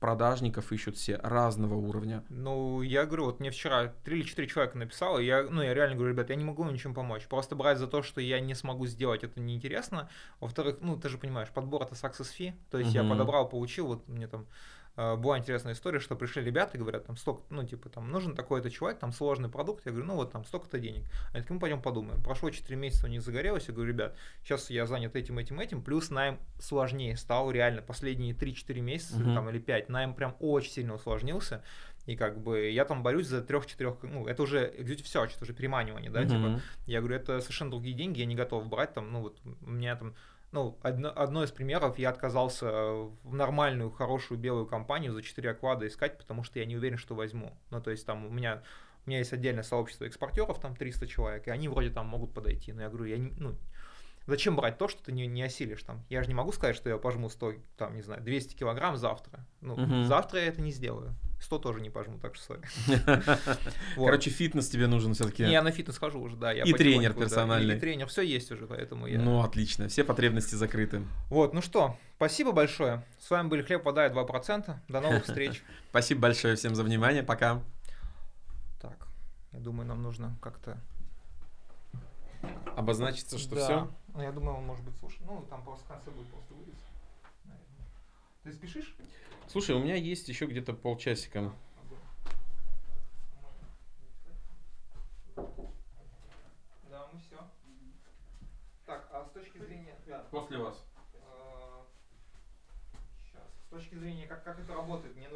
продажников 0.00 0.72
ищут 0.72 0.96
все 0.96 1.16
разного 1.22 1.74
уровня. 1.74 2.24
Ну, 2.28 2.82
я 2.82 3.06
говорю, 3.06 3.26
вот 3.26 3.40
мне 3.40 3.50
вчера 3.50 3.92
три 4.04 4.18
или 4.18 4.26
четыре 4.26 4.48
человека 4.48 4.76
написало, 4.76 5.18
я, 5.18 5.44
ну, 5.44 5.62
я 5.62 5.74
реально 5.74 5.96
говорю, 5.96 6.12
ребят, 6.12 6.30
я 6.30 6.36
не 6.36 6.44
могу 6.44 6.64
ничем 6.64 6.94
помочь. 6.94 7.26
Просто 7.26 7.54
брать 7.54 7.78
за 7.78 7.86
то, 7.86 8.02
что 8.02 8.20
я 8.20 8.40
не 8.40 8.54
смогу 8.54 8.86
сделать, 8.86 9.24
это 9.24 9.40
неинтересно. 9.40 10.08
Во-вторых, 10.40 10.78
ну, 10.80 10.96
ты 10.96 11.08
же 11.08 11.18
понимаешь, 11.18 11.48
подбор 11.50 11.82
это 11.82 11.94
success 11.94 12.28
fee, 12.38 12.54
то 12.70 12.78
есть 12.78 12.90
угу. 12.90 13.04
я 13.04 13.08
подобрал, 13.08 13.48
получил, 13.48 13.86
вот 13.86 14.08
мне 14.08 14.26
там 14.26 14.46
была 14.96 15.38
интересная 15.38 15.74
история, 15.74 16.00
что 16.00 16.16
пришли 16.16 16.42
ребята 16.42 16.76
и 16.76 16.80
говорят, 16.80 17.06
там 17.06 17.16
столько, 17.16 17.42
ну, 17.50 17.64
типа, 17.64 17.90
там, 17.90 18.10
нужен 18.10 18.34
такой-то 18.34 18.70
человек, 18.70 18.98
там, 18.98 19.12
сложный 19.12 19.50
продукт. 19.50 19.84
Я 19.84 19.92
говорю, 19.92 20.06
ну, 20.06 20.14
вот 20.14 20.32
там 20.32 20.44
столько-то 20.44 20.78
денег. 20.78 21.04
Они 21.32 21.42
такие, 21.42 21.54
мы 21.54 21.60
пойдем 21.60 21.82
подумаем. 21.82 22.22
Прошло 22.22 22.50
4 22.50 22.76
месяца, 22.76 23.06
у 23.06 23.10
них 23.10 23.22
загорелось. 23.22 23.68
Я 23.68 23.74
говорю, 23.74 23.92
ребят, 23.92 24.16
сейчас 24.42 24.70
я 24.70 24.86
занят 24.86 25.14
этим, 25.14 25.38
этим, 25.38 25.60
этим. 25.60 25.82
Плюс 25.82 26.10
найм 26.10 26.38
сложнее 26.58 27.16
стал 27.16 27.50
реально 27.50 27.82
последние 27.82 28.34
3-4 28.34 28.80
месяца, 28.80 29.20
uh-huh. 29.20 29.34
там, 29.34 29.50
или 29.50 29.58
5. 29.58 29.90
Найм 29.90 30.14
прям 30.14 30.34
очень 30.40 30.72
сильно 30.72 30.94
усложнился. 30.94 31.62
И 32.06 32.16
как 32.16 32.40
бы 32.40 32.70
я 32.70 32.84
там 32.84 33.02
борюсь 33.02 33.26
за 33.26 33.42
трех-четырех, 33.42 33.96
ну, 34.02 34.26
это 34.26 34.44
уже 34.44 34.72
executive 34.78 35.04
search, 35.04 35.32
это 35.34 35.42
уже 35.42 35.52
переманивание, 35.52 36.10
да, 36.10 36.22
uh-huh. 36.22 36.28
типа. 36.28 36.60
Я 36.86 37.00
говорю, 37.00 37.16
это 37.16 37.40
совершенно 37.40 37.72
другие 37.72 37.94
деньги, 37.94 38.20
я 38.20 38.26
не 38.26 38.36
готов 38.36 38.66
брать 38.68 38.94
там, 38.94 39.12
ну, 39.12 39.20
вот 39.20 39.38
у 39.44 39.70
меня 39.70 39.96
там 39.96 40.14
ну, 40.52 40.78
одно, 40.82 41.12
одно 41.14 41.44
из 41.44 41.50
примеров, 41.50 41.98
я 41.98 42.10
отказался 42.10 42.66
в 42.70 43.34
нормальную, 43.34 43.90
хорошую 43.90 44.38
белую 44.38 44.66
компанию 44.66 45.12
за 45.12 45.22
4 45.22 45.50
оклада 45.50 45.86
искать, 45.86 46.18
потому 46.18 46.44
что 46.44 46.58
я 46.58 46.64
не 46.64 46.76
уверен, 46.76 46.98
что 46.98 47.14
возьму. 47.14 47.56
Ну, 47.70 47.80
то 47.80 47.90
есть 47.90 48.06
там 48.06 48.26
у 48.26 48.30
меня, 48.30 48.62
у 49.04 49.10
меня 49.10 49.18
есть 49.18 49.32
отдельное 49.32 49.62
сообщество 49.62 50.04
экспортеров, 50.04 50.60
там 50.60 50.76
300 50.76 51.06
человек, 51.06 51.46
и 51.46 51.50
они 51.50 51.68
вроде 51.68 51.90
там 51.90 52.06
могут 52.06 52.32
подойти. 52.32 52.72
Но 52.72 52.82
я 52.82 52.88
говорю, 52.88 53.06
я 53.06 53.18
не, 53.18 53.32
ну, 53.36 53.56
зачем 54.26 54.56
брать 54.56 54.78
то, 54.78 54.88
что 54.88 55.02
ты 55.02 55.12
не, 55.12 55.26
не 55.26 55.42
осилишь 55.42 55.82
там? 55.82 56.04
Я 56.08 56.22
же 56.22 56.28
не 56.28 56.34
могу 56.34 56.52
сказать, 56.52 56.76
что 56.76 56.88
я 56.88 56.96
пожму 56.96 57.28
100, 57.28 57.54
там, 57.76 57.94
не 57.94 58.02
знаю, 58.02 58.22
200 58.22 58.54
килограмм 58.56 58.96
завтра. 58.96 59.46
Ну, 59.60 59.74
угу. 59.74 60.04
завтра 60.04 60.40
я 60.40 60.46
это 60.46 60.60
не 60.60 60.70
сделаю. 60.70 61.14
100 61.40 61.58
тоже 61.58 61.80
не 61.80 61.90
пожму, 61.90 62.18
так 62.18 62.34
что 62.34 62.58
Короче, 63.96 64.30
фитнес 64.30 64.68
тебе 64.68 64.86
нужен 64.86 65.14
все-таки. 65.14 65.44
Я 65.44 65.62
на 65.62 65.70
фитнес 65.70 65.98
хожу 65.98 66.20
уже, 66.20 66.36
да. 66.36 66.52
И 66.52 66.72
тренер 66.72 67.14
персональный. 67.14 67.76
И 67.76 67.78
тренер, 67.80 68.06
все 68.06 68.22
есть 68.22 68.50
уже, 68.50 68.66
поэтому 68.66 69.06
я... 69.06 69.18
Ну, 69.18 69.42
отлично, 69.42 69.88
все 69.88 70.04
потребности 70.04 70.54
закрыты. 70.54 71.02
Вот, 71.28 71.52
ну 71.52 71.60
что, 71.60 71.96
спасибо 72.16 72.52
большое. 72.52 73.04
С 73.18 73.30
вами 73.30 73.48
были 73.48 73.62
Хлеб 73.62 73.82
Подает 73.82 74.12
2%. 74.12 74.74
До 74.88 75.00
новых 75.00 75.24
встреч. 75.24 75.62
Спасибо 75.90 76.22
большое 76.22 76.56
всем 76.56 76.74
за 76.74 76.82
внимание, 76.82 77.22
пока. 77.22 77.62
Так, 78.80 79.06
я 79.52 79.60
думаю, 79.60 79.86
нам 79.86 80.02
нужно 80.02 80.36
как-то... 80.40 80.78
Обозначиться, 82.76 83.38
что 83.38 83.56
все? 83.56 83.90
Ну, 84.14 84.22
я 84.22 84.32
думаю, 84.32 84.58
он 84.58 84.64
может 84.64 84.84
быть, 84.84 84.94
слушай, 84.98 85.20
ну, 85.26 85.44
там 85.48 85.62
просто 85.64 85.84
в 85.84 85.88
конце 85.88 86.10
будет 86.10 86.28
просто 86.28 86.54
вырез. 86.54 86.74
Ты 88.44 88.52
спешишь? 88.52 88.94
Слушай, 89.48 89.76
у 89.76 89.78
меня 89.78 89.94
есть 89.94 90.28
еще 90.28 90.46
где-то 90.46 90.74
полчасика. 90.74 91.52
Да, 96.90 97.08
мы 97.12 97.20
все. 97.20 97.38
Так, 98.86 99.08
а 99.12 99.24
с 99.24 99.30
точки 99.30 99.58
зрения... 99.58 99.94
Да. 100.06 100.18
После 100.30 100.58
вас. 100.58 100.84
Сейчас. 103.24 103.44
С 103.66 103.70
точки 103.70 103.94
зрения, 103.94 104.26
как, 104.26 104.42
как 104.44 104.58
это 104.58 104.74
работает, 104.74 105.14
мне 105.16 105.28
нужно 105.28 105.34